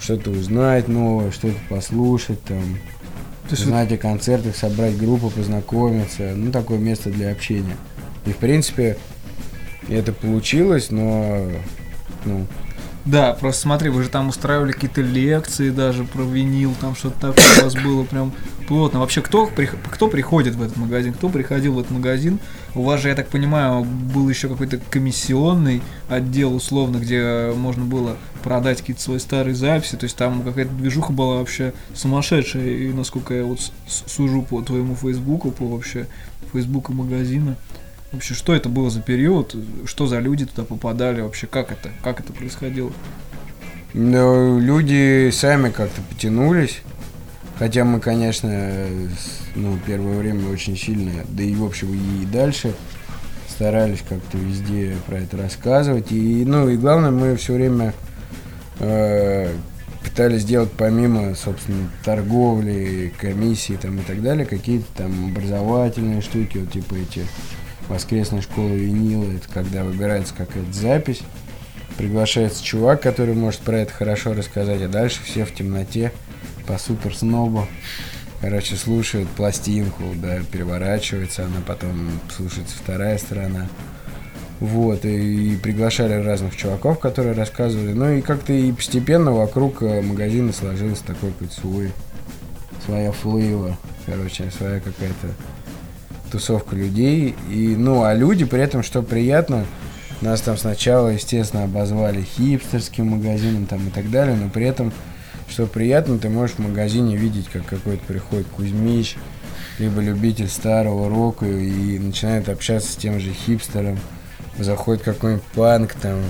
что-то 0.00 0.30
узнать 0.30 0.88
новое, 0.88 1.30
что-то 1.30 1.56
послушать, 1.68 2.42
там, 2.42 2.78
То 3.48 3.50
есть 3.52 3.62
узнать 3.62 3.92
о 3.92 3.96
концертах, 3.96 4.56
собрать 4.56 4.96
группу, 4.98 5.30
познакомиться. 5.30 6.32
Ну, 6.34 6.50
такое 6.50 6.78
место 6.78 7.10
для 7.10 7.30
общения. 7.30 7.76
И, 8.26 8.30
в 8.30 8.36
принципе, 8.36 8.96
это 9.88 10.12
получилось, 10.12 10.90
но, 10.90 11.46
ну, 12.24 12.46
Да, 13.04 13.32
просто 13.32 13.62
смотри, 13.62 13.90
вы 13.90 14.04
же 14.04 14.08
там 14.08 14.28
устраивали 14.28 14.72
какие-то 14.72 15.00
лекции 15.00 15.70
даже 15.70 16.04
про 16.04 16.22
винил, 16.22 16.72
там 16.80 16.94
что-то 16.94 17.32
такое 17.32 17.60
у 17.60 17.64
вас 17.64 17.74
было 17.74 18.04
прям 18.04 18.32
плотно. 18.68 19.00
Вообще, 19.00 19.22
кто, 19.22 19.50
кто 19.90 20.08
приходит 20.08 20.54
в 20.54 20.62
этот 20.62 20.76
магазин? 20.76 21.12
Кто 21.12 21.28
приходил 21.28 21.74
в 21.74 21.80
этот 21.80 21.90
магазин? 21.90 22.38
У 22.74 22.82
вас 22.82 23.00
же, 23.00 23.08
я 23.08 23.16
так 23.16 23.28
понимаю, 23.28 23.84
был 23.84 24.28
еще 24.28 24.48
какой-то 24.48 24.78
комиссионный 24.90 25.82
отдел, 26.08 26.54
условно, 26.54 26.98
где 26.98 27.52
можно 27.56 27.84
было 27.84 28.16
продать 28.44 28.78
какие-то 28.78 29.02
свои 29.02 29.18
старые 29.18 29.54
записи. 29.54 29.96
То 29.96 30.04
есть 30.04 30.16
там 30.16 30.42
какая-то 30.42 30.72
движуха 30.72 31.12
была 31.12 31.38
вообще 31.38 31.74
сумасшедшая. 31.94 32.68
И 32.68 32.92
насколько 32.92 33.34
я 33.34 33.44
вот 33.44 33.58
сужу 33.88 34.42
по 34.42 34.62
твоему 34.62 34.94
фейсбуку, 34.94 35.50
по 35.50 35.66
вообще 35.66 36.06
фейсбуку 36.52 36.92
магазина. 36.92 37.56
Вообще, 38.12 38.34
что 38.34 38.54
это 38.54 38.68
было 38.68 38.90
за 38.90 39.00
период? 39.00 39.56
Что 39.86 40.06
за 40.06 40.18
люди 40.18 40.44
туда 40.46 40.64
попадали? 40.64 41.22
Вообще, 41.22 41.46
как 41.46 41.72
это? 41.72 41.90
Как 42.02 42.20
это 42.20 42.32
происходило? 42.32 42.92
Но 43.94 44.58
люди 44.58 45.30
сами 45.32 45.70
как-то 45.70 46.02
потянулись. 46.02 46.82
Хотя 47.58 47.84
мы, 47.84 48.00
конечно, 48.00 48.86
ну, 49.54 49.78
первое 49.86 50.18
время 50.18 50.50
очень 50.50 50.76
сильно, 50.76 51.24
да 51.28 51.42
и 51.42 51.54
в 51.54 51.64
общем 51.64 51.92
и 51.94 52.26
дальше 52.26 52.74
старались 53.48 54.02
как-то 54.08 54.38
везде 54.38 54.96
про 55.06 55.18
это 55.18 55.36
рассказывать. 55.36 56.10
И, 56.10 56.44
ну, 56.44 56.68
и 56.68 56.76
главное, 56.76 57.10
мы 57.10 57.36
все 57.36 57.54
время 57.54 57.94
э, 58.80 59.54
пытались 60.02 60.42
сделать 60.42 60.72
помимо, 60.76 61.34
собственно, 61.34 61.88
торговли, 62.04 63.12
комиссии 63.18 63.74
там 63.74 63.98
и 63.98 64.02
так 64.02 64.22
далее, 64.22 64.44
какие-то 64.44 64.86
там 64.96 65.26
образовательные 65.30 66.22
штуки, 66.22 66.58
вот 66.58 66.72
типа 66.72 66.94
эти 66.94 67.24
воскресная 67.88 68.42
школа 68.42 68.72
винила, 68.72 69.30
это 69.30 69.48
когда 69.52 69.84
выбирается 69.84 70.34
какая-то 70.34 70.72
запись, 70.72 71.22
приглашается 71.96 72.62
чувак, 72.62 73.02
который 73.02 73.34
может 73.34 73.60
про 73.60 73.78
это 73.78 73.92
хорошо 73.92 74.34
рассказать, 74.34 74.82
а 74.82 74.88
дальше 74.88 75.20
все 75.24 75.44
в 75.44 75.54
темноте 75.54 76.12
по 76.66 76.78
супер 76.78 77.14
снобу. 77.14 77.66
Короче, 78.40 78.74
слушают 78.74 79.28
пластинку, 79.28 80.02
да, 80.16 80.40
переворачивается, 80.50 81.44
она 81.44 81.60
потом 81.64 82.10
слушается 82.34 82.76
вторая 82.76 83.16
сторона. 83.18 83.68
Вот, 84.58 85.04
и, 85.04 85.54
и 85.54 85.56
приглашали 85.56 86.14
разных 86.14 86.56
чуваков, 86.56 86.98
которые 86.98 87.34
рассказывали. 87.34 87.92
Ну 87.92 88.12
и 88.12 88.20
как-то 88.20 88.52
и 88.52 88.72
постепенно 88.72 89.32
вокруг 89.32 89.82
э, 89.82 90.02
магазина 90.02 90.52
сложился 90.52 91.04
такой 91.04 91.32
какой-то 91.32 91.54
свой, 91.54 91.92
своя 92.84 93.10
флейва, 93.12 93.76
короче, 94.06 94.50
своя 94.56 94.78
какая-то 94.78 95.28
тусовка 96.32 96.74
людей. 96.74 97.36
И, 97.50 97.76
ну, 97.76 98.02
а 98.02 98.14
люди 98.14 98.44
при 98.44 98.60
этом, 98.60 98.82
что 98.82 99.02
приятно, 99.02 99.66
нас 100.22 100.40
там 100.40 100.56
сначала, 100.56 101.08
естественно, 101.08 101.64
обозвали 101.64 102.22
хипстерским 102.22 103.08
магазином 103.08 103.66
там 103.66 103.86
и 103.86 103.90
так 103.90 104.10
далее, 104.10 104.36
но 104.36 104.48
при 104.48 104.66
этом, 104.66 104.92
что 105.48 105.66
приятно, 105.66 106.18
ты 106.18 106.28
можешь 106.28 106.56
в 106.56 106.60
магазине 106.60 107.16
видеть, 107.16 107.48
как 107.48 107.66
какой-то 107.66 108.04
приходит 108.06 108.46
Кузьмич, 108.48 109.16
либо 109.78 110.00
любитель 110.00 110.48
старого 110.48 111.08
рока 111.08 111.46
и 111.46 111.98
начинает 111.98 112.48
общаться 112.48 112.92
с 112.92 112.96
тем 112.96 113.20
же 113.20 113.32
хипстером, 113.32 113.98
заходит 114.58 115.02
какой-нибудь 115.02 115.44
панк, 115.54 115.94
там, 115.94 116.20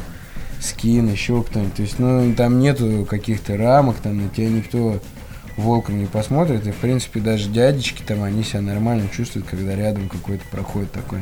скин, 0.61 1.11
еще 1.11 1.43
кто-нибудь. 1.43 1.75
То 1.75 1.83
есть, 1.83 1.99
ну, 1.99 2.35
там 2.35 2.61
нету 2.61 3.07
каких-то 3.09 3.57
рамок, 3.57 3.97
там 3.97 4.23
на 4.23 4.29
тебя 4.29 4.49
никто 4.49 5.01
волком 5.57 5.99
не 5.99 6.07
посмотрит. 6.07 6.67
И, 6.67 6.71
в 6.71 6.77
принципе, 6.77 7.21
даже 7.21 7.49
дядечки 7.49 8.03
там, 8.03 8.23
они 8.23 8.43
себя 8.43 8.61
нормально 8.61 9.09
чувствуют, 9.13 9.47
когда 9.49 9.75
рядом 9.75 10.09
какой-то 10.09 10.45
проходит 10.51 10.93
такой 10.93 11.21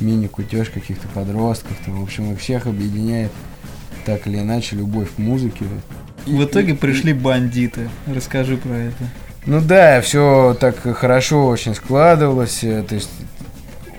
мини-кутеж 0.00 0.70
каких-то 0.70 1.08
подростков. 1.08 1.76
Там, 1.84 2.00
в 2.00 2.02
общем, 2.02 2.32
их 2.32 2.40
всех 2.40 2.66
объединяет 2.66 3.32
так 4.04 4.26
или 4.26 4.38
иначе 4.38 4.76
любовь 4.76 5.08
к 5.14 5.18
музыке. 5.18 5.64
В 6.26 6.44
итоге 6.44 6.74
пришли 6.74 7.12
бандиты. 7.12 7.88
Расскажи 8.06 8.56
про 8.56 8.74
это. 8.74 9.04
Ну 9.46 9.60
да, 9.60 10.00
все 10.00 10.56
так 10.58 10.76
хорошо 10.96 11.46
очень 11.46 11.74
складывалось. 11.74 12.64
э, 12.64 12.82
То 12.82 12.96
есть 12.96 13.10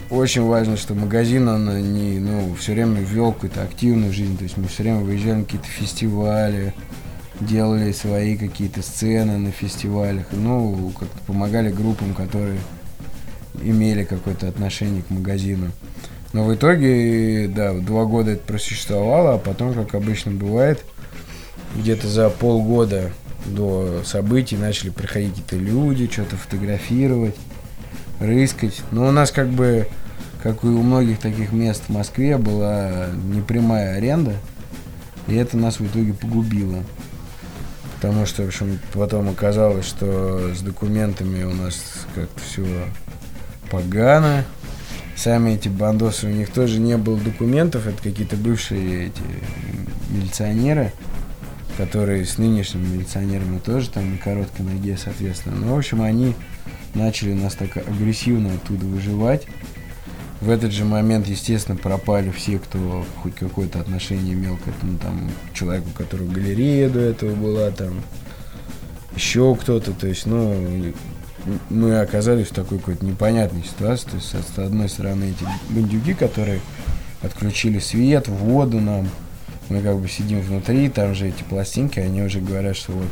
очень 0.09 0.43
важно, 0.43 0.77
что 0.77 0.93
магазин, 0.93 1.47
он 1.47 1.69
э, 1.69 1.79
не, 1.79 2.19
ну, 2.19 2.53
все 2.55 2.73
время 2.73 2.99
вел 2.99 3.31
какую-то 3.31 3.63
активную 3.63 4.11
жизнь. 4.11 4.37
То 4.37 4.43
есть 4.43 4.57
мы 4.57 4.67
все 4.67 4.83
время 4.83 4.99
выезжали 4.99 5.35
на 5.35 5.43
какие-то 5.45 5.67
фестивали, 5.67 6.73
делали 7.39 7.91
свои 7.91 8.37
какие-то 8.37 8.81
сцены 8.81 9.37
на 9.37 9.51
фестивалях. 9.51 10.27
Ну, 10.31 10.91
как-то 10.97 11.17
помогали 11.25 11.71
группам, 11.71 12.13
которые 12.13 12.59
имели 13.61 14.03
какое-то 14.03 14.47
отношение 14.47 15.01
к 15.03 15.09
магазину. 15.09 15.71
Но 16.33 16.43
в 16.43 16.53
итоге, 16.53 17.47
да, 17.47 17.73
два 17.73 18.05
года 18.05 18.31
это 18.31 18.43
просуществовало, 18.45 19.35
а 19.35 19.37
потом, 19.37 19.73
как 19.73 19.95
обычно 19.95 20.31
бывает, 20.31 20.83
где-то 21.75 22.07
за 22.07 22.29
полгода 22.29 23.11
до 23.45 24.01
событий 24.03 24.57
начали 24.57 24.89
приходить 24.89 25.31
какие-то 25.31 25.55
люди, 25.55 26.09
что-то 26.11 26.35
фотографировать, 26.35 27.35
рыскать. 28.19 28.81
Но 28.91 29.07
у 29.07 29.11
нас 29.11 29.31
как 29.31 29.49
бы, 29.49 29.87
как 30.43 30.63
и 30.63 30.67
у 30.67 30.81
многих 30.81 31.19
таких 31.19 31.51
мест 31.53 31.83
в 31.87 31.93
Москве, 31.93 32.37
была 32.37 33.07
непрямая 33.33 33.95
аренда, 33.95 34.33
и 35.27 35.35
это 35.35 35.57
нас 35.57 35.79
в 35.79 35.85
итоге 35.85 36.13
погубило. 36.13 36.83
Потому 37.97 38.27
что, 38.27 38.43
в 38.43 38.47
общем, 38.47 38.79
потом 38.93 39.29
оказалось, 39.29 39.87
что 39.87 40.53
с 40.53 40.61
документами 40.61 41.43
у 41.43 41.53
нас 41.53 42.05
как-то 42.13 42.39
все 42.41 42.65
погано. 43.71 44.45
Сами 45.15 45.55
эти 45.55 45.67
бандосы, 45.67 46.27
у 46.27 46.29
них 46.29 46.51
тоже 46.51 46.79
не 46.79 46.95
было 46.95 47.17
документов, 47.17 47.87
это 47.87 47.99
какие-то 48.03 48.35
бывшие 48.35 49.07
эти 49.07 49.21
милиционеры, 50.11 50.93
которые 51.75 52.23
с 52.23 52.37
нынешними 52.37 52.85
милиционерами 52.85 53.57
тоже 53.57 53.89
там 53.89 54.11
на 54.11 54.17
короткой 54.19 54.65
ноге, 54.65 54.95
соответственно. 54.95 55.55
Ну, 55.55 55.73
в 55.73 55.77
общем, 55.79 56.03
они 56.03 56.35
начали 56.93 57.33
нас 57.33 57.55
так 57.55 57.77
агрессивно 57.77 58.53
оттуда 58.53 58.85
выживать. 58.85 59.47
В 60.39 60.51
этот 60.51 60.71
же 60.71 60.85
момент, 60.85 61.27
естественно, 61.27 61.77
пропали 61.77 62.29
все, 62.29 62.59
кто 62.59 63.05
хоть 63.23 63.35
какое-то 63.35 63.79
отношение 63.79 64.33
имел 64.33 64.57
к 64.57 64.67
этому 64.67 64.99
там 64.99 65.31
человеку, 65.53 65.89
которого 65.97 66.27
галерея 66.27 66.89
до 66.89 66.99
этого 66.99 67.33
была, 67.33 67.71
там 67.71 68.01
еще 69.15 69.55
кто-то. 69.55 69.93
То 69.93 70.07
есть, 70.07 70.27
ну, 70.27 70.93
мы 71.69 71.99
оказались 71.99 72.47
в 72.47 72.53
такой 72.53 72.77
какой-то 72.77 73.03
непонятной 73.03 73.63
ситуации. 73.63 74.09
То 74.09 74.15
есть, 74.17 74.55
с 74.55 74.59
одной 74.59 74.89
стороны, 74.89 75.31
эти 75.31 75.73
бандюги, 75.73 76.13
которые 76.13 76.61
отключили 77.23 77.79
свет, 77.79 78.27
воду 78.27 78.79
нам, 78.79 79.09
мы 79.69 79.81
как 79.81 79.97
бы 79.97 80.07
сидим 80.07 80.41
внутри, 80.41 80.89
там 80.89 81.15
же 81.15 81.27
эти 81.27 81.41
пластинки, 81.43 81.99
они 81.99 82.21
уже 82.21 82.41
говорят, 82.41 82.77
что 82.77 82.91
вот, 82.91 83.07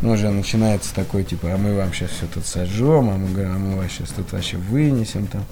ну, 0.00 0.12
уже 0.12 0.30
начинается 0.30 0.94
такой, 0.94 1.24
типа, 1.24 1.52
а 1.52 1.58
мы 1.58 1.76
вам 1.76 1.92
сейчас 1.92 2.10
все 2.10 2.26
тут 2.26 2.46
сожжем, 2.46 3.10
а 3.10 3.18
мы 3.18 3.28
говорим, 3.28 3.54
а 3.54 3.58
мы 3.58 3.76
вас 3.76 3.92
сейчас 3.92 4.08
тут 4.10 4.32
вообще 4.32 4.56
вынесем 4.56 5.26
там. 5.26 5.44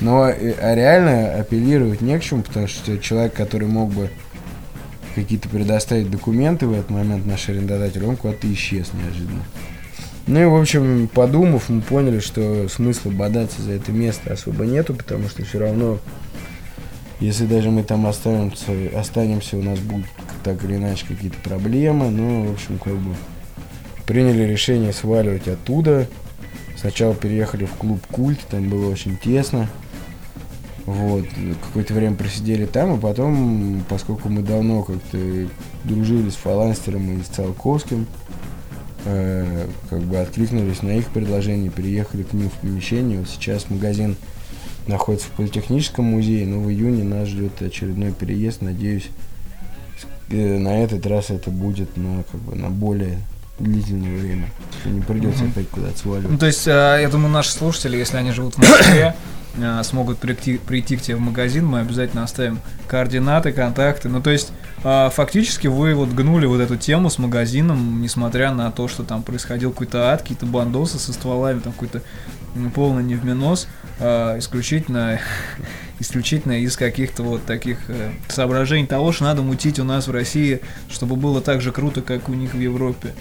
Но 0.00 0.28
э, 0.28 0.54
а 0.60 0.74
реально 0.74 1.34
апеллировать 1.34 2.00
не 2.00 2.18
к 2.18 2.22
чему, 2.22 2.42
потому 2.42 2.66
что 2.66 2.98
человек, 2.98 3.34
который 3.34 3.68
мог 3.68 3.92
бы 3.92 4.10
какие-то 5.14 5.48
предоставить 5.48 6.10
документы 6.10 6.66
в 6.66 6.72
этот 6.72 6.90
момент 6.90 7.26
наш 7.26 7.48
арендодатель, 7.48 8.04
он 8.04 8.16
куда-то 8.16 8.52
исчез 8.52 8.90
неожиданно. 8.92 9.42
Ну 10.26 10.40
и, 10.40 10.44
в 10.44 10.54
общем, 10.54 11.08
подумав, 11.12 11.68
мы 11.68 11.80
поняли, 11.80 12.20
что 12.20 12.68
смысла 12.68 13.10
бодаться 13.10 13.60
за 13.62 13.72
это 13.72 13.90
место 13.90 14.32
особо 14.32 14.64
нету, 14.64 14.94
потому 14.94 15.28
что 15.28 15.44
все 15.44 15.58
равно, 15.58 15.98
если 17.18 17.46
даже 17.46 17.70
мы 17.70 17.82
там 17.82 18.06
останемся, 18.06 18.72
останемся 18.96 19.56
у 19.56 19.62
нас 19.62 19.78
будут 19.80 20.06
так 20.44 20.62
или 20.64 20.76
иначе 20.76 21.04
какие-то 21.06 21.38
проблемы. 21.42 22.10
Ну, 22.10 22.44
в 22.46 22.52
общем, 22.52 22.78
как 22.78 22.94
бы 22.94 23.14
приняли 24.06 24.44
решение 24.44 24.92
сваливать 24.92 25.48
оттуда. 25.48 26.06
Сначала 26.76 27.14
переехали 27.14 27.64
в 27.64 27.72
клуб 27.72 28.00
Культ, 28.10 28.40
там 28.48 28.68
было 28.68 28.90
очень 28.90 29.16
тесно. 29.18 29.68
Вот, 30.90 31.24
какое-то 31.68 31.94
время 31.94 32.16
просидели 32.16 32.66
там, 32.66 32.96
и 32.96 33.00
потом, 33.00 33.84
поскольку 33.88 34.28
мы 34.28 34.42
давно 34.42 34.82
как-то 34.82 35.18
дружили 35.84 36.30
с 36.30 36.34
Фаланстером 36.34 37.16
и 37.16 37.22
с 37.22 37.26
Циолковским, 37.28 38.06
э, 39.04 39.68
как 39.88 40.00
бы 40.00 40.18
откликнулись 40.18 40.82
на 40.82 40.90
их 40.90 41.06
предложение, 41.06 41.70
переехали 41.70 42.24
к 42.24 42.32
ним 42.32 42.50
в 42.50 42.54
помещение. 42.54 43.20
Вот 43.20 43.28
сейчас 43.28 43.70
магазин 43.70 44.16
находится 44.88 45.28
в 45.28 45.30
Политехническом 45.32 46.06
музее, 46.06 46.44
но 46.46 46.58
в 46.58 46.68
июне 46.70 47.04
нас 47.04 47.28
ждет 47.28 47.62
очередной 47.62 48.10
переезд. 48.12 48.60
Надеюсь, 48.60 49.10
э, 50.30 50.58
на 50.58 50.82
этот 50.82 51.06
раз 51.06 51.30
это 51.30 51.50
будет 51.52 51.96
на, 51.96 52.24
как 52.32 52.40
бы, 52.40 52.56
на 52.56 52.68
более 52.68 53.18
длительное 53.60 54.18
время. 54.18 54.50
Не 54.86 55.02
придется 55.02 55.44
Мгм. 55.44 55.52
опять 55.52 55.68
куда-то 55.68 55.92
Ну, 55.92 56.10
сваливать. 56.10 56.40
то 56.40 56.46
есть, 56.46 56.66
э, 56.66 56.98
я 57.02 57.08
думаю, 57.08 57.30
наши 57.30 57.52
слушатели, 57.52 57.96
если 57.96 58.16
они 58.16 58.32
живут 58.32 58.54
в 58.54 58.58
Москве, 58.58 59.14
э, 59.56 59.82
смогут 59.82 60.18
прийти, 60.18 60.58
прийти 60.58 60.96
к 60.96 61.02
тебе 61.02 61.16
в 61.16 61.20
магазин, 61.20 61.66
мы 61.66 61.80
обязательно 61.80 62.22
оставим 62.22 62.60
координаты, 62.86 63.52
контакты. 63.52 64.08
Ну, 64.08 64.20
то 64.20 64.30
есть, 64.30 64.52
э, 64.84 65.10
фактически 65.12 65.66
вы 65.66 65.94
вот 65.94 66.10
гнули 66.10 66.46
вот 66.46 66.60
эту 66.60 66.76
тему 66.76 67.10
с 67.10 67.18
магазином, 67.18 68.02
несмотря 68.02 68.52
на 68.52 68.70
то, 68.70 68.88
что 68.88 69.02
там 69.02 69.22
происходил 69.22 69.70
какой-то 69.70 70.10
ад, 70.10 70.22
какие-то 70.22 70.46
бандосы 70.46 70.98
со 70.98 71.12
стволами, 71.12 71.60
там 71.60 71.72
какой-то 71.72 72.02
полный 72.74 73.02
невминос, 73.02 73.68
э, 73.98 74.38
исключительно, 74.38 75.20
исключительно 75.98 76.60
из 76.60 76.76
каких-то 76.76 77.22
вот 77.22 77.44
таких 77.44 77.78
э, 77.88 78.12
соображений 78.28 78.86
того, 78.86 79.12
что 79.12 79.24
надо 79.24 79.42
мутить 79.42 79.78
у 79.78 79.84
нас 79.84 80.08
в 80.08 80.10
России, 80.10 80.60
чтобы 80.90 81.16
было 81.16 81.40
так 81.40 81.60
же 81.60 81.72
круто, 81.72 82.02
как 82.02 82.28
у 82.28 82.34
них 82.34 82.54
в 82.54 82.60
Европе. 82.60 83.14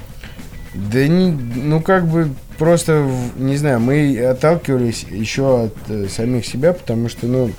Да 0.74 1.07
не, 1.07 1.32
ну 1.32 1.82
как 1.82 2.07
бы 2.07 2.30
просто, 2.57 3.09
не 3.38 3.57
знаю, 3.57 3.80
мы 3.80 4.17
отталкивались 4.20 5.03
еще 5.09 5.65
от 5.65 5.76
э, 5.89 6.07
самих 6.09 6.45
себя, 6.45 6.74
потому 6.74 7.09
что, 7.09 7.26
ну, 7.26 7.51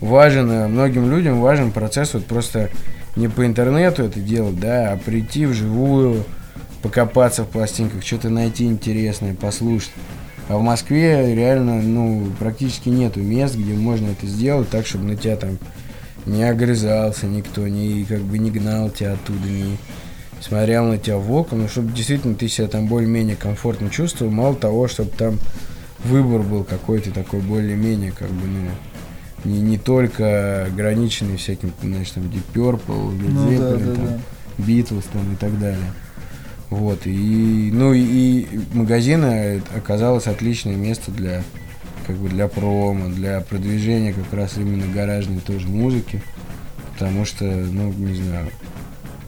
важен, 0.00 0.50
э, 0.50 0.68
многим 0.68 1.10
людям 1.10 1.40
важен 1.40 1.70
процесс 1.70 2.12
вот 2.12 2.26
просто 2.26 2.68
не 3.16 3.28
по 3.28 3.46
интернету 3.46 4.02
это 4.02 4.20
делать, 4.20 4.58
да, 4.60 4.92
а 4.92 4.96
прийти 4.98 5.46
вживую, 5.46 6.24
покопаться 6.82 7.44
в 7.44 7.48
пластинках, 7.48 8.04
что-то 8.04 8.28
найти 8.28 8.64
интересное, 8.64 9.34
послушать. 9.34 9.92
А 10.48 10.58
в 10.58 10.62
Москве 10.62 11.34
реально, 11.34 11.80
ну, 11.80 12.26
практически 12.38 12.88
нету 12.88 13.20
мест, 13.20 13.54
где 13.54 13.72
можно 13.72 14.08
это 14.08 14.26
сделать 14.26 14.68
так, 14.68 14.86
чтобы 14.86 15.04
на 15.04 15.16
тебя 15.16 15.36
там 15.36 15.58
не 16.26 16.42
огрызался 16.42 17.26
никто, 17.26 17.66
не 17.68 18.04
как 18.04 18.20
бы 18.20 18.38
не 18.38 18.50
гнал 18.50 18.90
тебя 18.90 19.12
оттуда, 19.12 19.48
не 19.48 19.78
смотрел 20.42 20.86
на 20.86 20.98
тебя 20.98 21.18
в 21.18 21.32
око, 21.32 21.54
ну, 21.54 21.68
чтобы 21.68 21.92
действительно 21.92 22.34
ты 22.34 22.48
себя 22.48 22.68
там 22.68 22.86
более-менее 22.86 23.36
комфортно 23.36 23.90
чувствовал, 23.90 24.32
мало 24.32 24.56
того, 24.56 24.88
чтобы 24.88 25.10
там 25.10 25.38
выбор 26.04 26.42
был 26.42 26.64
какой-то 26.64 27.12
такой 27.12 27.40
более-менее, 27.40 28.12
как 28.12 28.28
бы, 28.28 28.46
ну, 28.46 28.70
не, 29.44 29.60
не 29.60 29.78
только 29.78 30.66
ограниченный 30.66 31.36
всяким, 31.36 31.72
знаешь, 31.80 32.10
там, 32.10 32.24
Deep 32.24 32.42
Purple, 32.54 33.18
Led 33.18 33.30
Ну 33.30 33.50
да, 33.50 33.54
Zeppelin, 33.54 33.86
да, 33.86 33.94
там, 33.94 34.06
да. 34.06 34.64
Beatles 34.64 35.04
там 35.12 35.32
и 35.32 35.36
так 35.36 35.58
далее. 35.58 35.92
Вот, 36.70 37.06
и, 37.06 37.70
ну, 37.72 37.92
и, 37.92 38.00
и 38.00 38.60
магазина 38.72 39.60
оказалось 39.76 40.26
отличное 40.26 40.74
место 40.74 41.10
для, 41.10 41.42
как 42.06 42.16
бы, 42.16 42.28
для 42.28 42.48
промо, 42.48 43.08
для 43.08 43.40
продвижения 43.40 44.12
как 44.12 44.32
раз 44.32 44.56
именно 44.56 44.86
гаражной 44.92 45.40
тоже 45.40 45.68
музыки, 45.68 46.22
потому 46.94 47.24
что, 47.26 47.44
ну, 47.44 47.92
не 47.92 48.14
знаю, 48.14 48.48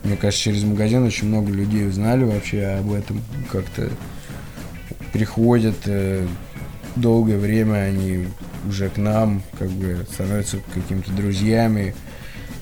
мне 0.05 0.16
кажется, 0.16 0.44
через 0.44 0.62
магазин 0.62 1.05
очень 1.05 1.28
много 1.28 1.50
людей 1.50 1.88
узнали 1.88 2.24
вообще 2.24 2.64
об 2.78 2.92
этом, 2.92 3.22
как-то 3.50 3.90
приходят 5.12 5.76
э, 5.86 6.26
долгое 6.96 7.38
время, 7.38 7.76
они 7.76 8.26
уже 8.68 8.90
к 8.90 8.98
нам, 8.98 9.42
как 9.59 9.70
бы, 9.70 10.07
становятся 10.12 10.59
какими-то 10.74 11.11
друзьями, 11.12 11.94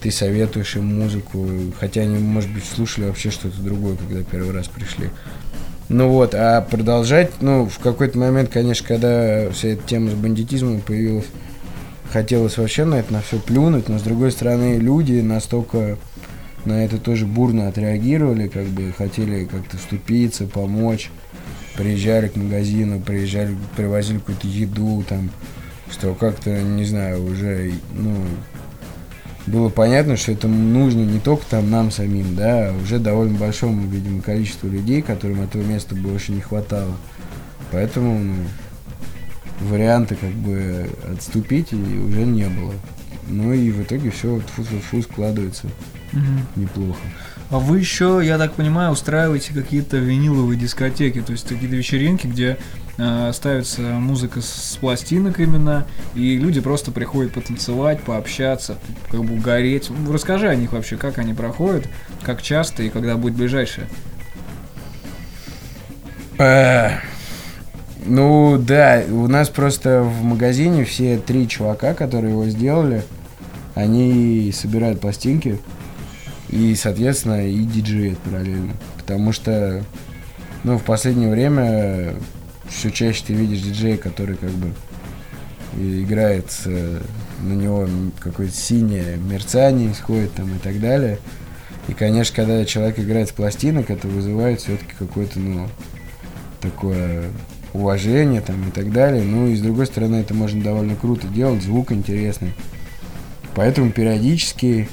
ты 0.03 0.11
советуешь 0.11 0.77
им 0.77 1.01
музыку, 1.01 1.47
хотя 1.79 2.03
они, 2.03 2.19
может 2.19 2.51
быть, 2.51 2.65
слушали 2.65 3.07
вообще 3.07 3.31
что-то 3.31 3.61
другое, 3.61 3.97
когда 3.97 4.23
первый 4.23 4.53
раз 4.53 4.69
пришли. 4.69 5.11
Ну 5.89 6.09
вот, 6.09 6.35
а 6.35 6.61
продолжать, 6.63 7.31
ну, 7.41 7.69
в 7.69 7.79
какой-то 7.79 8.19
момент, 8.19 8.51
конечно, 8.51 8.87
когда 8.87 9.51
вся 9.51 9.69
эта 9.69 9.83
тема 9.87 10.11
с 10.11 10.15
бандитизмом 10.15 10.81
появилась, 10.81 11.27
хотелось 12.13 12.57
вообще 12.57 12.85
на 12.85 12.97
это 12.97 13.13
на 13.13 13.23
все 13.23 13.39
плюнуть, 13.39 13.89
но 13.89 13.99
с 13.99 14.03
другой 14.03 14.33
стороны, 14.33 14.79
люди 14.79 15.21
настолько 15.21 15.99
на 16.65 16.85
это 16.85 16.99
тоже 16.99 17.27
бурно 17.27 17.69
отреагировали, 17.69 18.49
как 18.49 18.67
бы 18.67 18.93
хотели 18.97 19.45
как-то 19.45 19.77
вступиться, 19.77 20.47
помочь, 20.47 21.11
приезжали 21.77 22.29
к 22.29 22.37
магазину, 22.37 23.01
приезжали, 23.01 23.57
привозили 23.77 24.19
какую-то 24.19 24.47
еду, 24.47 25.05
там, 25.09 25.31
что 25.91 26.15
как-то, 26.15 26.51
не 26.63 26.85
знаю, 26.85 27.25
уже, 27.25 27.73
ну, 27.95 28.17
было 29.47 29.69
понятно, 29.69 30.17
что 30.17 30.33
это 30.33 30.47
нужно 30.47 31.01
не 31.01 31.19
только 31.19 31.45
там 31.47 31.71
нам 31.71 31.91
самим, 31.91 32.37
да, 32.37 32.69
а 32.69 32.77
уже 32.81 32.99
довольно 32.99 33.39
большому, 33.39 33.89
видимо, 33.89 34.23
количеству 34.23 34.69
людей, 34.69 35.03
которым 35.03 35.43
этого 35.43 35.63
места 35.63 35.97
очень 36.15 36.37
не 36.37 36.41
хватало. 36.41 36.97
Поэтому, 37.73 38.19
ну, 38.19 38.35
варианта 39.61 40.15
как 40.15 40.31
бы 40.31 40.89
отступить 41.13 41.73
и 41.73 41.77
уже 41.77 42.25
не 42.25 42.49
было. 42.49 42.75
Ну 43.29 43.53
и 43.53 43.71
в 43.71 43.83
итоге 43.83 44.11
все 44.11 44.41
фу 44.41 45.03
складывается 45.03 45.69
Мгм. 46.13 46.47
неплохо. 46.57 46.99
А 47.51 47.59
вы 47.59 47.79
еще, 47.79 48.21
я 48.23 48.39
так 48.39 48.55
понимаю, 48.55 48.93
устраиваете 48.93 49.53
какие-то 49.53 49.97
виниловые 49.99 50.59
дискотеки, 50.59 51.21
то 51.21 51.33
есть 51.33 51.47
какие-то 51.49 51.77
вечеринки, 51.77 52.27
где 52.27 52.57
э, 52.97 53.31
ставится 53.35 53.83
музыка 53.83 54.41
с, 54.41 54.73
с 54.73 54.77
пластинок 54.77 55.39
именно, 55.41 55.87
и 56.15 56.37
люди 56.39 56.61
просто 56.61 56.93
приходят 56.93 57.33
потанцевать, 57.35 58.01
пообщаться, 58.03 58.79
как 59.11 59.25
бы 59.25 59.35
угореть. 59.35 59.91
Расскажи 60.11 60.49
о 60.49 60.55
них 60.55 60.73
вообще, 60.73 60.97
как 60.97 61.19
они 61.19 61.35
проходят, 61.35 61.87
как 62.23 62.41
часто 62.43 62.83
и 62.83 62.89
когда 62.91 63.17
будет 63.17 63.35
ближайшее. 63.35 63.87
Э, 66.39 66.99
Ну 68.07 68.59
да, 68.59 69.03
у 69.11 69.29
нас 69.29 69.49
просто 69.49 70.03
в 70.03 70.23
магазине 70.25 70.85
все 70.85 71.19
три 71.19 71.47
чувака, 71.47 71.95
которые 71.95 72.33
его 72.33 72.47
сделали, 72.47 73.05
они 73.75 74.53
собирают 74.55 75.01
пластинки 75.01 75.61
и, 76.53 76.77
соответственно, 76.77 77.49
и 77.49 77.59
диджеют 77.65 78.19
параллельно. 78.19 78.75
Потому 78.99 79.33
что, 79.33 79.83
ну, 80.63 80.79
в 80.79 80.83
последнее 80.85 81.31
время 81.31 82.15
все 82.69 82.91
чаще 82.91 83.25
ты 83.27 83.33
видишь 83.33 83.63
диджея, 83.63 83.97
который 83.97 84.37
как 84.37 84.51
бы 84.51 84.73
играет, 85.77 86.47
на 86.65 87.53
него 87.55 87.89
какое-то 88.21 88.55
синее 88.55 89.17
мерцание 89.17 89.91
исходит 89.91 90.35
там 90.35 90.55
и 90.55 90.59
так 90.59 90.79
далее. 90.79 91.19
И, 91.89 91.95
конечно, 91.95 92.37
когда 92.37 92.65
человек 92.65 93.01
играет 93.01 93.31
с 93.31 93.33
пластинок, 93.33 93.91
это 93.91 94.07
вызывает 94.07 94.61
все-таки 94.61 94.93
какое-то, 94.97 95.41
ну, 95.41 95.69
такое 96.61 97.31
уважение 97.73 98.43
там 98.43 98.69
и 98.69 98.71
так 98.71 98.93
далее. 98.93 99.25
Ну 99.25 99.49
и 99.49 99.57
с 99.57 99.61
другой 99.61 99.87
стороны, 99.87 100.17
это 100.17 100.35
можно 100.35 100.63
довольно 100.63 100.95
круто 100.95 101.27
делать, 101.27 101.63
звук 101.63 101.91
интересный. 101.91 102.53
Поэтому 103.55 103.91
периодически 103.91 104.89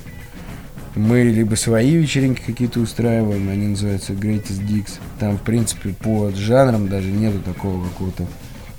мы 0.96 1.24
либо 1.24 1.56
свои 1.56 1.96
вечеринки 1.96 2.42
какие-то 2.46 2.80
устраиваем, 2.80 3.50
они 3.50 3.68
называются 3.68 4.14
Greatest 4.14 4.66
Dicks. 4.68 5.00
Там, 5.20 5.38
в 5.38 5.42
принципе, 5.42 5.90
по 5.94 6.32
жанрам 6.32 6.88
даже 6.88 7.12
нету 7.12 7.40
такого 7.40 7.84
какого-то 7.86 8.26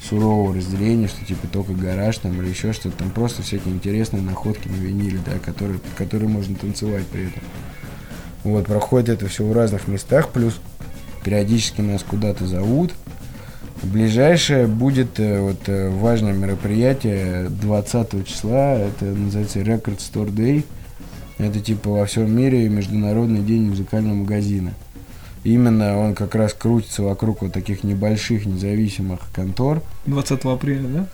сурового 0.03 0.55
разделения, 0.55 1.09
что 1.09 1.25
типа 1.25 1.47
только 1.47 1.73
гараж 1.73 2.19
там 2.19 2.41
или 2.41 2.49
еще 2.49 2.73
что-то. 2.73 2.97
Там 2.97 3.11
просто 3.11 3.43
всякие 3.43 3.75
интересные 3.75 4.23
находки 4.23 4.69
на 4.69 4.75
виниле, 4.75 5.21
да, 5.25 5.39
которые, 5.39 5.79
которые 5.97 6.29
можно 6.29 6.55
танцевать 6.57 7.07
при 7.07 7.29
этом. 7.29 7.43
Вот, 8.43 8.67
проходит 8.67 9.11
это 9.11 9.29
все 9.29 9.45
в 9.45 9.53
разных 9.53 9.87
местах, 9.87 10.31
плюс 10.31 10.61
периодически 11.25 11.83
нас 11.83 12.03
куда-то 12.03 12.47
зовут. 12.47 12.93
Ближайшее 13.83 14.67
будет 14.67 15.19
э, 15.21 15.41
вот 15.41 15.69
э, 15.69 15.89
важное 15.91 16.33
мероприятие 16.33 17.49
20 17.49 18.27
числа, 18.27 18.75
это 18.75 19.05
называется 19.07 19.61
Record 19.61 19.99
Store 19.99 20.31
Day. 20.31 20.65
Это 21.41 21.59
типа 21.61 21.91
во 21.91 22.05
всем 22.05 22.31
мире 22.31 22.69
международный 22.69 23.41
день 23.41 23.71
музыкального 23.71 24.15
магазина. 24.15 24.75
Именно 25.43 25.99
он 25.99 26.15
как 26.15 26.35
раз 26.35 26.53
крутится 26.53 27.03
вокруг 27.03 27.41
вот 27.41 27.53
таких 27.53 27.83
небольших 27.83 28.45
независимых 28.45 29.21
контор. 29.35 29.83
20 30.07 30.45
апреля, 30.45 30.89
да? 30.89 31.07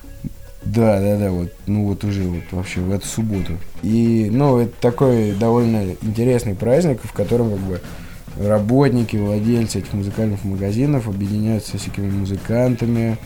Да, 0.64 1.00
да, 1.00 1.16
да, 1.16 1.30
вот, 1.30 1.52
ну 1.66 1.84
вот 1.84 2.02
уже 2.02 2.24
вот 2.24 2.42
вообще 2.50 2.80
в 2.80 2.90
эту 2.90 3.06
субботу. 3.06 3.52
И, 3.84 4.28
ну, 4.32 4.58
это 4.58 4.72
такой 4.80 5.32
довольно 5.32 5.92
интересный 6.02 6.56
праздник, 6.56 7.00
в 7.04 7.12
котором 7.12 7.50
как 7.50 7.60
бы 7.60 7.80
работники, 8.36 9.16
владельцы 9.16 9.78
этих 9.78 9.92
музыкальных 9.92 10.42
магазинов 10.42 11.06
объединяются 11.06 11.72
со 11.72 11.78
всякими 11.78 12.10
музыкантами, 12.10 13.16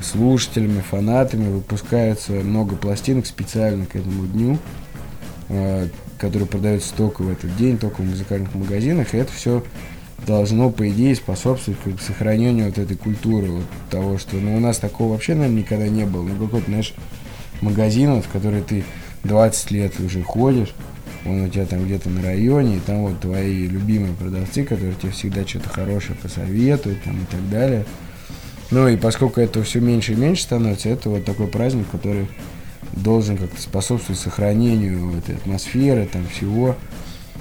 слушателями, 0.00 0.80
фанатами, 0.80 1.52
выпускается 1.52 2.32
много 2.32 2.74
пластинок 2.76 3.26
специально 3.26 3.84
к 3.84 3.94
этому 3.94 4.26
дню, 4.26 4.58
э, 5.50 5.88
которые 6.22 6.46
продаются 6.46 6.94
только 6.94 7.22
в 7.22 7.32
этот 7.32 7.56
день, 7.56 7.78
только 7.78 8.00
в 8.00 8.04
музыкальных 8.04 8.54
магазинах, 8.54 9.12
и 9.12 9.16
это 9.16 9.32
все 9.32 9.64
должно, 10.24 10.70
по 10.70 10.88
идее, 10.88 11.16
способствовать 11.16 11.80
как 11.82 11.94
бы, 11.94 12.00
сохранению 12.00 12.66
вот 12.66 12.78
этой 12.78 12.96
культуры, 12.96 13.50
вот 13.50 13.64
того, 13.90 14.18
что, 14.18 14.36
ну, 14.36 14.56
у 14.56 14.60
нас 14.60 14.78
такого 14.78 15.14
вообще, 15.14 15.34
наверное, 15.34 15.62
никогда 15.62 15.88
не 15.88 16.06
было, 16.06 16.22
ну, 16.22 16.46
какой-то, 16.46 16.66
знаешь, 16.66 16.94
магазин, 17.60 18.14
вот, 18.14 18.24
в 18.24 18.28
который 18.28 18.62
ты 18.62 18.84
20 19.24 19.70
лет 19.72 19.98
уже 19.98 20.22
ходишь, 20.22 20.72
он 21.26 21.42
у 21.42 21.48
тебя 21.48 21.66
там 21.66 21.84
где-то 21.84 22.08
на 22.08 22.22
районе, 22.22 22.76
и 22.76 22.80
там 22.80 22.98
вот 23.02 23.18
твои 23.18 23.66
любимые 23.66 24.14
продавцы, 24.14 24.62
которые 24.62 24.94
тебе 24.94 25.10
всегда 25.10 25.44
что-то 25.44 25.70
хорошее 25.70 26.16
посоветуют, 26.22 27.02
там, 27.02 27.16
и 27.16 27.24
так 27.24 27.50
далее. 27.50 27.84
Ну, 28.70 28.86
и 28.86 28.96
поскольку 28.96 29.40
это 29.40 29.60
все 29.64 29.80
меньше 29.80 30.12
и 30.12 30.16
меньше 30.16 30.44
становится, 30.44 30.88
это 30.88 31.10
вот 31.10 31.24
такой 31.24 31.48
праздник, 31.48 31.86
который 31.90 32.28
должен 32.92 33.36
как-то 33.36 33.60
способствовать 33.60 34.20
сохранению 34.20 35.16
этой 35.16 35.36
атмосферы, 35.36 36.08
там, 36.10 36.26
всего. 36.28 36.76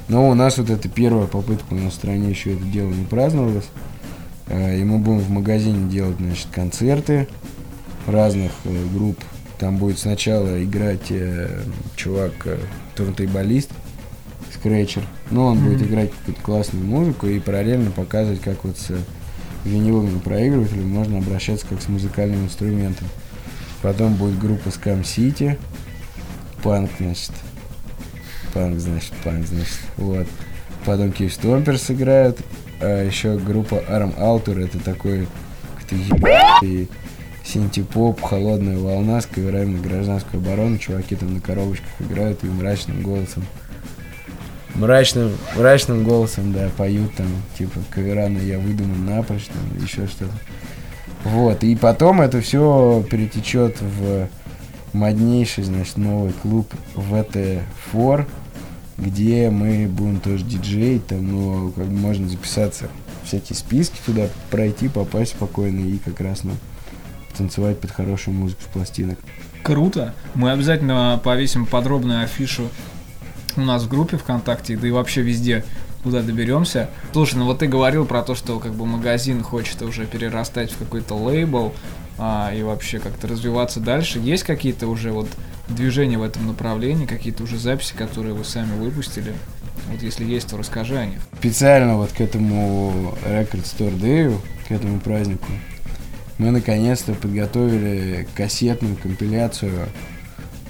Но 0.08 0.30
у 0.30 0.34
нас 0.34 0.58
вот 0.58 0.70
это 0.70 0.89
первая 0.89 1.28
попытка, 1.28 1.74
у 1.74 1.76
нас 1.76 1.93
в 1.93 1.95
стране 1.95 2.30
еще 2.30 2.54
это 2.54 2.64
дело 2.64 2.89
не 2.89 3.06
праздновалось. 3.06 3.68
Э, 4.47 4.80
И 4.80 4.84
мы 4.84 4.97
будем 4.97 5.20
в 5.20 5.30
магазине 5.30 5.89
делать, 5.89 6.18
значит, 6.18 6.47
концерты 6.52 7.28
разных 8.08 8.52
э, 8.66 8.86
групп. 8.93 9.20
Там 9.60 9.78
будет 9.78 9.99
сначала 9.99 10.62
играть 10.64 11.12
э, 11.12 11.62
чувак, 11.95 12.34
э, 12.45 12.58
турнтейболист, 12.95 13.70
скретчер. 14.54 15.04
Ну, 15.30 15.45
он 15.45 15.60
будет 15.60 15.82
играть 15.84 16.12
какую-то 16.12 16.41
классную 16.41 16.86
музыку 16.86 17.28
и 17.28 17.39
параллельно 17.39 17.91
показывать, 17.91 18.41
как 18.41 18.64
вот 18.64 18.78
с 18.78 18.91
виниловыми 19.64 20.20
проигрывателями 20.20 20.88
можно 20.88 21.20
обращаться 21.20 21.66
как 21.68 21.82
с 21.82 21.88
музыкальным 21.88 22.45
инструментом. 22.45 23.08
Потом 23.82 24.16
будет 24.16 24.38
группа 24.40 24.70
Scam 24.70 25.02
City, 25.02 25.58
панк, 26.64 26.92
значит, 27.00 27.32
панк, 28.54 28.80
значит, 28.80 29.14
панк, 29.24 29.46
значит, 29.48 29.80
вот. 29.98 30.28
Потом 30.86 31.10
Keith 31.10 31.40
Stompers 31.40 31.78
сыграют, 31.78 32.40
а 32.80 33.06
еще 33.06 33.38
группа 33.38 33.76
Arm 33.76 34.18
Alter, 34.18 34.64
это 34.64 34.80
такой 34.80 35.28
какой-то 35.80 35.96
ебаный 35.96 36.90
синтепоп, 37.44 38.22
холодная 38.22 38.78
волна. 38.78 39.22
С 39.22 39.26
каверами 39.26 39.78
на 39.78 39.82
гражданскую 39.82 40.42
оборону, 40.42 40.78
чуваки 40.78 41.16
там 41.16 41.34
на 41.34 41.42
коробочках 41.42 41.90
играют 42.00 42.44
и 42.44 42.48
мрачным 42.48 43.02
голосом. 43.02 43.46
Мрачным, 44.76 45.34
мрачным 45.58 46.04
голосом, 46.04 46.54
да, 46.54 46.70
поют 46.78 47.14
там, 47.16 47.28
типа, 47.58 47.80
кавера 47.90 48.30
я 48.30 48.58
выдуман 48.58 49.06
напрочь, 49.06 49.48
там, 49.48 49.84
еще 49.84 50.08
что-то. 50.08 50.32
Вот, 51.24 51.63
и 51.63 51.76
потом 51.76 52.22
это 52.22 52.41
все 52.41 53.05
перетечет 53.09 53.78
в 53.80 54.28
моднейший, 54.93 55.63
значит, 55.63 55.97
новый 55.97 56.34
клуб 56.34 56.74
ВТ-4, 56.95 58.26
где 58.97 59.49
мы 59.49 59.88
будем 59.88 60.19
тоже 60.19 60.43
диджеить, 60.43 61.07
там, 61.07 61.28
ну, 61.28 61.72
как 61.72 61.86
бы 61.86 61.93
можно 61.93 62.28
записаться, 62.28 62.89
всякие 63.24 63.55
списки 63.55 63.97
туда 64.05 64.28
пройти, 64.49 64.89
попасть 64.89 65.32
спокойно 65.32 65.80
и 65.80 65.97
как 65.97 66.19
раз, 66.22 66.43
ну, 66.43 66.53
танцевать 67.38 67.80
под 67.80 67.91
хорошую 67.91 68.36
музыку 68.36 68.61
с 68.63 68.74
пластинок. 68.74 69.19
Круто. 69.63 70.13
Мы 70.34 70.51
обязательно 70.51 71.19
повесим 71.24 71.65
подробную 71.65 72.24
афишу 72.24 72.69
у 73.57 73.61
нас 73.61 73.84
в 73.84 73.89
группе 73.89 74.17
ВКонтакте, 74.17 74.78
да 74.78 74.88
и 74.88 74.91
вообще 74.91 75.22
везде, 75.22 75.63
куда 76.04 76.22
доберемся. 76.22 76.89
Слушай, 77.14 77.36
ну 77.36 77.45
вот 77.45 77.60
ты 77.60 77.68
говорил 77.68 78.06
про 78.06 78.22
то, 78.24 78.36
что 78.36 78.60
как 78.60 78.74
бы 78.74 78.86
магазин 78.86 79.43
хочет 79.43 79.82
уже 79.82 80.06
перерастать 80.06 80.72
в 80.72 80.78
какой-то 80.78 81.16
лейбл 81.16 81.74
а, 82.18 82.52
и 82.54 82.64
вообще 82.64 82.99
как-то 82.99 83.28
развиваться 83.28 83.80
дальше. 83.80 84.20
Есть 84.20 84.43
какие-то 84.43 84.88
уже 84.88 85.12
вот 85.12 85.28
движения 85.68 86.18
в 86.18 86.24
этом 86.24 86.47
направлении, 86.47 87.06
какие-то 87.06 87.43
уже 87.43 87.58
записи, 87.58 87.93
которые 87.95 88.34
вы 88.34 88.43
сами 88.43 88.78
выпустили? 88.78 89.34
Вот 89.91 90.02
если 90.02 90.26
есть, 90.26 90.49
то 90.49 90.58
расскажи 90.58 90.97
о 90.97 91.06
них. 91.06 91.20
Специально 91.39 91.97
вот 91.97 92.12
к 92.12 92.22
этому 92.22 93.16
Record 93.26 93.64
Store 93.64 93.97
Day, 93.97 94.36
к 94.68 94.72
этому 94.72 94.99
празднику, 94.99 95.47
мы 96.38 96.52
наконец-то 96.52 97.14
подготовили 97.14 98.28
кассетную 98.36 98.95
компиляцию, 98.95 99.89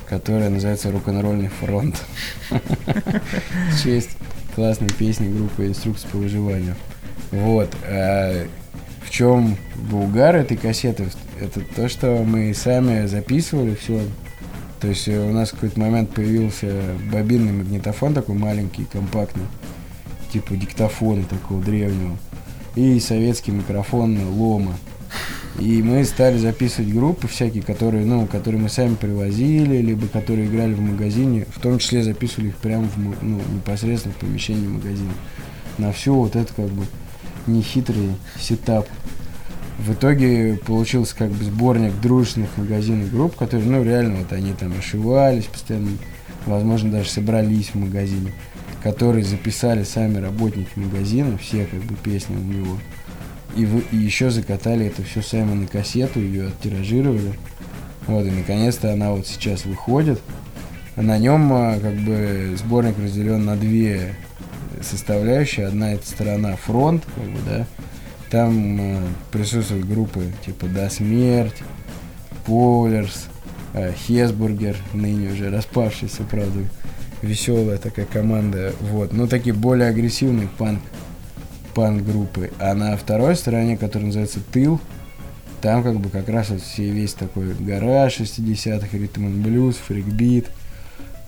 которая 0.07 0.49
называется 0.49 0.91
«Рок-н-ролльный 0.91 1.49
фронт». 1.49 2.01
Честь 3.82 4.17
классной 4.55 4.89
песни 4.89 5.33
группы 5.33 5.67
«Инструкция 5.67 6.09
по 6.11 6.17
выживанию». 6.17 6.75
Вот. 7.31 7.69
а 7.83 8.47
в 9.05 9.09
чем 9.09 9.57
булгар 9.89 10.35
этой 10.37 10.55
кассеты? 10.55 11.07
Это 11.39 11.61
то, 11.75 11.89
что 11.89 12.23
мы 12.25 12.53
сами 12.53 13.07
записывали 13.07 13.75
все. 13.75 14.01
То 14.79 14.87
есть 14.87 15.07
э, 15.07 15.19
у 15.19 15.31
нас 15.31 15.49
в 15.49 15.55
какой-то 15.55 15.79
момент 15.79 16.11
появился 16.11 16.95
бобинный 17.11 17.51
магнитофон 17.51 18.13
такой 18.13 18.35
маленький, 18.35 18.85
компактный, 18.85 19.43
типа 20.31 20.55
диктофона 20.55 21.23
такого 21.23 21.61
древнего, 21.61 22.17
и 22.75 22.99
советский 22.99 23.51
микрофон 23.51 24.17
Лома. 24.29 24.75
И 25.62 25.84
мы 25.84 26.03
стали 26.05 26.39
записывать 26.39 26.91
группы 26.91 27.28
всякие, 27.28 27.62
которые, 27.62 28.03
ну, 28.03 28.26
которые 28.26 28.59
мы 28.59 28.68
сами 28.68 28.95
привозили, 28.95 29.78
либо 29.78 30.07
которые 30.07 30.47
играли 30.47 30.74
в 30.74 30.82
магазине, 30.82 31.45
в 31.55 31.59
том 31.59 31.78
числе 31.78 32.01
записывали 32.01 32.47
их 32.47 32.55
прямо 32.55 32.88
в, 32.88 32.97
ну, 32.97 33.39
непосредственно 33.53 34.16
в 34.16 34.18
помещении 34.18 34.68
магазина. 34.68 35.12
На 35.78 35.91
всю 35.91 36.16
вот 36.16 36.36
это 36.36 36.51
как 36.51 36.66
бы 36.70 36.86
нехитрый 37.45 38.09
сетап. 38.39 38.88
В 39.78 39.93
итоге 39.93 40.59
получился 40.66 41.16
как 41.16 41.30
бы 41.30 41.43
сборник 41.43 41.93
дружественных 42.01 42.57
магазинов 42.57 43.12
групп, 43.12 43.36
которые, 43.36 43.70
ну, 43.70 43.84
реально, 43.84 44.16
вот 44.16 44.34
они 44.34 44.53
там 44.53 44.74
ошивались 44.80 45.45
постоянно, 45.45 45.91
возможно, 46.47 46.89
даже 46.89 47.09
собрались 47.12 47.70
в 47.70 47.76
магазине, 47.76 48.34
которые 48.82 49.24
записали 49.24 49.84
сами 49.84 50.18
работники 50.18 50.72
магазина, 50.74 51.38
все 51.38 51.66
как 51.66 51.82
бы 51.82 51.93
песни 51.97 52.36
у 52.36 52.39
него. 52.39 52.78
И, 53.55 53.65
вы- 53.65 53.83
и 53.91 53.97
еще 53.97 54.29
закатали 54.29 54.85
это 54.85 55.03
все 55.03 55.21
сами 55.21 55.53
на 55.53 55.67
кассету, 55.67 56.19
ее 56.19 56.47
оттиражировали. 56.47 57.33
Вот, 58.07 58.25
и 58.25 58.31
наконец-то 58.31 58.91
она 58.93 59.11
вот 59.11 59.27
сейчас 59.27 59.65
выходит. 59.65 60.19
На 60.95 61.17
нем 61.17 61.51
а, 61.53 61.79
как 61.79 61.95
бы 61.95 62.55
сборник 62.57 62.97
разделен 62.99 63.45
на 63.45 63.55
две 63.55 64.15
составляющие. 64.81 65.67
Одна 65.67 65.93
это 65.93 66.05
сторона 66.07 66.55
фронт, 66.55 67.03
как 67.15 67.23
бы, 67.25 67.39
да. 67.45 67.67
Там 68.29 68.77
а, 68.79 69.03
присутствуют 69.31 69.87
группы 69.87 70.25
типа 70.45 70.67
Да 70.67 70.89
Смерть, 70.89 71.55
Полерс, 72.45 73.27
а, 73.73 73.91
Хесбургер, 73.93 74.75
ныне 74.93 75.31
уже 75.31 75.49
распавшийся, 75.49 76.23
правда, 76.29 76.59
веселая 77.21 77.77
такая 77.77 78.05
команда. 78.05 78.73
Вот, 78.79 79.13
ну 79.13 79.27
такие 79.27 79.53
более 79.53 79.89
агрессивные 79.89 80.47
панк 80.57 80.81
панк-группы. 81.74 82.51
А 82.59 82.74
на 82.74 82.95
второй 82.97 83.36
стороне, 83.36 83.78
которая 83.78 84.07
называется 84.07 84.39
Тыл, 84.51 84.80
там 85.61 85.84
как 85.84 85.99
бы 85.99 86.09
как 86.09 86.28
раз 86.30 86.49
вот 86.49 86.61
все 86.61 86.89
весь 86.89 87.13
такой 87.13 87.53
гараж 87.53 88.19
60-х, 88.19 88.97
ритм 88.97 89.28
and 89.28 89.41
блюз, 89.41 89.78
фрикбит, 89.78 90.47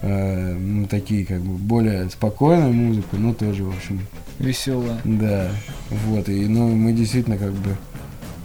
э, 0.01 0.53
ну 0.53 0.87
такие 0.87 1.25
как 1.25 1.41
бы 1.41 1.55
более 1.55 2.09
спокойную 2.09 2.73
музыку, 2.73 3.17
но 3.17 3.33
тоже, 3.33 3.63
в 3.63 3.69
общем, 3.69 4.01
Весело. 4.39 4.97
да, 5.03 5.49
вот, 5.89 6.29
и 6.29 6.47
ну 6.47 6.67
мы 6.75 6.93
действительно 6.93 7.37
как 7.37 7.53
бы 7.53 7.77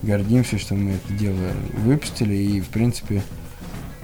гордимся, 0.03 0.59
что 0.59 0.74
мы 0.74 0.92
это 0.92 1.12
дело 1.14 1.53
выпустили, 1.84 2.34
и 2.34 2.61
в 2.61 2.68
принципе 2.68 3.22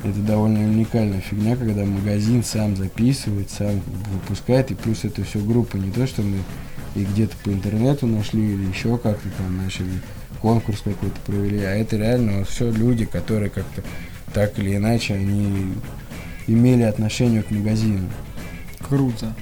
это 0.02 0.18
довольно 0.18 0.60
уникальная 0.60 1.20
фигня, 1.20 1.56
когда 1.56 1.84
магазин 1.84 2.42
сам 2.42 2.76
записывает, 2.76 3.50
сам 3.50 3.80
выпускает, 4.12 4.70
и 4.70 4.74
плюс 4.74 5.04
это 5.04 5.24
все 5.24 5.38
группа, 5.38 5.76
не 5.76 5.90
то, 5.90 6.06
что 6.06 6.22
мы 6.22 6.38
и 6.94 7.04
где-то 7.04 7.36
по 7.44 7.50
интернету 7.50 8.06
нашли, 8.06 8.54
или 8.54 8.66
еще 8.68 8.96
как-то 8.98 9.28
там 9.38 9.56
начали 9.62 9.88
конкурс 10.40 10.80
какой-то 10.84 11.18
провели, 11.26 11.62
а 11.64 11.70
это 11.74 11.96
реально 11.96 12.44
все 12.44 12.70
люди, 12.70 13.04
которые 13.04 13.50
как-то 13.50 13.82
так 14.32 14.58
или 14.58 14.76
иначе, 14.76 15.14
они 15.14 15.72
имели 16.46 16.82
отношение 16.82 17.42
к 17.42 17.50
магазину. 17.50 18.08
Круто. 18.86 19.34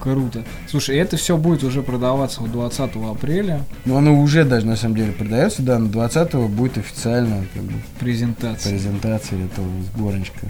Круто. 0.00 0.44
Слушай, 0.68 0.98
это 0.98 1.16
все 1.16 1.36
будет 1.36 1.64
уже 1.64 1.82
продаваться 1.82 2.40
вот 2.40 2.52
20 2.52 2.80
апреля. 3.10 3.64
Но 3.84 3.96
оно 3.96 4.20
уже 4.20 4.44
даже 4.44 4.64
на 4.66 4.76
самом 4.76 4.96
деле 4.96 5.12
продается, 5.12 5.62
да, 5.62 5.78
на 5.78 5.88
20 5.88 6.34
будет 6.50 6.78
официально 6.78 7.44
как 7.54 7.62
бы, 7.62 7.72
Презентация. 7.98 8.70
презентация 8.72 9.44
этого 9.44 9.66
сборничка. 9.94 10.46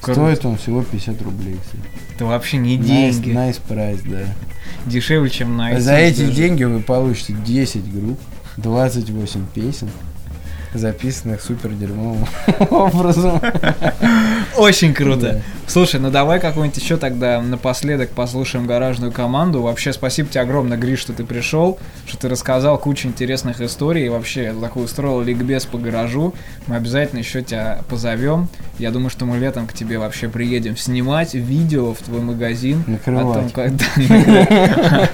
Круто. 0.00 0.20
Стоит 0.20 0.44
он 0.46 0.56
всего 0.58 0.82
50 0.82 1.20
рублей, 1.22 1.56
кстати. 1.62 1.82
Это 2.14 2.24
вообще 2.26 2.56
не 2.58 2.76
Nice, 2.78 2.84
деньги. 2.84 3.30
nice 3.30 3.60
price, 3.68 4.00
да. 4.08 4.22
Дешевле, 4.86 5.30
чем 5.30 5.56
на 5.56 5.78
За 5.80 5.92
iTunes 5.92 6.00
эти 6.08 6.20
даже. 6.22 6.32
деньги 6.32 6.64
вы 6.64 6.80
получите 6.80 7.34
10 7.34 7.92
групп, 7.92 8.18
28 8.56 9.46
песен. 9.54 9.88
Записанных 10.74 11.40
супер 11.42 11.70
дерьмовым 11.70 12.26
образом. 12.70 13.40
Очень 14.56 14.94
круто. 14.94 15.32
Да. 15.34 15.40
Слушай, 15.66 16.00
ну 16.00 16.10
давай 16.10 16.40
какой-нибудь 16.40 16.80
еще 16.82 16.96
тогда 16.96 17.40
напоследок 17.40 18.10
послушаем 18.10 18.66
гаражную 18.66 19.12
команду. 19.12 19.62
Вообще, 19.62 19.92
спасибо 19.92 20.28
тебе 20.28 20.40
огромное, 20.40 20.76
Гриш, 20.76 20.98
что 21.00 21.12
ты 21.12 21.24
пришел, 21.24 21.78
что 22.06 22.16
ты 22.18 22.28
рассказал 22.28 22.76
кучу 22.78 23.06
интересных 23.06 23.60
историй 23.60 24.06
и 24.06 24.08
вообще 24.08 24.52
такой 24.60 24.84
устроил 24.84 25.20
ликбез 25.22 25.66
по 25.66 25.78
гаражу. 25.78 26.34
Мы 26.66 26.76
обязательно 26.76 27.20
еще 27.20 27.42
тебя 27.42 27.80
позовем. 27.88 28.48
Я 28.78 28.90
думаю, 28.90 29.10
что 29.10 29.26
мы 29.26 29.38
летом 29.38 29.66
к 29.68 29.72
тебе 29.72 29.98
вообще 29.98 30.28
приедем 30.28 30.76
снимать 30.76 31.34
видео 31.34 31.94
в 31.94 31.98
твой 31.98 32.20
магазин. 32.20 32.80
О 32.80 32.84
том, 32.84 32.92
Накрывать. 32.94 33.52
как- 33.52 33.72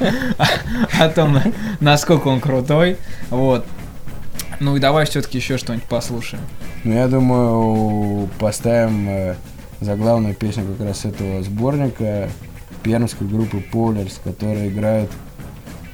о 1.01 1.09
том, 1.09 1.39
насколько 1.81 2.29
он 2.29 2.41
крутой. 2.41 2.97
Вот. 3.31 3.67
Ну 4.61 4.77
и 4.77 4.81
давай 4.81 5.07
все-таки 5.07 5.39
еще 5.39 5.59
что-нибудь 5.59 5.87
послушаем. 5.87 6.43
Ну, 6.85 6.95
я 6.95 7.09
думаю, 7.09 8.29
поставим 8.39 9.09
э, 9.09 9.35
заглавную 9.81 10.35
песню 10.35 10.65
как 10.65 10.87
раз 10.87 11.05
этого 11.05 11.43
сборника 11.43 12.31
пермской 12.83 13.27
группы 13.27 13.61
Полерс, 13.61 14.21
которые 14.23 14.69
играют 14.69 15.11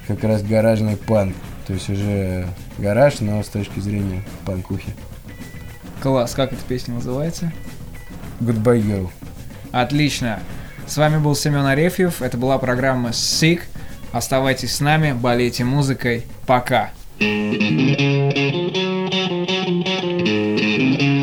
как 0.07 0.23
раз 0.23 0.43
гаражный 0.43 0.97
панк. 0.97 1.35
То 1.67 1.73
есть 1.73 1.89
уже 1.89 2.47
гараж, 2.77 3.19
но 3.19 3.41
с 3.41 3.47
точки 3.47 3.79
зрения 3.79 4.23
панкухи. 4.45 4.93
Класс, 6.01 6.33
как 6.33 6.53
эта 6.53 6.61
песня 6.63 6.95
называется? 6.95 7.51
Goodbye 8.39 8.81
Girl. 8.81 9.09
Отлично. 9.71 10.39
С 10.85 10.97
вами 10.97 11.17
был 11.17 11.35
Семен 11.35 11.65
Арефьев. 11.65 12.21
Это 12.21 12.37
была 12.37 12.57
программа 12.57 13.09
Sick. 13.09 13.61
Оставайтесь 14.11 14.75
с 14.75 14.79
нами, 14.81 15.13
болейте 15.13 15.63
музыкой. 15.63 16.25
Пока. 16.45 16.91
Thank 17.19 17.61
you. 21.01 21.22